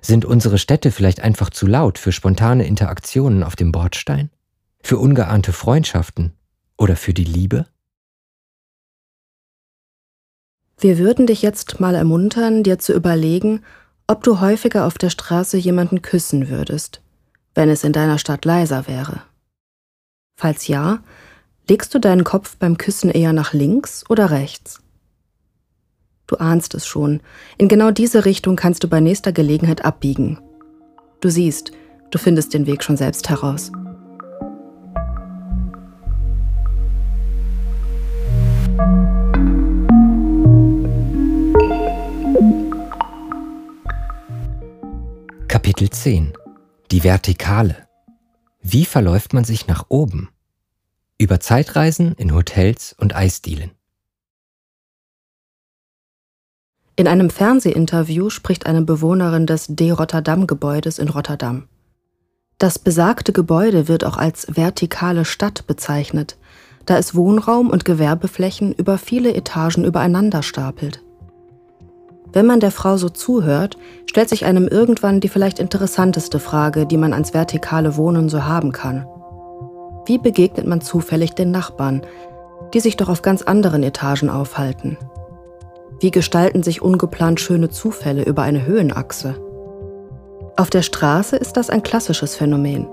Sind 0.00 0.24
unsere 0.24 0.58
Städte 0.58 0.90
vielleicht 0.90 1.20
einfach 1.20 1.50
zu 1.50 1.68
laut 1.68 1.98
für 1.98 2.10
spontane 2.10 2.66
Interaktionen 2.66 3.44
auf 3.44 3.54
dem 3.54 3.70
Bordstein? 3.70 4.30
Für 4.82 4.98
ungeahnte 4.98 5.52
Freundschaften? 5.52 6.32
Oder 6.76 6.96
für 6.96 7.14
die 7.14 7.24
Liebe? 7.24 7.66
Wir 10.78 10.98
würden 10.98 11.26
dich 11.26 11.42
jetzt 11.42 11.80
mal 11.80 11.94
ermuntern, 11.94 12.62
dir 12.62 12.78
zu 12.78 12.92
überlegen, 12.92 13.62
ob 14.06 14.22
du 14.22 14.40
häufiger 14.40 14.86
auf 14.86 14.96
der 14.98 15.10
Straße 15.10 15.56
jemanden 15.56 16.02
küssen 16.02 16.48
würdest, 16.48 17.00
wenn 17.54 17.68
es 17.68 17.84
in 17.84 17.92
deiner 17.92 18.18
Stadt 18.18 18.44
leiser 18.44 18.86
wäre. 18.86 19.22
Falls 20.36 20.68
ja, 20.68 21.00
Legst 21.70 21.94
du 21.94 21.98
deinen 21.98 22.24
Kopf 22.24 22.56
beim 22.56 22.78
Küssen 22.78 23.10
eher 23.10 23.34
nach 23.34 23.52
links 23.52 24.02
oder 24.08 24.30
rechts? 24.30 24.80
Du 26.26 26.36
ahnst 26.36 26.74
es 26.74 26.86
schon. 26.86 27.20
In 27.58 27.68
genau 27.68 27.90
diese 27.90 28.24
Richtung 28.24 28.56
kannst 28.56 28.84
du 28.84 28.88
bei 28.88 29.00
nächster 29.00 29.32
Gelegenheit 29.32 29.84
abbiegen. 29.84 30.38
Du 31.20 31.28
siehst, 31.28 31.72
du 32.10 32.16
findest 32.16 32.54
den 32.54 32.66
Weg 32.66 32.82
schon 32.82 32.96
selbst 32.96 33.28
heraus. 33.28 33.70
Kapitel 45.58 45.90
10 45.90 46.34
Die 46.92 47.02
Vertikale 47.02 47.74
Wie 48.62 48.84
verläuft 48.84 49.32
man 49.32 49.42
sich 49.42 49.66
nach 49.66 49.86
oben? 49.88 50.28
Über 51.18 51.40
Zeitreisen 51.40 52.12
in 52.12 52.32
Hotels 52.32 52.94
und 52.96 53.16
Eisdielen. 53.16 53.72
In 56.94 57.08
einem 57.08 57.28
Fernsehinterview 57.28 58.30
spricht 58.30 58.66
eine 58.66 58.82
Bewohnerin 58.82 59.48
des 59.48 59.66
De 59.66 59.90
Rotterdam-Gebäudes 59.90 61.00
in 61.00 61.08
Rotterdam. 61.08 61.66
Das 62.58 62.78
besagte 62.78 63.32
Gebäude 63.32 63.88
wird 63.88 64.04
auch 64.04 64.16
als 64.16 64.46
vertikale 64.56 65.24
Stadt 65.24 65.66
bezeichnet, 65.66 66.38
da 66.86 66.98
es 66.98 67.16
Wohnraum 67.16 67.68
und 67.70 67.84
Gewerbeflächen 67.84 68.72
über 68.74 68.96
viele 68.96 69.34
Etagen 69.34 69.84
übereinander 69.84 70.44
stapelt. 70.44 71.02
Wenn 72.32 72.46
man 72.46 72.60
der 72.60 72.70
Frau 72.70 72.96
so 72.96 73.08
zuhört, 73.08 73.78
stellt 74.06 74.28
sich 74.28 74.44
einem 74.44 74.68
irgendwann 74.68 75.20
die 75.20 75.28
vielleicht 75.28 75.58
interessanteste 75.58 76.38
Frage, 76.38 76.86
die 76.86 76.96
man 76.96 77.12
ans 77.12 77.32
vertikale 77.32 77.96
Wohnen 77.96 78.28
so 78.28 78.44
haben 78.44 78.72
kann. 78.72 79.06
Wie 80.06 80.18
begegnet 80.18 80.66
man 80.66 80.80
zufällig 80.80 81.32
den 81.32 81.50
Nachbarn, 81.50 82.02
die 82.74 82.80
sich 82.80 82.96
doch 82.96 83.08
auf 83.08 83.22
ganz 83.22 83.42
anderen 83.42 83.82
Etagen 83.82 84.30
aufhalten? 84.30 84.98
Wie 86.00 86.10
gestalten 86.10 86.62
sich 86.62 86.82
ungeplant 86.82 87.40
schöne 87.40 87.70
Zufälle 87.70 88.22
über 88.22 88.42
eine 88.42 88.66
Höhenachse? 88.66 89.34
Auf 90.56 90.70
der 90.70 90.82
Straße 90.82 91.36
ist 91.36 91.56
das 91.56 91.70
ein 91.70 91.82
klassisches 91.82 92.36
Phänomen. 92.36 92.86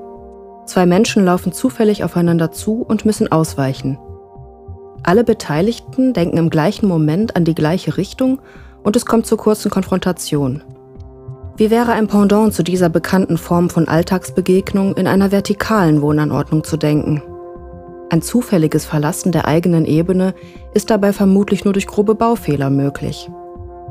Zwei 0.66 0.86
Menschen 0.86 1.26
laufen 1.26 1.52
zufällig 1.52 2.04
aufeinander 2.04 2.52
zu 2.52 2.82
und 2.82 3.06
müssen 3.06 3.32
ausweichen. 3.32 4.00
Alle 5.04 5.24
Beteiligten 5.24 6.14
denken 6.14 6.38
im 6.38 6.50
gleichen 6.50 6.88
Moment 6.88 7.36
an 7.36 7.46
die 7.46 7.54
gleiche 7.54 7.98
Richtung 7.98 8.40
und 8.86 8.96
es 8.96 9.06
kommt 9.06 9.26
zur 9.26 9.38
kurzen 9.38 9.70
Konfrontation. 9.70 10.64
Wie 11.58 11.72
wäre 11.72 11.92
ein 11.92 12.08
Pendant 12.08 12.54
zu 12.54 12.64
dieser 12.64 12.88
bekannten 12.90 13.38
Form 13.38 13.70
von 13.70 13.88
Alltagsbegegnung 13.88 14.96
in 14.96 15.08
einer 15.08 15.32
vertikalen 15.32 16.02
Wohnanordnung 16.02 16.64
zu 16.64 16.78
denken? 16.78 17.22
Ein 18.10 18.22
zufälliges 18.22 18.86
Verlassen 18.86 19.32
der 19.32 19.46
eigenen 19.46 19.86
Ebene 19.86 20.36
ist 20.74 20.92
dabei 20.92 21.12
vermutlich 21.12 21.66
nur 21.66 21.74
durch 21.74 21.88
grobe 21.88 22.14
Baufehler 22.14 22.70
möglich. 22.70 23.30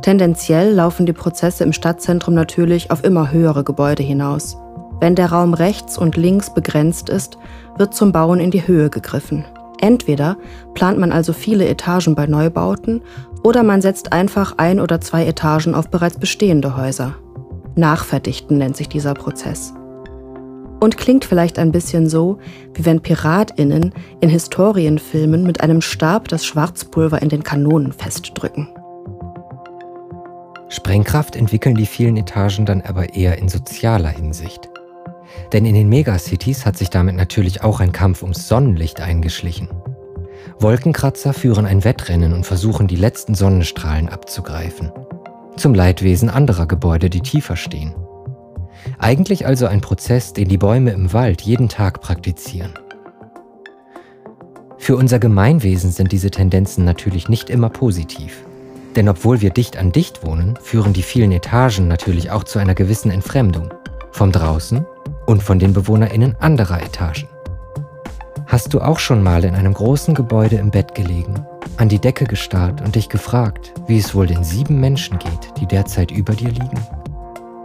Tendenziell 0.03 0.73
laufen 0.73 1.07
die 1.07 1.13
Prozesse 1.13 1.65
im 1.65 1.73
Stadtzentrum 1.73 2.35
natürlich 2.35 2.91
auf 2.91 3.03
immer 3.03 3.33
höhere 3.33 3.65
Gebäude 3.65 4.03
hinaus. 4.03 4.57
Wenn 5.01 5.17
der 5.17 5.33
Raum 5.33 5.55
rechts 5.55 5.99
und 5.99 6.17
links 6.17 6.55
begrenzt 6.55 7.09
ist, 7.09 7.39
wird 7.77 7.95
zum 7.95 8.13
Bauen 8.13 8.39
in 8.39 8.51
die 8.51 8.67
Höhe 8.67 8.91
gegriffen. 8.91 9.45
Entweder 9.81 10.37
plant 10.75 10.99
man 10.99 11.13
also 11.13 11.33
viele 11.33 11.67
Etagen 11.67 12.15
bei 12.15 12.27
Neubauten 12.27 13.03
oder 13.43 13.63
man 13.63 13.83
setzt 13.83 14.13
einfach 14.13 14.55
ein 14.57 14.81
oder 14.81 15.01
zwei 15.01 15.27
Etagen 15.27 15.75
auf 15.75 15.91
bereits 15.91 16.19
bestehende 16.19 16.77
Häuser. 16.77 17.17
Nachverdichten 17.77 18.59
nennt 18.59 18.77
sich 18.77 18.89
dieser 18.89 19.15
Prozess. 19.15 19.75
Und 20.81 20.97
klingt 20.97 21.25
vielleicht 21.25 21.59
ein 21.59 21.73
bisschen 21.73 22.09
so, 22.09 22.39
wie 22.75 22.85
wenn 22.85 23.01
Piratinnen 23.01 23.93
in 24.21 24.29
Historienfilmen 24.29 25.45
mit 25.45 25.61
einem 25.61 25.81
Stab 25.81 26.29
das 26.29 26.45
Schwarzpulver 26.45 27.23
in 27.23 27.29
den 27.29 27.43
Kanonen 27.43 27.93
festdrücken. 27.93 28.69
Sprengkraft 30.69 31.37
entwickeln 31.37 31.77
die 31.77 31.87
vielen 31.87 32.17
Etagen 32.17 32.67
dann 32.67 32.83
aber 32.83 33.15
eher 33.15 33.39
in 33.39 33.49
sozialer 33.49 34.09
Hinsicht. 34.09 34.69
Denn 35.53 35.67
in 35.67 35.75
den 35.75 35.89
Megacities 35.89 36.67
hat 36.67 36.77
sich 36.77 36.91
damit 36.91 37.17
natürlich 37.17 37.63
auch 37.63 37.81
ein 37.81 37.93
Kampf 37.93 38.23
ums 38.23 38.49
Sonnenlicht 38.49 39.01
eingeschlichen. 39.01 39.69
Wolkenkratzer 40.59 41.33
führen 41.33 41.67
ein 41.67 41.85
Wettrennen 41.85 42.33
und 42.33 42.47
versuchen 42.47 42.87
die 42.87 42.97
letzten 42.97 43.35
Sonnenstrahlen 43.35 44.09
abzugreifen 44.09 44.93
zum 45.57 45.75
Leidwesen 45.75 46.31
anderer 46.31 46.67
Gebäude, 46.67 47.11
die 47.11 47.21
tiefer 47.21 47.57
stehen. 47.57 47.95
Eigentlich 48.99 49.47
also 49.47 49.67
ein 49.67 49.81
Prozess, 49.81 50.33
den 50.33 50.49
die 50.49 50.59
Bäume 50.59 50.91
im 50.93 51.13
Wald 51.13 51.43
jeden 51.43 51.69
Tag 51.69 52.01
praktizieren. 52.01 52.75
Für 54.79 54.97
unser 54.97 55.19
Gemeinwesen 55.19 55.91
sind 55.91 56.13
diese 56.13 56.31
Tendenzen 56.31 56.85
natürlich 56.85 57.29
nicht 57.29 57.49
immer 57.49 57.71
positiv. 57.71 58.45
Denn 58.97 59.09
obwohl 59.09 59.41
wir 59.41 59.51
dicht 59.51 59.77
an 59.77 59.93
dicht 59.93 60.25
wohnen, 60.25 60.59
führen 60.61 60.93
die 60.93 61.03
vielen 61.03 61.33
Etagen 61.33 61.89
natürlich 61.89 62.31
auch 62.31 62.45
zu 62.45 62.59
einer 62.59 62.75
gewissen 62.75 63.11
Entfremdung. 63.11 63.73
Vom 64.13 64.31
Draußen 64.31 64.85
und 65.27 65.43
von 65.43 65.59
den 65.59 65.73
BewohnerInnen 65.73 66.37
anderer 66.41 66.83
Etagen. 66.83 67.29
Hast 68.47 68.73
du 68.75 68.81
auch 68.81 68.99
schon 68.99 69.23
mal 69.23 69.45
in 69.45 69.55
einem 69.55 69.75
großen 69.75 70.15
Gebäude 70.15 70.57
im 70.57 70.71
Bett 70.71 70.95
gelegen 70.95 71.45
an 71.77 71.89
die 71.89 71.99
Decke 71.99 72.25
gestarrt 72.25 72.81
und 72.83 72.95
dich 72.95 73.09
gefragt, 73.09 73.73
wie 73.87 73.99
es 73.99 74.15
wohl 74.15 74.27
den 74.27 74.45
sieben 74.45 74.81
Menschen 74.81 75.19
geht, 75.19 75.61
die 75.61 75.67
derzeit 75.67 76.11
über 76.11 76.35
dir 76.35 76.51
liegen? 76.51 76.81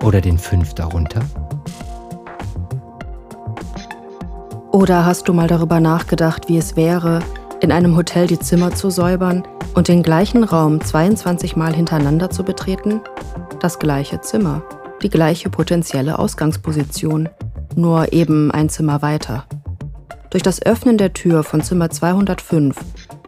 Oder 0.04 0.22
den 0.22 0.38
fünf 0.38 0.74
darunter? 0.74 1.22
Oder 4.72 5.06
hast 5.06 5.28
du 5.28 5.34
mal 5.34 5.48
darüber 5.48 5.80
nachgedacht, 5.80 6.48
wie 6.48 6.58
es 6.58 6.76
wäre, 6.76 7.20
in 7.60 7.72
einem 7.72 7.96
Hotel 7.96 8.28
die 8.28 8.40
Zimmer 8.40 8.74
zu 8.74 8.90
säubern 8.90 9.44
und 9.74 9.88
den 9.88 10.04
gleichen 10.04 10.44
Raum 10.44 10.82
22 10.82 11.56
Mal 11.56 11.74
hintereinander 11.74 12.30
zu 12.30 12.44
betreten? 12.44 13.02
Das 13.60 13.80
gleiche 13.80 14.22
Zimmer, 14.22 14.64
die 15.02 15.10
gleiche 15.10 15.50
potenzielle 15.50 16.18
Ausgangsposition, 16.18 17.30
nur 17.76 18.14
eben 18.14 18.52
ein 18.52 18.70
Zimmer 18.70 19.02
weiter. 19.02 19.46
Durch 20.30 20.44
das 20.44 20.62
Öffnen 20.62 20.98
der 20.98 21.14
Tür 21.14 21.44
von 21.44 21.62
Zimmer 21.62 21.90
205 21.90 22.76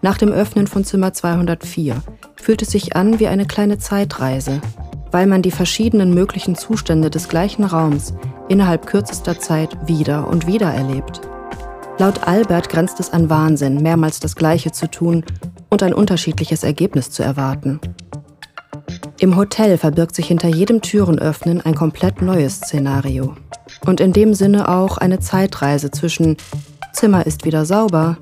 nach 0.02 0.18
dem 0.18 0.32
Öffnen 0.32 0.68
von 0.68 0.84
Zimmer 0.84 1.14
204 1.14 2.02
fühlt 2.36 2.62
es 2.62 2.70
sich 2.70 2.96
an 2.96 3.20
wie 3.20 3.28
eine 3.28 3.46
kleine 3.46 3.78
Zeitreise, 3.78 4.62
weil 5.12 5.28
man 5.28 5.42
die 5.42 5.52
verschiedenen 5.52 6.14
möglichen 6.14 6.56
Zustände 6.56 7.10
des 7.10 7.28
gleichen 7.28 7.64
Raums 7.64 8.14
innerhalb 8.50 8.86
kürzester 8.86 9.40
Zeit 9.40 9.78
wieder 9.88 10.28
und 10.28 10.48
wieder 10.48 10.72
erlebt. 10.72 11.22
Laut 11.98 12.28
Albert 12.28 12.70
grenzt 12.70 13.00
es 13.00 13.14
an 13.14 13.30
Wahnsinn, 13.30 13.82
mehrmals 13.82 14.20
das 14.20 14.36
Gleiche 14.36 14.72
zu 14.72 14.90
tun 14.90 15.24
und 15.70 15.84
ein 15.84 15.94
unterschiedliches 15.94 16.64
Ergebnis 16.64 17.12
zu 17.12 17.24
erwarten. 17.24 17.80
Im 19.22 19.36
Hotel 19.36 19.78
verbirgt 19.78 20.16
sich 20.16 20.26
hinter 20.30 20.48
jedem 20.48 20.82
Türenöffnen 20.82 21.62
ein 21.62 21.76
komplett 21.76 22.24
neues 22.24 22.56
Szenario. 22.56 23.36
Und 23.86 24.00
in 24.00 24.14
dem 24.14 24.34
Sinne 24.34 24.68
auch 24.68 24.98
eine 24.98 25.20
Zeitreise 25.20 25.92
zwischen 25.92 26.38
Zimmer 26.92 27.28
ist 27.28 27.46
wieder 27.46 27.66
sauber 27.66 28.18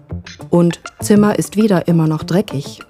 und 0.49 0.81
Zimmer 0.99 1.39
ist 1.39 1.55
wieder 1.55 1.87
immer 1.87 2.05
noch 2.05 2.23
dreckig. 2.23 2.81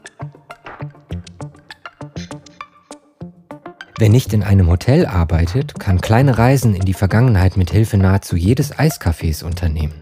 Wer 4.00 4.10
nicht 4.10 4.34
in 4.34 4.42
einem 4.42 4.72
Hotel 4.72 5.06
arbeitet, 5.06 5.80
kann 5.80 6.02
kleine 6.02 6.40
Reisen 6.40 6.74
in 6.74 6.86
die 6.86 6.96
Vergangenheit 6.96 7.58
mit 7.58 7.70
Hilfe 7.70 7.98
nahezu 7.98 8.36
jedes 8.36 8.74
Eiscafés 8.74 9.44
unternehmen. 9.44 10.02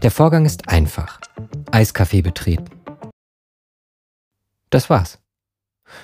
Der 0.00 0.10
Vorgang 0.10 0.46
ist 0.46 0.70
einfach. 0.70 1.20
Eiscafé 1.70 2.22
betreten. 2.22 2.70
Das 4.70 4.88
war's. 4.88 5.18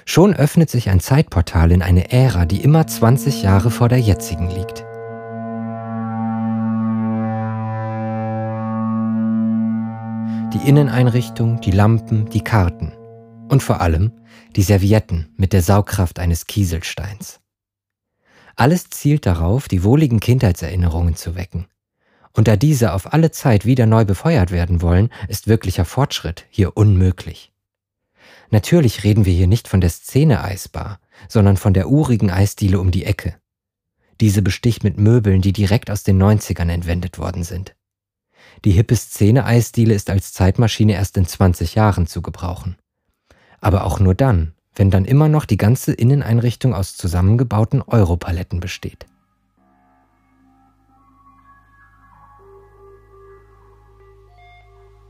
Schon 0.04 0.34
öffnet 0.34 0.70
sich 0.70 0.90
ein 0.90 1.00
Zeitportal 1.00 1.72
in 1.72 1.82
eine 1.82 2.12
Ära, 2.12 2.44
die 2.44 2.62
immer 2.62 2.86
20 2.86 3.42
Jahre 3.42 3.70
vor 3.70 3.88
der 3.88 3.98
jetzigen 3.98 4.50
liegt. 4.50 4.84
die 10.52 10.68
Inneneinrichtung, 10.68 11.60
die 11.60 11.70
Lampen, 11.70 12.28
die 12.28 12.44
Karten 12.44 12.92
und 13.48 13.62
vor 13.62 13.80
allem 13.80 14.12
die 14.54 14.62
Servietten 14.62 15.28
mit 15.36 15.52
der 15.52 15.62
Saugkraft 15.62 16.18
eines 16.18 16.46
Kieselsteins. 16.46 17.40
Alles 18.54 18.90
zielt 18.90 19.24
darauf, 19.24 19.66
die 19.66 19.82
wohligen 19.82 20.20
Kindheitserinnerungen 20.20 21.16
zu 21.16 21.36
wecken. 21.36 21.66
Und 22.34 22.48
da 22.48 22.56
diese 22.56 22.92
auf 22.92 23.12
alle 23.12 23.30
Zeit 23.30 23.64
wieder 23.64 23.86
neu 23.86 24.04
befeuert 24.04 24.50
werden 24.50 24.82
wollen, 24.82 25.10
ist 25.28 25.48
wirklicher 25.48 25.84
Fortschritt 25.84 26.46
hier 26.50 26.76
unmöglich. 26.76 27.51
Natürlich 28.52 29.02
reden 29.02 29.24
wir 29.24 29.32
hier 29.32 29.46
nicht 29.46 29.66
von 29.66 29.80
der 29.80 29.88
Szene-Eisbar, 29.88 31.00
sondern 31.26 31.56
von 31.56 31.72
der 31.72 31.88
urigen 31.88 32.30
Eisdiele 32.30 32.80
um 32.80 32.90
die 32.90 33.06
Ecke. 33.06 33.34
Diese 34.20 34.42
besticht 34.42 34.84
mit 34.84 34.98
Möbeln, 34.98 35.40
die 35.40 35.54
direkt 35.54 35.90
aus 35.90 36.02
den 36.04 36.22
90ern 36.22 36.70
entwendet 36.70 37.18
worden 37.18 37.44
sind. 37.44 37.74
Die 38.66 38.72
hippe 38.72 38.94
Szene-Eisdiele 38.94 39.94
ist 39.94 40.10
als 40.10 40.34
Zeitmaschine 40.34 40.92
erst 40.92 41.16
in 41.16 41.26
20 41.26 41.74
Jahren 41.76 42.06
zu 42.06 42.20
gebrauchen. 42.20 42.76
Aber 43.62 43.84
auch 43.84 44.00
nur 44.00 44.14
dann, 44.14 44.52
wenn 44.74 44.90
dann 44.90 45.06
immer 45.06 45.30
noch 45.30 45.46
die 45.46 45.56
ganze 45.56 45.94
Inneneinrichtung 45.94 46.74
aus 46.74 46.94
zusammengebauten 46.94 47.80
Europaletten 47.80 48.60
besteht. 48.60 49.06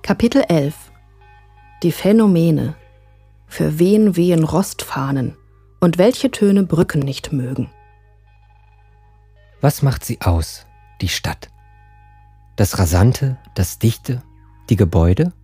Kapitel 0.03 0.45
11 0.49 0.93
Die 1.83 1.91
Phänomene. 1.91 2.77
Für 3.53 3.79
wen 3.79 4.17
wehen 4.17 4.45
Rostfahnen 4.45 5.37
und 5.79 5.99
welche 5.99 6.31
Töne 6.31 6.63
Brücken 6.63 7.01
nicht 7.01 7.35
mögen. 7.35 7.69
Was 9.61 9.83
macht 9.83 10.07
sie 10.07 10.23
aus, 10.23 10.65
die 11.03 11.11
Stadt? 11.11 11.51
Das 12.57 12.79
Rasante, 12.79 13.37
das 13.55 13.79
Dichte, 13.79 14.23
die 14.71 14.77
Gebäude? 14.77 15.35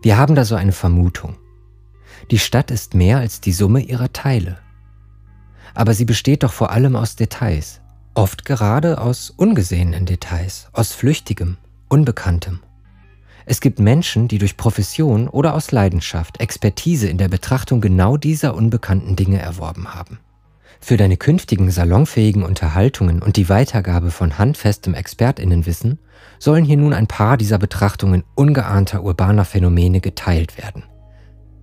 Wir 0.00 0.16
haben 0.16 0.34
da 0.34 0.46
so 0.46 0.54
eine 0.54 0.72
Vermutung. 0.72 1.36
Die 2.30 2.38
Stadt 2.38 2.70
ist 2.70 2.94
mehr 2.94 3.18
als 3.18 3.42
die 3.42 3.52
Summe 3.52 3.80
ihrer 3.80 4.14
Teile. 4.14 4.56
Aber 5.74 5.92
sie 5.92 6.06
besteht 6.06 6.44
doch 6.44 6.52
vor 6.54 6.70
allem 6.70 6.96
aus 6.96 7.14
Details, 7.14 7.82
oft 8.14 8.46
gerade 8.46 9.02
aus 9.02 9.28
ungesehenen 9.28 10.06
Details, 10.06 10.70
aus 10.72 10.92
Flüchtigem, 10.92 11.58
Unbekanntem. 11.90 12.60
Es 13.48 13.60
gibt 13.60 13.78
Menschen, 13.78 14.26
die 14.26 14.38
durch 14.38 14.56
Profession 14.56 15.28
oder 15.28 15.54
aus 15.54 15.70
Leidenschaft 15.70 16.40
Expertise 16.40 17.08
in 17.08 17.16
der 17.16 17.28
Betrachtung 17.28 17.80
genau 17.80 18.16
dieser 18.16 18.56
unbekannten 18.56 19.14
Dinge 19.14 19.38
erworben 19.38 19.94
haben. 19.94 20.18
Für 20.80 20.96
deine 20.96 21.16
künftigen 21.16 21.70
salonfähigen 21.70 22.42
Unterhaltungen 22.42 23.22
und 23.22 23.36
die 23.36 23.48
Weitergabe 23.48 24.10
von 24.10 24.36
handfestem 24.36 24.94
Expertinnenwissen 24.94 26.00
sollen 26.40 26.64
hier 26.64 26.76
nun 26.76 26.92
ein 26.92 27.06
paar 27.06 27.36
dieser 27.36 27.58
Betrachtungen 27.58 28.24
ungeahnter 28.34 29.04
urbaner 29.04 29.44
Phänomene 29.44 30.00
geteilt 30.00 30.58
werden. 30.58 30.82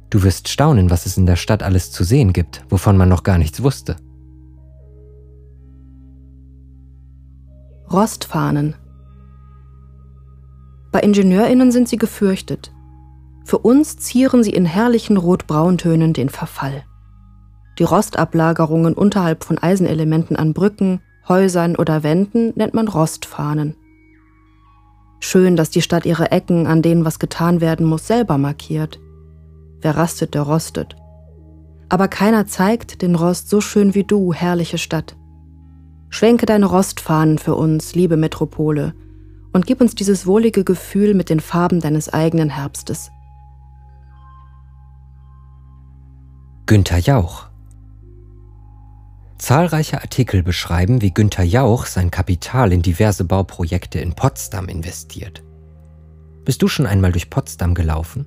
Du 0.09 0.23
wirst 0.23 0.47
staunen, 0.47 0.89
was 0.89 1.05
es 1.05 1.17
in 1.17 1.25
der 1.25 1.35
Stadt 1.35 1.63
alles 1.63 1.91
zu 1.91 2.05
sehen 2.05 2.31
gibt, 2.31 2.63
wovon 2.69 2.95
man 2.95 3.09
noch 3.09 3.23
gar 3.23 3.37
nichts 3.37 3.61
wusste. 3.61 3.97
Rostfahnen 7.91 8.75
bei 10.93 11.01
Ingenieurinnen 11.01 11.71
sind 11.71 11.89
sie 11.89 11.97
gefürchtet. 11.97 12.71
Für 13.43 13.57
uns 13.57 13.97
zieren 13.97 14.43
sie 14.43 14.53
in 14.53 14.65
herrlichen 14.65 15.17
Rot-Brauntönen 15.17 16.13
den 16.13 16.29
Verfall. 16.29 16.83
Die 17.79 17.83
Rostablagerungen 17.83 18.93
unterhalb 18.93 19.43
von 19.43 19.57
Eisenelementen 19.57 20.35
an 20.37 20.53
Brücken, 20.53 21.01
Häusern 21.27 21.75
oder 21.75 22.03
Wänden 22.03 22.53
nennt 22.55 22.75
man 22.75 22.87
Rostfahnen. 22.87 23.75
Schön, 25.19 25.55
dass 25.55 25.71
die 25.71 25.81
Stadt 25.81 26.05
ihre 26.05 26.31
Ecken, 26.31 26.67
an 26.67 26.81
denen 26.83 27.05
was 27.05 27.17
getan 27.17 27.59
werden 27.59 27.87
muss, 27.87 28.05
selber 28.05 28.37
markiert. 28.37 28.99
Wer 29.81 29.97
rastet, 29.97 30.35
der 30.35 30.43
rostet. 30.43 30.95
Aber 31.89 32.07
keiner 32.07 32.45
zeigt 32.45 33.01
den 33.01 33.15
Rost 33.15 33.49
so 33.49 33.61
schön 33.61 33.95
wie 33.95 34.03
du, 34.03 34.31
herrliche 34.31 34.77
Stadt. 34.77 35.15
Schwenke 36.09 36.45
deine 36.45 36.67
Rostfahnen 36.67 37.39
für 37.39 37.55
uns, 37.55 37.95
liebe 37.95 38.17
Metropole, 38.17 38.93
und 39.53 39.65
gib 39.65 39.79
uns 39.79 39.95
dieses 39.95 40.25
wohlige 40.25 40.63
Gefühl 40.63 41.13
mit 41.13 41.29
den 41.29 41.39
Farben 41.39 41.79
deines 41.79 42.11
eigenen 42.11 42.49
Herbstes. 42.49 43.11
Günter 46.65 46.97
Jauch 46.97 47.47
Zahlreiche 49.37 50.01
Artikel 50.01 50.41
beschreiben, 50.41 51.01
wie 51.01 51.13
Günter 51.13 51.43
Jauch 51.43 51.85
sein 51.85 52.11
Kapital 52.11 52.71
in 52.71 52.81
diverse 52.81 53.25
Bauprojekte 53.25 53.99
in 53.99 54.13
Potsdam 54.13 54.69
investiert. 54.69 55.43
Bist 56.45 56.61
du 56.61 56.69
schon 56.69 56.85
einmal 56.85 57.11
durch 57.11 57.29
Potsdam 57.29 57.73
gelaufen? 57.73 58.25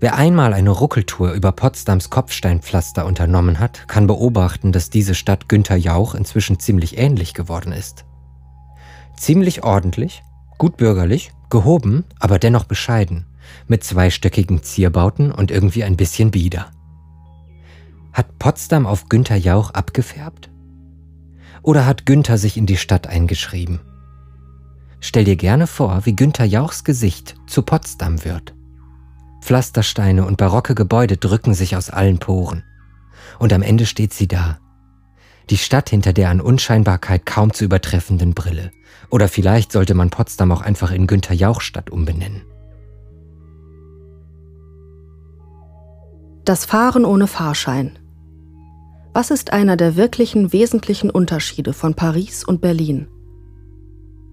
Wer 0.00 0.16
einmal 0.16 0.54
eine 0.54 0.70
Ruckeltour 0.70 1.32
über 1.32 1.52
Potsdams 1.52 2.10
Kopfsteinpflaster 2.10 3.06
unternommen 3.06 3.60
hat, 3.60 3.86
kann 3.86 4.06
beobachten, 4.06 4.72
dass 4.72 4.90
diese 4.90 5.14
Stadt 5.14 5.48
Günter 5.48 5.76
Jauch 5.76 6.14
inzwischen 6.14 6.58
ziemlich 6.58 6.98
ähnlich 6.98 7.34
geworden 7.34 7.72
ist. 7.72 8.06
Ziemlich 9.20 9.64
ordentlich, 9.64 10.22
gut 10.56 10.78
bürgerlich, 10.78 11.30
gehoben, 11.50 12.04
aber 12.18 12.38
dennoch 12.38 12.64
bescheiden, 12.64 13.26
mit 13.68 13.84
zweistöckigen 13.84 14.62
Zierbauten 14.62 15.30
und 15.30 15.50
irgendwie 15.50 15.84
ein 15.84 15.98
bisschen 15.98 16.30
bieder. 16.30 16.70
Hat 18.14 18.38
Potsdam 18.38 18.86
auf 18.86 19.10
Günther 19.10 19.36
Jauch 19.36 19.72
abgefärbt? 19.72 20.50
Oder 21.60 21.84
hat 21.84 22.06
Günther 22.06 22.38
sich 22.38 22.56
in 22.56 22.64
die 22.64 22.78
Stadt 22.78 23.08
eingeschrieben? 23.08 23.80
Stell 25.00 25.24
dir 25.24 25.36
gerne 25.36 25.66
vor, 25.66 26.06
wie 26.06 26.16
Günther 26.16 26.46
Jauchs 26.46 26.82
Gesicht 26.82 27.36
zu 27.46 27.60
Potsdam 27.60 28.24
wird. 28.24 28.54
Pflastersteine 29.42 30.24
und 30.24 30.38
barocke 30.38 30.74
Gebäude 30.74 31.18
drücken 31.18 31.52
sich 31.52 31.76
aus 31.76 31.90
allen 31.90 32.20
Poren. 32.20 32.64
Und 33.38 33.52
am 33.52 33.60
Ende 33.60 33.84
steht 33.84 34.14
sie 34.14 34.28
da. 34.28 34.60
Die 35.50 35.58
Stadt 35.58 35.90
hinter 35.90 36.14
der 36.14 36.30
an 36.30 36.40
Unscheinbarkeit 36.40 37.26
kaum 37.26 37.52
zu 37.52 37.64
übertreffenden 37.64 38.32
Brille. 38.32 38.70
Oder 39.10 39.28
vielleicht 39.28 39.72
sollte 39.72 39.94
man 39.94 40.10
Potsdam 40.10 40.52
auch 40.52 40.62
einfach 40.62 40.92
in 40.92 41.06
Günther 41.06 41.34
Jauch 41.34 41.60
Stadt 41.60 41.90
umbenennen. 41.90 42.42
Das 46.44 46.64
Fahren 46.64 47.04
ohne 47.04 47.26
Fahrschein. 47.26 47.98
Was 49.12 49.30
ist 49.30 49.52
einer 49.52 49.76
der 49.76 49.96
wirklichen 49.96 50.52
wesentlichen 50.52 51.10
Unterschiede 51.10 51.72
von 51.72 51.94
Paris 51.94 52.44
und 52.44 52.60
Berlin? 52.60 53.08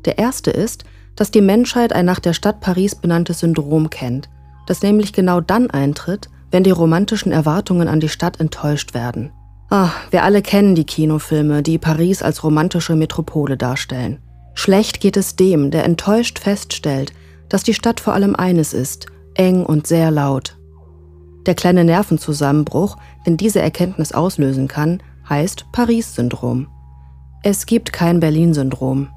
Der 0.05 0.17
erste 0.17 0.51
ist, 0.51 0.85
dass 1.15 1.31
die 1.31 1.41
Menschheit 1.41 1.93
ein 1.93 2.05
nach 2.05 2.19
der 2.19 2.33
Stadt 2.33 2.61
Paris 2.61 2.95
benanntes 2.95 3.39
Syndrom 3.39 3.89
kennt, 3.89 4.29
das 4.67 4.83
nämlich 4.83 5.13
genau 5.13 5.41
dann 5.41 5.69
eintritt, 5.71 6.29
wenn 6.51 6.63
die 6.63 6.71
romantischen 6.71 7.31
Erwartungen 7.31 7.87
an 7.87 7.99
die 7.99 8.09
Stadt 8.09 8.39
enttäuscht 8.39 8.93
werden. 8.93 9.31
Ah, 9.69 9.89
wir 10.11 10.23
alle 10.23 10.41
kennen 10.41 10.75
die 10.75 10.85
Kinofilme, 10.85 11.61
die 11.61 11.77
Paris 11.77 12.21
als 12.21 12.43
romantische 12.43 12.95
Metropole 12.95 13.57
darstellen. 13.57 14.19
Schlecht 14.57 15.01
geht 15.01 15.17
es 15.17 15.35
dem, 15.35 15.69
der 15.69 15.85
enttäuscht 15.85 16.39
feststellt, 16.39 17.13
dass 17.47 17.61
die 17.61 17.75
Stadt 17.75 17.99
vor 17.99 18.15
allem 18.15 18.35
eines 18.35 18.73
ist, 18.73 19.05
eng 19.35 19.63
und 19.63 19.85
sehr 19.85 20.09
laut. 20.09 20.57
Der 21.45 21.53
kleine 21.53 21.83
Nervenzusammenbruch, 21.83 22.97
den 23.27 23.37
diese 23.37 23.61
Erkenntnis 23.61 24.13
auslösen 24.13 24.67
kann, 24.67 25.03
heißt 25.29 25.67
Paris-Syndrom. 25.71 26.67
Es 27.43 27.67
gibt 27.67 27.93
kein 27.93 28.19
Berlin-Syndrom. 28.19 29.09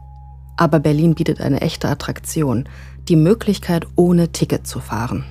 Aber 0.59 0.79
Berlin 0.79 1.15
bietet 1.15 1.41
eine 1.41 1.63
echte 1.63 1.89
Attraktion, 1.89 2.69
die 3.09 3.17
Möglichkeit, 3.17 3.87
ohne 3.97 4.33
Ticket 4.33 4.67
zu 4.67 4.79
fahren. 4.79 5.25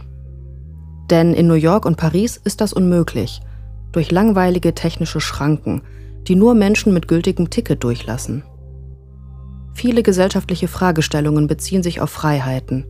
Denn 1.11 1.35
in 1.35 1.45
New 1.45 1.53
York 1.53 1.85
und 1.85 1.97
Paris 1.97 2.41
ist 2.43 2.61
das 2.61 2.73
unmöglich, 2.73 3.41
durch 3.91 4.09
langweilige 4.09 4.73
technische 4.73 5.21
Schranken, 5.21 5.83
die 6.27 6.35
nur 6.35 6.55
Menschen 6.55 6.95
mit 6.95 7.07
gültigem 7.07 7.51
Ticket 7.51 7.83
durchlassen. 7.83 8.41
Viele 9.79 10.03
gesellschaftliche 10.03 10.67
Fragestellungen 10.67 11.47
beziehen 11.47 11.83
sich 11.83 12.01
auf 12.01 12.09
Freiheiten, 12.09 12.85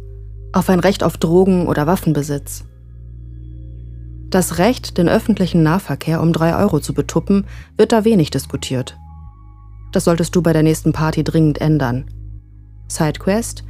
auf 0.54 0.72
ein 0.72 0.80
Recht 0.80 1.04
auf 1.04 1.18
Drogen- 1.18 1.68
oder 1.68 1.86
Waffenbesitz. 1.86 2.66
Das 4.32 4.58
Recht, 4.58 4.98
den 4.98 5.08
öffentlichen 5.08 5.62
Nahverkehr 5.62 6.20
um 6.20 6.34
drei 6.34 6.58
Euro 6.58 6.80
zu 6.80 6.96
betuppen, 6.96 7.46
wird 7.78 7.92
da 7.92 8.06
wenig 8.06 8.32
diskutiert. 8.32 8.98
Das 9.92 10.06
solltest 10.06 10.36
du 10.36 10.42
bei 10.42 10.52
der 10.52 10.64
nächsten 10.64 10.92
Party 10.92 11.24
dringend 11.24 11.62
ändern. 11.62 12.06
Sidequest 12.88 13.64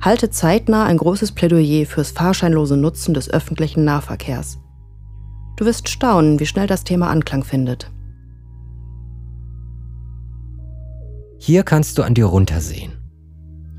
Halte 0.00 0.30
zeitnah 0.30 0.86
ein 0.86 0.96
großes 0.96 1.32
Plädoyer 1.32 1.84
fürs 1.84 2.12
fahrscheinlose 2.12 2.78
Nutzen 2.78 3.12
des 3.12 3.28
öffentlichen 3.28 3.84
Nahverkehrs. 3.84 4.56
Du 5.58 5.66
wirst 5.66 5.90
staunen, 5.90 6.40
wie 6.40 6.46
schnell 6.46 6.66
das 6.66 6.82
Thema 6.82 7.10
Anklang 7.10 7.44
findet. 7.44 7.90
Hier 11.38 11.62
kannst 11.62 11.98
du 11.98 12.02
an 12.02 12.14
dir 12.14 12.26
runtersehen. 12.26 12.92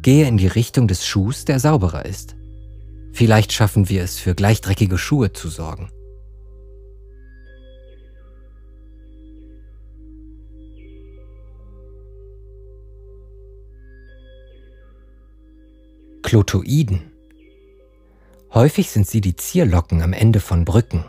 Gehe 0.01 0.27
in 0.27 0.37
die 0.37 0.47
Richtung 0.47 0.87
des 0.87 1.05
Schuhs, 1.05 1.45
der 1.45 1.59
sauberer 1.59 2.05
ist. 2.05 2.35
Vielleicht 3.11 3.51
schaffen 3.51 3.89
wir 3.89 4.03
es, 4.03 4.17
für 4.17 4.33
gleichdreckige 4.33 4.97
Schuhe 4.97 5.33
zu 5.33 5.49
sorgen. 5.49 5.89
Klotoiden. 16.23 17.11
Häufig 18.53 18.89
sind 18.89 19.07
sie 19.07 19.19
die 19.19 19.35
Zierlocken 19.35 20.01
am 20.01 20.13
Ende 20.13 20.39
von 20.39 20.63
Brücken 20.63 21.03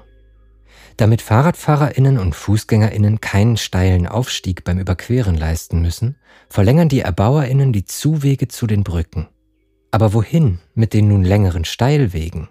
damit 1.01 1.23
Fahrradfahrerinnen 1.23 2.19
und 2.19 2.35
Fußgängerinnen 2.35 3.23
keinen 3.23 3.57
steilen 3.57 4.07
Aufstieg 4.07 4.65
beim 4.65 4.79
Überqueren 4.79 5.35
leisten 5.35 5.81
müssen, 5.81 6.17
verlängern 6.51 6.91
die 6.91 7.01
Erbauerinnen 7.01 7.73
die 7.73 7.87
Zuwege 7.87 8.49
zu 8.49 8.67
den 8.67 8.85
Brücken. 8.85 9.27
Aber 9.91 10.13
wohin 10.13 10.59
mit 10.75 10.93
den 10.93 11.09
nun 11.09 11.25
längeren 11.25 11.65
Steilwegen? 11.65 12.49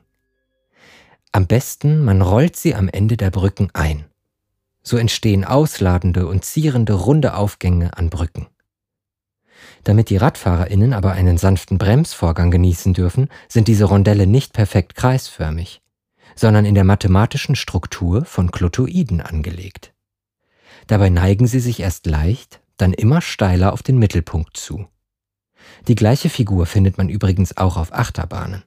Am 1.31 1.45
besten, 1.45 2.03
man 2.03 2.23
rollt 2.23 2.55
sie 2.55 2.73
am 2.73 2.89
Ende 2.89 3.17
der 3.17 3.29
Brücken 3.29 3.69
ein. 3.73 4.05
So 4.81 4.97
entstehen 4.97 5.45
ausladende 5.45 6.25
und 6.25 6.43
zierende 6.43 6.93
runde 6.93 7.35
Aufgänge 7.35 7.95
an 7.97 8.09
Brücken. 8.09 8.47
Damit 9.83 10.09
die 10.09 10.17
Radfahrerinnen 10.17 10.93
aber 10.93 11.11
einen 11.11 11.37
sanften 11.37 11.77
Bremsvorgang 11.77 12.49
genießen 12.49 12.93
dürfen, 12.95 13.29
sind 13.47 13.67
diese 13.67 13.85
Rondelle 13.85 14.25
nicht 14.25 14.53
perfekt 14.53 14.95
kreisförmig 14.95 15.81
sondern 16.39 16.63
in 16.63 16.73
der 16.73 16.85
mathematischen 16.85 17.55
Struktur 17.55 18.23
von 18.23 18.49
Klotoiden 18.49 19.19
angelegt. 19.19 19.93
Dabei 20.87 21.09
neigen 21.09 21.47
sie 21.47 21.59
sich 21.59 21.81
erst 21.81 22.05
leicht, 22.05 22.61
dann 22.77 22.93
immer 22.93 23.19
steiler 23.19 23.73
auf 23.73 23.83
den 23.83 23.97
Mittelpunkt 23.97 24.55
zu. 24.55 24.87
Die 25.89 25.95
gleiche 25.95 26.29
Figur 26.29 26.65
findet 26.65 26.97
man 26.97 27.09
übrigens 27.09 27.57
auch 27.57 27.75
auf 27.75 27.91
Achterbahnen. 27.91 28.63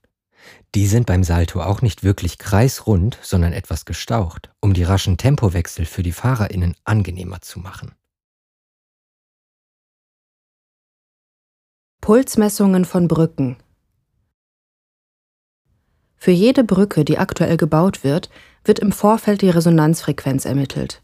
Die 0.75 0.87
sind 0.87 1.07
beim 1.07 1.25
Salto 1.25 1.63
auch 1.63 1.81
nicht 1.81 2.03
wirklich 2.03 2.37
kreisrund, 2.37 3.19
sondern 3.23 3.55
etwas 3.55 3.87
gestaucht, 3.87 4.51
um 4.61 4.75
die 4.75 4.83
raschen 4.83 5.17
Tempowechsel 5.17 5.87
für 5.87 6.03
die 6.03 6.13
Fahrerinnen 6.13 6.75
angenehmer 6.85 7.41
zu 7.41 7.59
machen. 7.59 7.95
Pulsmessungen 12.03 12.85
von 12.85 13.09
Brücken. 13.09 13.57
Für 16.23 16.31
jede 16.31 16.63
Brücke, 16.63 17.05
die 17.05 17.19
aktuell 17.19 17.57
gebaut 17.57 18.05
wird, 18.05 18.31
wird 18.63 18.79
im 18.79 18.93
Vorfeld 18.93 19.43
die 19.43 19.51
Resonanzfrequenz 19.51 20.45
ermittelt. 20.45 21.03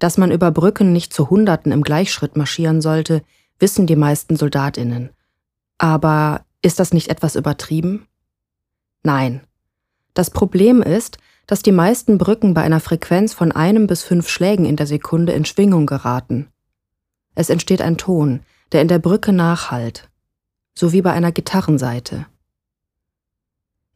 Dass 0.00 0.18
man 0.18 0.32
über 0.32 0.50
Brücken 0.50 0.92
nicht 0.92 1.14
zu 1.14 1.30
Hunderten 1.30 1.70
im 1.70 1.82
Gleichschritt 1.82 2.36
marschieren 2.36 2.80
sollte, 2.80 3.22
wissen 3.60 3.86
die 3.86 3.94
meisten 3.94 4.34
Soldatinnen. 4.34 5.10
Aber 5.78 6.44
ist 6.60 6.80
das 6.80 6.92
nicht 6.92 7.06
etwas 7.06 7.36
übertrieben? 7.36 8.08
Nein. 9.04 9.42
Das 10.12 10.30
Problem 10.30 10.82
ist, 10.82 11.18
dass 11.46 11.62
die 11.62 11.70
meisten 11.70 12.18
Brücken 12.18 12.52
bei 12.52 12.62
einer 12.62 12.80
Frequenz 12.80 13.32
von 13.32 13.52
einem 13.52 13.86
bis 13.86 14.02
fünf 14.02 14.28
Schlägen 14.28 14.64
in 14.64 14.74
der 14.74 14.88
Sekunde 14.88 15.34
in 15.34 15.44
Schwingung 15.44 15.86
geraten. 15.86 16.48
Es 17.36 17.48
entsteht 17.48 17.80
ein 17.80 17.96
Ton, 17.96 18.40
der 18.72 18.82
in 18.82 18.88
der 18.88 18.98
Brücke 18.98 19.32
nachhallt, 19.32 20.10
so 20.74 20.92
wie 20.92 21.00
bei 21.00 21.12
einer 21.12 21.30
Gitarrenseite. 21.30 22.26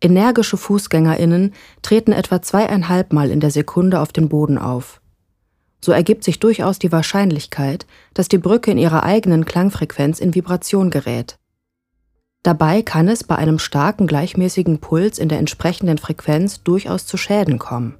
Energische 0.00 0.56
Fußgängerinnen 0.56 1.54
treten 1.82 2.12
etwa 2.12 2.42
zweieinhalb 2.42 3.12
Mal 3.12 3.30
in 3.30 3.40
der 3.40 3.50
Sekunde 3.50 4.00
auf 4.00 4.12
den 4.12 4.28
Boden 4.28 4.58
auf. 4.58 5.00
So 5.80 5.92
ergibt 5.92 6.24
sich 6.24 6.40
durchaus 6.40 6.78
die 6.78 6.92
Wahrscheinlichkeit, 6.92 7.86
dass 8.14 8.28
die 8.28 8.38
Brücke 8.38 8.70
in 8.70 8.78
ihrer 8.78 9.02
eigenen 9.02 9.44
Klangfrequenz 9.44 10.18
in 10.18 10.34
Vibration 10.34 10.90
gerät. 10.90 11.38
Dabei 12.42 12.82
kann 12.82 13.08
es 13.08 13.24
bei 13.24 13.36
einem 13.36 13.58
starken 13.58 14.06
gleichmäßigen 14.06 14.78
Puls 14.78 15.18
in 15.18 15.28
der 15.28 15.38
entsprechenden 15.38 15.98
Frequenz 15.98 16.62
durchaus 16.62 17.06
zu 17.06 17.16
Schäden 17.16 17.58
kommen. 17.58 17.98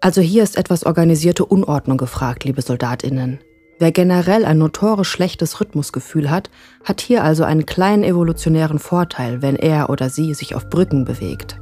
Also 0.00 0.20
hier 0.20 0.44
ist 0.44 0.56
etwas 0.56 0.86
organisierte 0.86 1.44
Unordnung 1.44 1.98
gefragt, 1.98 2.44
liebe 2.44 2.62
Soldatinnen. 2.62 3.40
Wer 3.78 3.92
generell 3.92 4.46
ein 4.46 4.56
notorisch 4.56 5.10
schlechtes 5.10 5.60
Rhythmusgefühl 5.60 6.30
hat, 6.30 6.50
hat 6.82 7.02
hier 7.02 7.22
also 7.22 7.44
einen 7.44 7.66
kleinen 7.66 8.04
evolutionären 8.04 8.78
Vorteil, 8.78 9.42
wenn 9.42 9.56
er 9.56 9.90
oder 9.90 10.08
sie 10.08 10.32
sich 10.32 10.54
auf 10.54 10.70
Brücken 10.70 11.04
bewegt. 11.04 11.60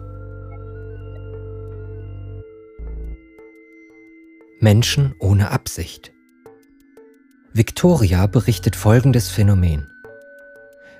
Menschen 4.61 5.15
ohne 5.19 5.51
Absicht. 5.51 6.13
Victoria 7.53 8.27
berichtet 8.27 8.77
folgendes 8.77 9.29
Phänomen. 9.29 9.89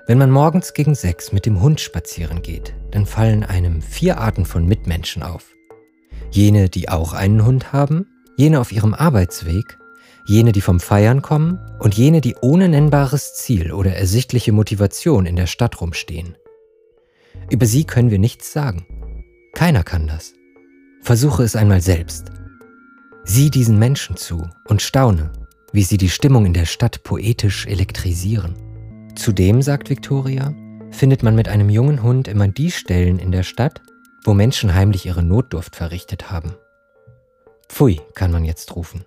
Wenn 0.07 0.19
man 0.19 0.31
morgens 0.31 0.75
gegen 0.75 0.95
sechs 0.95 1.33
mit 1.33 1.47
dem 1.47 1.63
Hund 1.63 1.81
spazieren 1.81 2.43
geht, 2.43 2.75
dann 2.91 3.07
fallen 3.07 3.43
einem 3.43 3.81
vier 3.81 4.19
Arten 4.19 4.45
von 4.45 4.67
Mitmenschen 4.67 5.23
auf. 5.23 5.55
Jene, 6.31 6.69
die 6.69 6.89
auch 6.89 7.13
einen 7.13 7.45
Hund 7.47 7.73
haben, 7.73 8.07
jene 8.37 8.61
auf 8.61 8.71
ihrem 8.71 8.93
Arbeitsweg, 8.93 9.79
jene, 10.25 10.53
die 10.53 10.61
vom 10.61 10.81
Feiern 10.81 11.23
kommen 11.23 11.59
und 11.79 11.95
jene, 11.95 12.21
die 12.21 12.37
ohne 12.41 12.69
nennbares 12.69 13.35
Ziel 13.35 13.73
oder 13.73 13.95
ersichtliche 13.95 14.53
Motivation 14.53 15.27
in 15.27 15.37
der 15.37 15.47
Stadt 15.47 15.81
rumstehen. 15.81 16.37
Über 17.51 17.67
sie 17.67 17.85
können 17.85 18.11
wir 18.11 18.19
nichts 18.19 18.53
sagen. 18.53 18.87
Keiner 19.55 19.85
kann 19.85 20.07
das. 20.07 20.33
Versuche 21.03 21.43
es 21.43 21.57
einmal 21.57 21.81
selbst. 21.81 22.31
Sieh 23.25 23.51
diesen 23.51 23.79
Menschen 23.79 24.17
zu 24.17 24.49
und 24.67 24.83
staune, 24.83 25.33
wie 25.73 25.83
sie 25.83 25.99
die 25.99 26.09
Stimmung 26.09 26.47
in 26.47 26.55
der 26.55 26.67
Stadt 26.67 27.03
poetisch 27.03 27.67
elektrisieren. 27.67 28.55
Zudem, 29.15 29.63
sagt 29.63 29.91
Victoria, 29.91 30.55
findet 30.91 31.23
man 31.23 31.35
mit 31.35 31.49
einem 31.49 31.69
jungen 31.69 32.03
Hund 32.03 32.29
immer 32.29 32.49
die 32.49 32.71
Stellen 32.71 33.19
in 33.19 33.33
der 33.33 33.43
Stadt, 33.43 33.83
wo 34.25 34.35
Menschen 34.35 34.75
heimlich 34.75 35.07
ihre 35.07 35.23
Notdurft 35.23 35.77
verrichtet 35.77 36.31
haben. 36.31 36.55
Pfui, 37.69 38.01
kann 38.15 38.33
man 38.33 38.45
jetzt 38.45 38.75
rufen. 38.77 39.05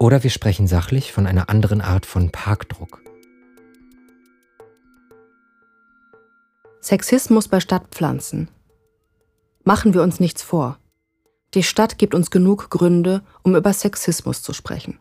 Oder 0.00 0.22
wir 0.22 0.30
sprechen 0.30 0.66
sachlich 0.66 1.12
von 1.12 1.26
einer 1.26 1.50
anderen 1.50 1.82
Art 1.82 2.06
von 2.06 2.30
Parkdruck. 2.30 3.02
Sexismus 6.80 7.48
bei 7.48 7.60
Stadtpflanzen. 7.60 8.48
Machen 9.62 9.92
wir 9.92 10.02
uns 10.02 10.18
nichts 10.18 10.42
vor. 10.42 10.78
Die 11.52 11.62
Stadt 11.62 11.98
gibt 11.98 12.14
uns 12.14 12.30
genug 12.30 12.70
Gründe, 12.70 13.22
um 13.42 13.54
über 13.54 13.74
Sexismus 13.74 14.40
zu 14.40 14.54
sprechen. 14.54 14.98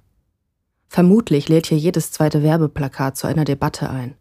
Vermutlich 0.89 1.47
lädt 1.47 1.67
hier 1.67 1.77
jedes 1.77 2.11
zweite 2.11 2.43
Werbeplakat 2.43 3.15
zu 3.15 3.25
einer 3.25 3.45
Debatte 3.45 3.89
ein. 3.89 4.15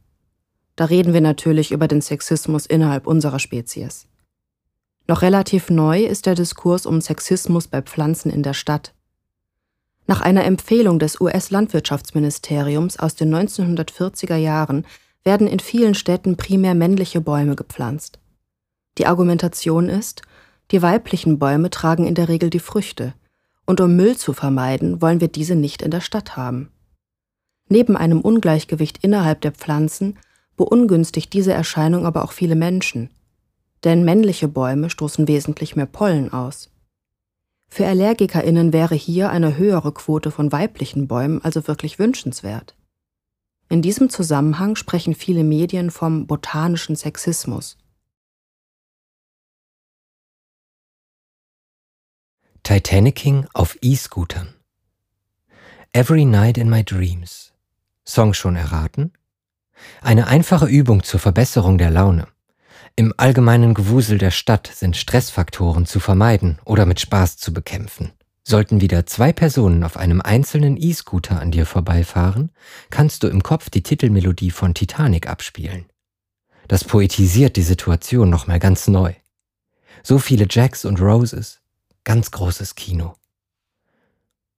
Da 0.77 0.85
reden 0.85 1.13
wir 1.13 1.21
natürlich 1.21 1.73
über 1.73 1.89
den 1.89 2.03
Sexismus 2.03 2.67
innerhalb 2.67 3.09
unserer 3.09 3.41
Spezies. 3.41 4.07
Noch 5.09 5.23
relativ 5.23 5.71
neu 5.71 6.05
ist 6.05 6.27
der 6.27 6.37
Diskurs 6.37 6.87
um 6.87 7.01
Sexismus 7.01 7.67
bei 7.67 7.83
Pflanzen 7.83 8.31
in 8.31 8.45
der 8.45 8.55
Stadt. 8.55 8.95
Nach 10.09 10.23
einer 10.23 10.45
Empfehlung 10.45 10.99
des 10.99 11.21
US-Landwirtschaftsministeriums 11.21 12.99
aus 12.99 13.15
den 13.15 13.33
1940er 13.33 14.37
Jahren 14.37 14.87
werden 15.23 15.47
in 15.47 15.61
vielen 15.61 15.95
Städten 15.95 16.39
primär 16.39 16.75
männliche 16.75 17.21
Bäume 17.21 17.57
gepflanzt. 17.57 18.19
Die 18.97 19.07
Argumentation 19.07 19.91
ist, 19.91 20.23
die 20.71 20.81
weiblichen 20.81 21.39
Bäume 21.39 21.69
tragen 21.69 22.07
in 22.07 22.15
der 22.15 22.31
Regel 22.31 22.49
die 22.49 22.59
Früchte, 22.59 23.13
und 23.67 23.83
um 23.83 23.97
Müll 23.97 24.17
zu 24.17 24.33
vermeiden, 24.33 25.03
wollen 25.03 25.21
wir 25.21 25.29
diese 25.29 25.55
nicht 25.55 25.83
in 25.83 25.91
der 25.91 26.01
Stadt 26.01 26.39
haben. 26.39 26.71
Neben 27.69 27.95
einem 27.95 28.23
Ungleichgewicht 28.23 29.05
innerhalb 29.05 29.43
der 29.43 29.53
Pflanzen 29.53 30.19
beungünstigt 30.57 31.35
diese 31.35 31.53
Erscheinung 31.53 32.07
aber 32.07 32.25
auch 32.25 32.33
viele 32.33 32.57
Menschen, 32.57 33.11
denn 33.85 34.07
männliche 34.07 34.49
Bäume 34.49 34.89
stoßen 34.89 35.29
wesentlich 35.29 35.77
mehr 35.77 35.85
Pollen 35.85 36.33
aus. 36.33 36.71
Für 37.69 37.87
Allergikerinnen 37.87 38.73
wäre 38.73 38.95
hier 38.95 39.31
eine 39.31 39.57
höhere 39.57 39.93
Quote 39.93 40.31
von 40.31 40.51
weiblichen 40.51 41.07
Bäumen 41.07 41.43
also 41.45 41.69
wirklich 41.69 41.99
wünschenswert. 41.99 42.75
In 43.69 43.83
diesem 43.83 44.09
Zusammenhang 44.09 44.77
sprechen 44.77 45.15
viele 45.15 45.45
Medien 45.45 45.91
vom 45.91 46.27
botanischen 46.27 46.97
Sexismus. 46.97 47.77
Titanicking 52.63 53.47
auf 53.53 53.79
E-Scootern. 53.81 54.55
Every 55.93 56.25
Night 56.25 56.59
in 56.59 56.69
My 56.69 56.85
Dreams. 56.85 57.53
Song 58.05 58.35
schon 58.35 58.57
erraten? 58.57 59.13
Eine 60.03 60.27
einfache 60.27 60.67
Übung 60.67 61.03
zur 61.03 61.21
Verbesserung 61.21 61.79
der 61.79 61.91
Laune. 61.91 62.27
Im 62.99 63.15
allgemeinen 63.17 63.75
Gewusel 63.75 64.19
der 64.19 64.33
Stadt 64.33 64.69
sind 64.75 64.97
Stressfaktoren 64.97 65.87
zu 65.87 66.01
vermeiden 66.01 66.59
oder 66.65 66.85
mit 66.85 66.99
Spaß 66.99 67.37
zu 67.37 67.53
bekämpfen. 67.53 68.11
Sollten 68.43 68.81
wieder 68.81 69.07
zwei 69.07 69.33
Personen 69.33 69.85
auf 69.85 69.97
einem 69.97 70.21
einzelnen 70.21 70.77
E-Scooter 70.77 71.41
an 71.41 71.53
dir 71.53 71.65
vorbeifahren, 71.65 72.51
kannst 72.91 73.23
du 73.23 73.29
im 73.29 73.45
Kopf 73.45 73.71
die 73.71 73.85
Titelmelodie 73.85 74.51
von 74.51 74.75
Titanic 74.75 75.29
abspielen. 75.29 75.85
Das 76.67 76.83
poetisiert 76.83 77.55
die 77.55 77.63
Situation 77.63 78.31
nochmal 78.31 78.59
ganz 78.59 78.89
neu. 78.89 79.15
So 80.03 80.19
viele 80.19 80.49
Jacks 80.51 80.85
und 80.85 81.01
Roses, 81.01 81.61
Ganz 82.03 82.33
großes 82.33 82.75
Kino. 82.75 83.15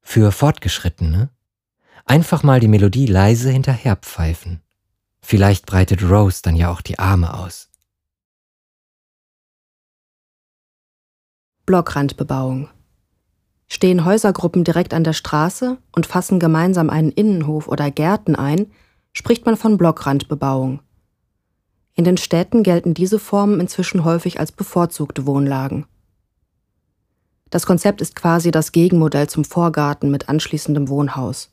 Für 0.00 0.32
Fortgeschrittene 0.32 1.28
einfach 2.06 2.42
mal 2.42 2.58
die 2.58 2.68
Melodie 2.68 3.04
leise 3.04 3.50
hinterherpfeifen. 3.50 4.62
Vielleicht 5.20 5.66
breitet 5.66 6.02
Rose 6.02 6.40
dann 6.42 6.56
ja 6.56 6.70
auch 6.70 6.80
die 6.80 6.98
Arme 6.98 7.34
aus. 7.34 7.69
Blockrandbebauung. 11.70 12.68
Stehen 13.68 14.04
Häusergruppen 14.04 14.64
direkt 14.64 14.92
an 14.92 15.04
der 15.04 15.12
Straße 15.12 15.78
und 15.94 16.04
fassen 16.04 16.40
gemeinsam 16.40 16.90
einen 16.90 17.12
Innenhof 17.12 17.68
oder 17.68 17.92
Gärten 17.92 18.34
ein, 18.34 18.72
spricht 19.12 19.46
man 19.46 19.56
von 19.56 19.78
Blockrandbebauung. 19.78 20.80
In 21.94 22.02
den 22.02 22.16
Städten 22.16 22.64
gelten 22.64 22.92
diese 22.92 23.20
Formen 23.20 23.60
inzwischen 23.60 24.02
häufig 24.02 24.40
als 24.40 24.50
bevorzugte 24.50 25.26
Wohnlagen. 25.26 25.86
Das 27.50 27.66
Konzept 27.66 28.00
ist 28.00 28.16
quasi 28.16 28.50
das 28.50 28.72
Gegenmodell 28.72 29.28
zum 29.28 29.44
Vorgarten 29.44 30.10
mit 30.10 30.28
anschließendem 30.28 30.88
Wohnhaus. 30.88 31.52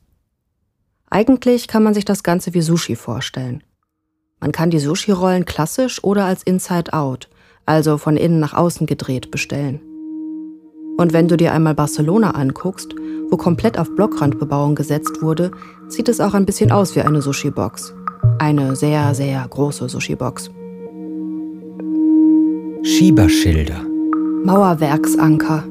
Eigentlich 1.12 1.68
kann 1.68 1.84
man 1.84 1.94
sich 1.94 2.06
das 2.06 2.24
Ganze 2.24 2.56
wie 2.56 2.62
Sushi 2.62 2.96
vorstellen. 2.96 3.62
Man 4.40 4.52
kann 4.52 4.72
die 4.72 4.80
Sushi-Rollen 4.80 5.46
klassisch 5.46 6.04
oder 6.04 6.26
als 6.26 6.42
Inside-Out, 6.42 7.30
also 7.68 8.00
von 8.00 8.18
innen 8.18 8.40
nach 8.40 8.56
außen 8.56 8.88
gedreht, 8.88 9.30
bestellen. 9.30 9.80
Und 10.98 11.14
wenn 11.14 11.28
du 11.28 11.38
dir 11.38 11.54
einmal 11.54 11.76
Barcelona 11.76 12.32
anguckst, 12.32 12.96
wo 13.30 13.38
komplett 13.38 13.78
auf 13.78 13.94
Blockrandbebauung 13.96 14.76
gesetzt 14.76 15.22
wurde, 15.22 15.52
sieht 15.88 16.10
es 16.10 16.20
auch 16.20 16.34
ein 16.34 16.46
bisschen 16.46 16.72
aus 16.72 16.96
wie 16.96 17.02
eine 17.02 17.22
Sushi-Box. 17.22 17.94
Eine 18.40 18.76
sehr, 18.76 19.14
sehr 19.14 19.46
große 19.48 19.88
Sushi-Box. 19.90 20.50
Schieberschilder. 22.84 23.82
Mauerwerksanker. 24.44 25.64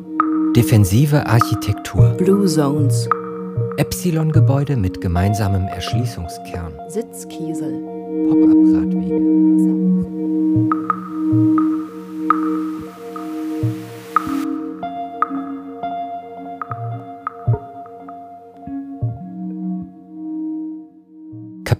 Defensive 0.55 1.27
Architektur. 1.27 2.11
Blue 2.19 2.47
Zones. 2.47 3.09
Epsilon-Gebäude 3.79 4.77
mit 4.77 5.01
gemeinsamem 5.01 5.67
Erschließungskern. 5.69 6.73
Sitzkiesel. 6.89 7.73
Pop-up-Radwege. 8.29 8.66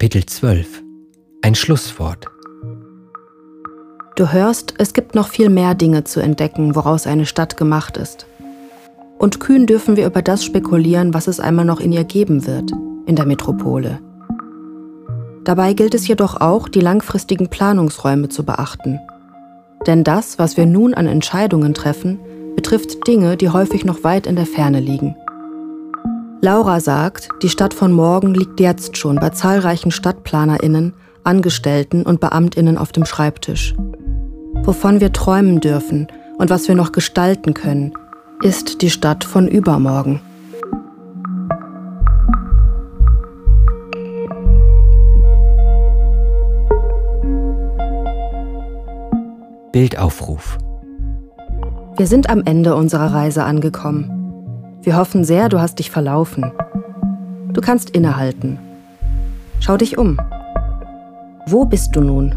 Kapitel 0.07 0.25
12 0.25 0.83
Ein 1.41 1.53
Schlusswort 1.53 2.27
Du 4.15 4.31
hörst, 4.31 4.75
es 4.77 4.93
gibt 4.93 5.15
noch 5.15 5.27
viel 5.27 5.49
mehr 5.49 5.75
Dinge 5.75 6.05
zu 6.05 6.21
entdecken, 6.21 6.75
woraus 6.75 7.05
eine 7.05 7.25
Stadt 7.25 7.57
gemacht 7.57 7.97
ist. 7.97 8.25
Und 9.17 9.41
kühn 9.41 9.65
dürfen 9.65 9.97
wir 9.97 10.05
über 10.05 10.21
das 10.21 10.45
spekulieren, 10.45 11.13
was 11.13 11.27
es 11.27 11.41
einmal 11.41 11.65
noch 11.65 11.81
in 11.81 11.91
ihr 11.91 12.05
geben 12.05 12.47
wird, 12.47 12.71
in 13.05 13.17
der 13.17 13.25
Metropole. 13.25 13.99
Dabei 15.43 15.73
gilt 15.73 15.93
es 15.93 16.07
jedoch 16.07 16.39
auch, 16.39 16.69
die 16.69 16.79
langfristigen 16.79 17.49
Planungsräume 17.49 18.29
zu 18.29 18.45
beachten. 18.45 18.99
Denn 19.87 20.05
das, 20.05 20.39
was 20.39 20.55
wir 20.55 20.67
nun 20.67 20.93
an 20.93 21.07
Entscheidungen 21.07 21.73
treffen, 21.73 22.17
betrifft 22.55 23.05
Dinge, 23.07 23.35
die 23.35 23.49
häufig 23.49 23.83
noch 23.83 24.05
weit 24.05 24.25
in 24.25 24.37
der 24.37 24.45
Ferne 24.45 24.79
liegen. 24.79 25.17
Laura 26.39 26.79
sagt, 26.79 27.29
die 27.41 27.49
Stadt 27.49 27.73
von 27.73 27.91
morgen 27.91 28.35
liegt 28.35 28.59
jetzt 28.59 28.95
schon 28.95 29.15
bei 29.15 29.31
zahlreichen 29.31 29.89
Stadtplanerinnen, 29.89 30.93
Angestellten 31.23 32.03
und 32.03 32.19
Beamtinnen 32.19 32.77
auf 32.77 32.91
dem 32.91 33.05
Schreibtisch. 33.05 33.73
Wovon 34.63 35.01
wir 35.01 35.11
träumen 35.11 35.61
dürfen 35.61 36.07
und 36.37 36.51
was 36.51 36.67
wir 36.67 36.75
noch 36.75 36.91
gestalten 36.91 37.55
können, 37.55 37.91
ist 38.43 38.83
die 38.83 38.91
Stadt 38.91 39.23
von 39.23 39.47
übermorgen. 39.47 40.21
Bildaufruf. 49.71 50.59
Wir 51.97 52.05
sind 52.05 52.29
am 52.29 52.43
Ende 52.45 52.75
unserer 52.75 53.11
Reise 53.11 53.43
angekommen. 53.43 54.16
Wir 54.87 54.95
hoffen 54.95 55.25
sehr, 55.25 55.49
du 55.49 55.59
hast 55.59 55.79
dich 55.79 55.91
verlaufen. 55.91 56.49
Du 57.51 57.59
kannst 57.59 57.89
innehalten. 57.89 58.57
Schau 59.59 59.75
dich 59.75 59.97
um. 59.97 60.17
Wo 61.45 61.65
bist 61.65 61.93
du 61.93 61.99
nun? 61.99 62.33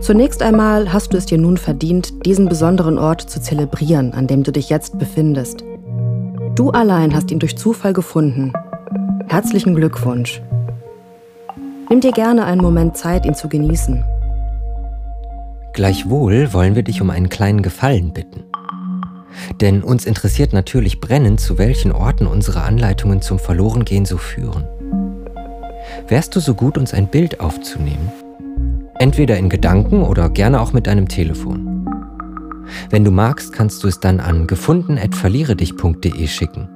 Zunächst 0.00 0.42
einmal 0.42 0.92
hast 0.92 1.14
du 1.14 1.16
es 1.16 1.24
dir 1.24 1.38
nun 1.38 1.56
verdient, 1.56 2.26
diesen 2.26 2.46
besonderen 2.46 2.98
Ort 2.98 3.22
zu 3.22 3.40
zelebrieren, 3.40 4.12
an 4.12 4.26
dem 4.26 4.42
du 4.42 4.52
dich 4.52 4.68
jetzt 4.68 4.98
befindest. 4.98 5.64
Du 6.56 6.68
allein 6.72 7.14
hast 7.14 7.30
ihn 7.30 7.38
durch 7.38 7.56
Zufall 7.56 7.94
gefunden. 7.94 8.52
Herzlichen 9.28 9.74
Glückwunsch. 9.74 10.42
Nimm 11.88 12.02
dir 12.02 12.12
gerne 12.12 12.44
einen 12.44 12.60
Moment 12.60 12.98
Zeit, 12.98 13.24
ihn 13.24 13.34
zu 13.34 13.48
genießen. 13.48 14.04
Gleichwohl 15.72 16.52
wollen 16.52 16.74
wir 16.74 16.82
dich 16.82 17.00
um 17.00 17.08
einen 17.08 17.30
kleinen 17.30 17.62
Gefallen 17.62 18.12
bitten. 18.12 18.51
Denn 19.60 19.82
uns 19.82 20.06
interessiert 20.06 20.52
natürlich 20.52 21.00
brennend, 21.00 21.40
zu 21.40 21.58
welchen 21.58 21.92
Orten 21.92 22.26
unsere 22.26 22.62
Anleitungen 22.62 23.22
zum 23.22 23.38
Verlorengehen 23.38 24.04
so 24.04 24.16
führen. 24.16 24.64
Wärst 26.08 26.36
du 26.36 26.40
so 26.40 26.54
gut, 26.54 26.78
uns 26.78 26.94
ein 26.94 27.08
Bild 27.08 27.40
aufzunehmen? 27.40 28.10
Entweder 28.98 29.36
in 29.36 29.48
Gedanken 29.48 30.02
oder 30.02 30.28
gerne 30.28 30.60
auch 30.60 30.72
mit 30.72 30.86
deinem 30.86 31.08
Telefon. 31.08 31.86
Wenn 32.90 33.04
du 33.04 33.10
magst, 33.10 33.52
kannst 33.52 33.82
du 33.82 33.88
es 33.88 34.00
dann 34.00 34.20
an 34.20 34.46
gefunden.verlieredich.de 34.46 36.26
schicken. 36.26 36.68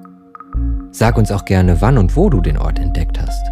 Sag 0.91 1.19
uns 1.19 1.31
auch 1.31 1.45
gerne, 1.45 1.81
wann 1.81 1.99
und 1.99 2.17
wo 2.17 2.31
du 2.31 2.41
den 2.41 2.59
Ort 2.59 2.79
entdeckt 2.79 3.21
hast. 3.21 3.47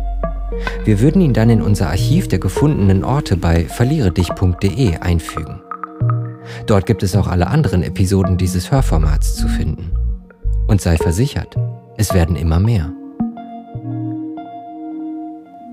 Wir 0.85 1.01
würden 1.01 1.21
ihn 1.21 1.35
dann 1.35 1.51
in 1.51 1.63
unser 1.63 1.89
Archiv 1.89 2.29
der 2.29 2.39
gefundenen 2.39 3.05
Orte 3.05 3.37
bei 3.37 3.65
verlieredich.de 3.65 4.97
einfügen. 4.99 5.61
Dort 6.67 6.87
gibt 6.87 7.03
es 7.03 7.17
auch 7.17 7.27
alle 7.27 7.49
anderen 7.49 7.83
Episoden 7.83 8.37
dieses 8.37 8.71
Hörformats 8.71 9.35
zu 9.37 9.49
finden. 9.49 9.93
Und 10.67 10.81
sei 10.81 10.97
versichert, 10.97 11.57
es 11.97 12.15
werden 12.15 12.37
immer 12.37 12.61
mehr. 12.61 12.93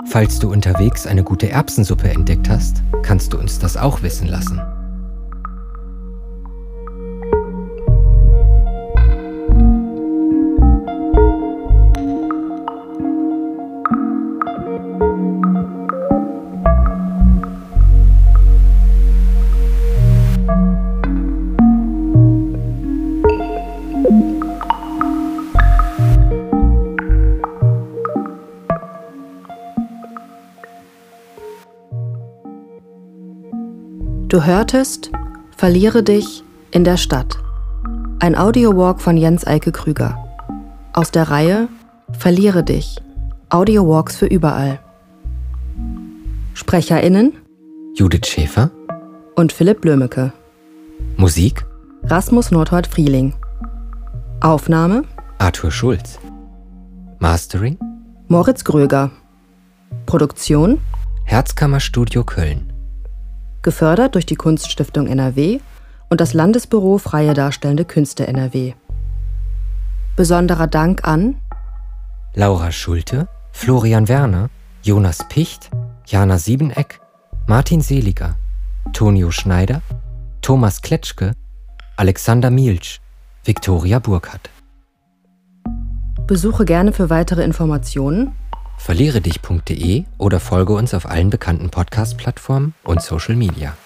Falls 0.07 0.39
du 0.39 0.51
unterwegs 0.51 1.07
eine 1.07 1.24
gute 1.24 1.49
Erbsensuppe 1.49 2.09
entdeckt 2.09 2.49
hast, 2.49 2.82
kannst 3.01 3.34
du 3.34 3.38
uns 3.38 3.59
das 3.59 3.78
auch 3.78 4.01
wissen 4.01 4.28
lassen. 4.28 4.61
Du 34.32 34.45
hörtest 34.45 35.11
Verliere 35.57 36.03
dich 36.03 36.45
in 36.71 36.86
der 36.86 36.95
Stadt. 36.95 37.38
Ein 38.21 38.38
Audiowalk 38.38 39.01
von 39.01 39.17
Jens 39.17 39.45
Eike 39.45 39.73
Krüger. 39.73 40.25
Aus 40.93 41.11
der 41.11 41.29
Reihe 41.29 41.67
Verliere 42.13 42.63
dich. 42.63 42.95
Audiowalks 43.49 44.15
für 44.15 44.27
überall. 44.27 44.79
SprecherInnen 46.53 47.34
Judith 47.93 48.25
Schäfer 48.25 48.71
und 49.36 49.51
Philipp 49.51 49.82
Blömecke. 49.82 50.32
Musik 51.17 51.65
Rasmus 52.03 52.51
Nordholt 52.51 52.88
Frieling. 52.88 53.34
Aufnahme 54.39 55.03
Arthur 55.39 55.71
Schulz. 55.71 56.19
Mastering 57.19 57.77
Moritz 58.29 58.63
Gröger. 58.63 59.11
Produktion 60.05 60.77
Herzkammerstudio 61.25 62.23
Köln 62.23 62.70
gefördert 63.62 64.16
durch 64.16 64.26
die 64.26 64.36
Kunststiftung 64.36 65.07
NRW 65.07 65.59
und 66.09 66.22
das 66.22 66.34
Landesbüro 66.34 66.97
Freie 66.97 67.34
Darstellende 67.34 67.86
Künste 67.86 68.28
NRW. 68.28 68.74
Besonderer 70.16 70.68
Dank 70.68 71.07
an 71.07 71.36
Laura 72.34 72.72
Schulte, 72.72 73.28
Florian 73.51 74.07
Werner, 74.07 74.49
Jonas 74.84 75.28
Picht, 75.30 75.70
Jana 76.07 76.38
Siebeneck, 76.38 76.99
Martin 77.47 77.82
Seliger, 77.82 78.36
Tonio 78.93 79.32
Schneider, 79.32 79.82
Thomas 80.41 80.82
Kletschke, 80.82 81.34
Alexander 81.97 82.49
Mielsch, 82.49 82.99
Viktoria 83.43 83.99
Burkhardt. 83.99 84.49
Besuche 86.28 86.66
gerne 86.66 86.93
für 86.93 87.09
weitere 87.09 87.43
Informationen 87.43 88.34
verliere 88.82 89.21
dich.de 89.21 90.05
oder 90.17 90.39
folge 90.39 90.73
uns 90.73 90.95
auf 90.95 91.05
allen 91.05 91.29
bekannten 91.29 91.69
Podcast-Plattformen 91.69 92.73
und 92.84 93.01
Social 93.01 93.36
Media. 93.36 93.77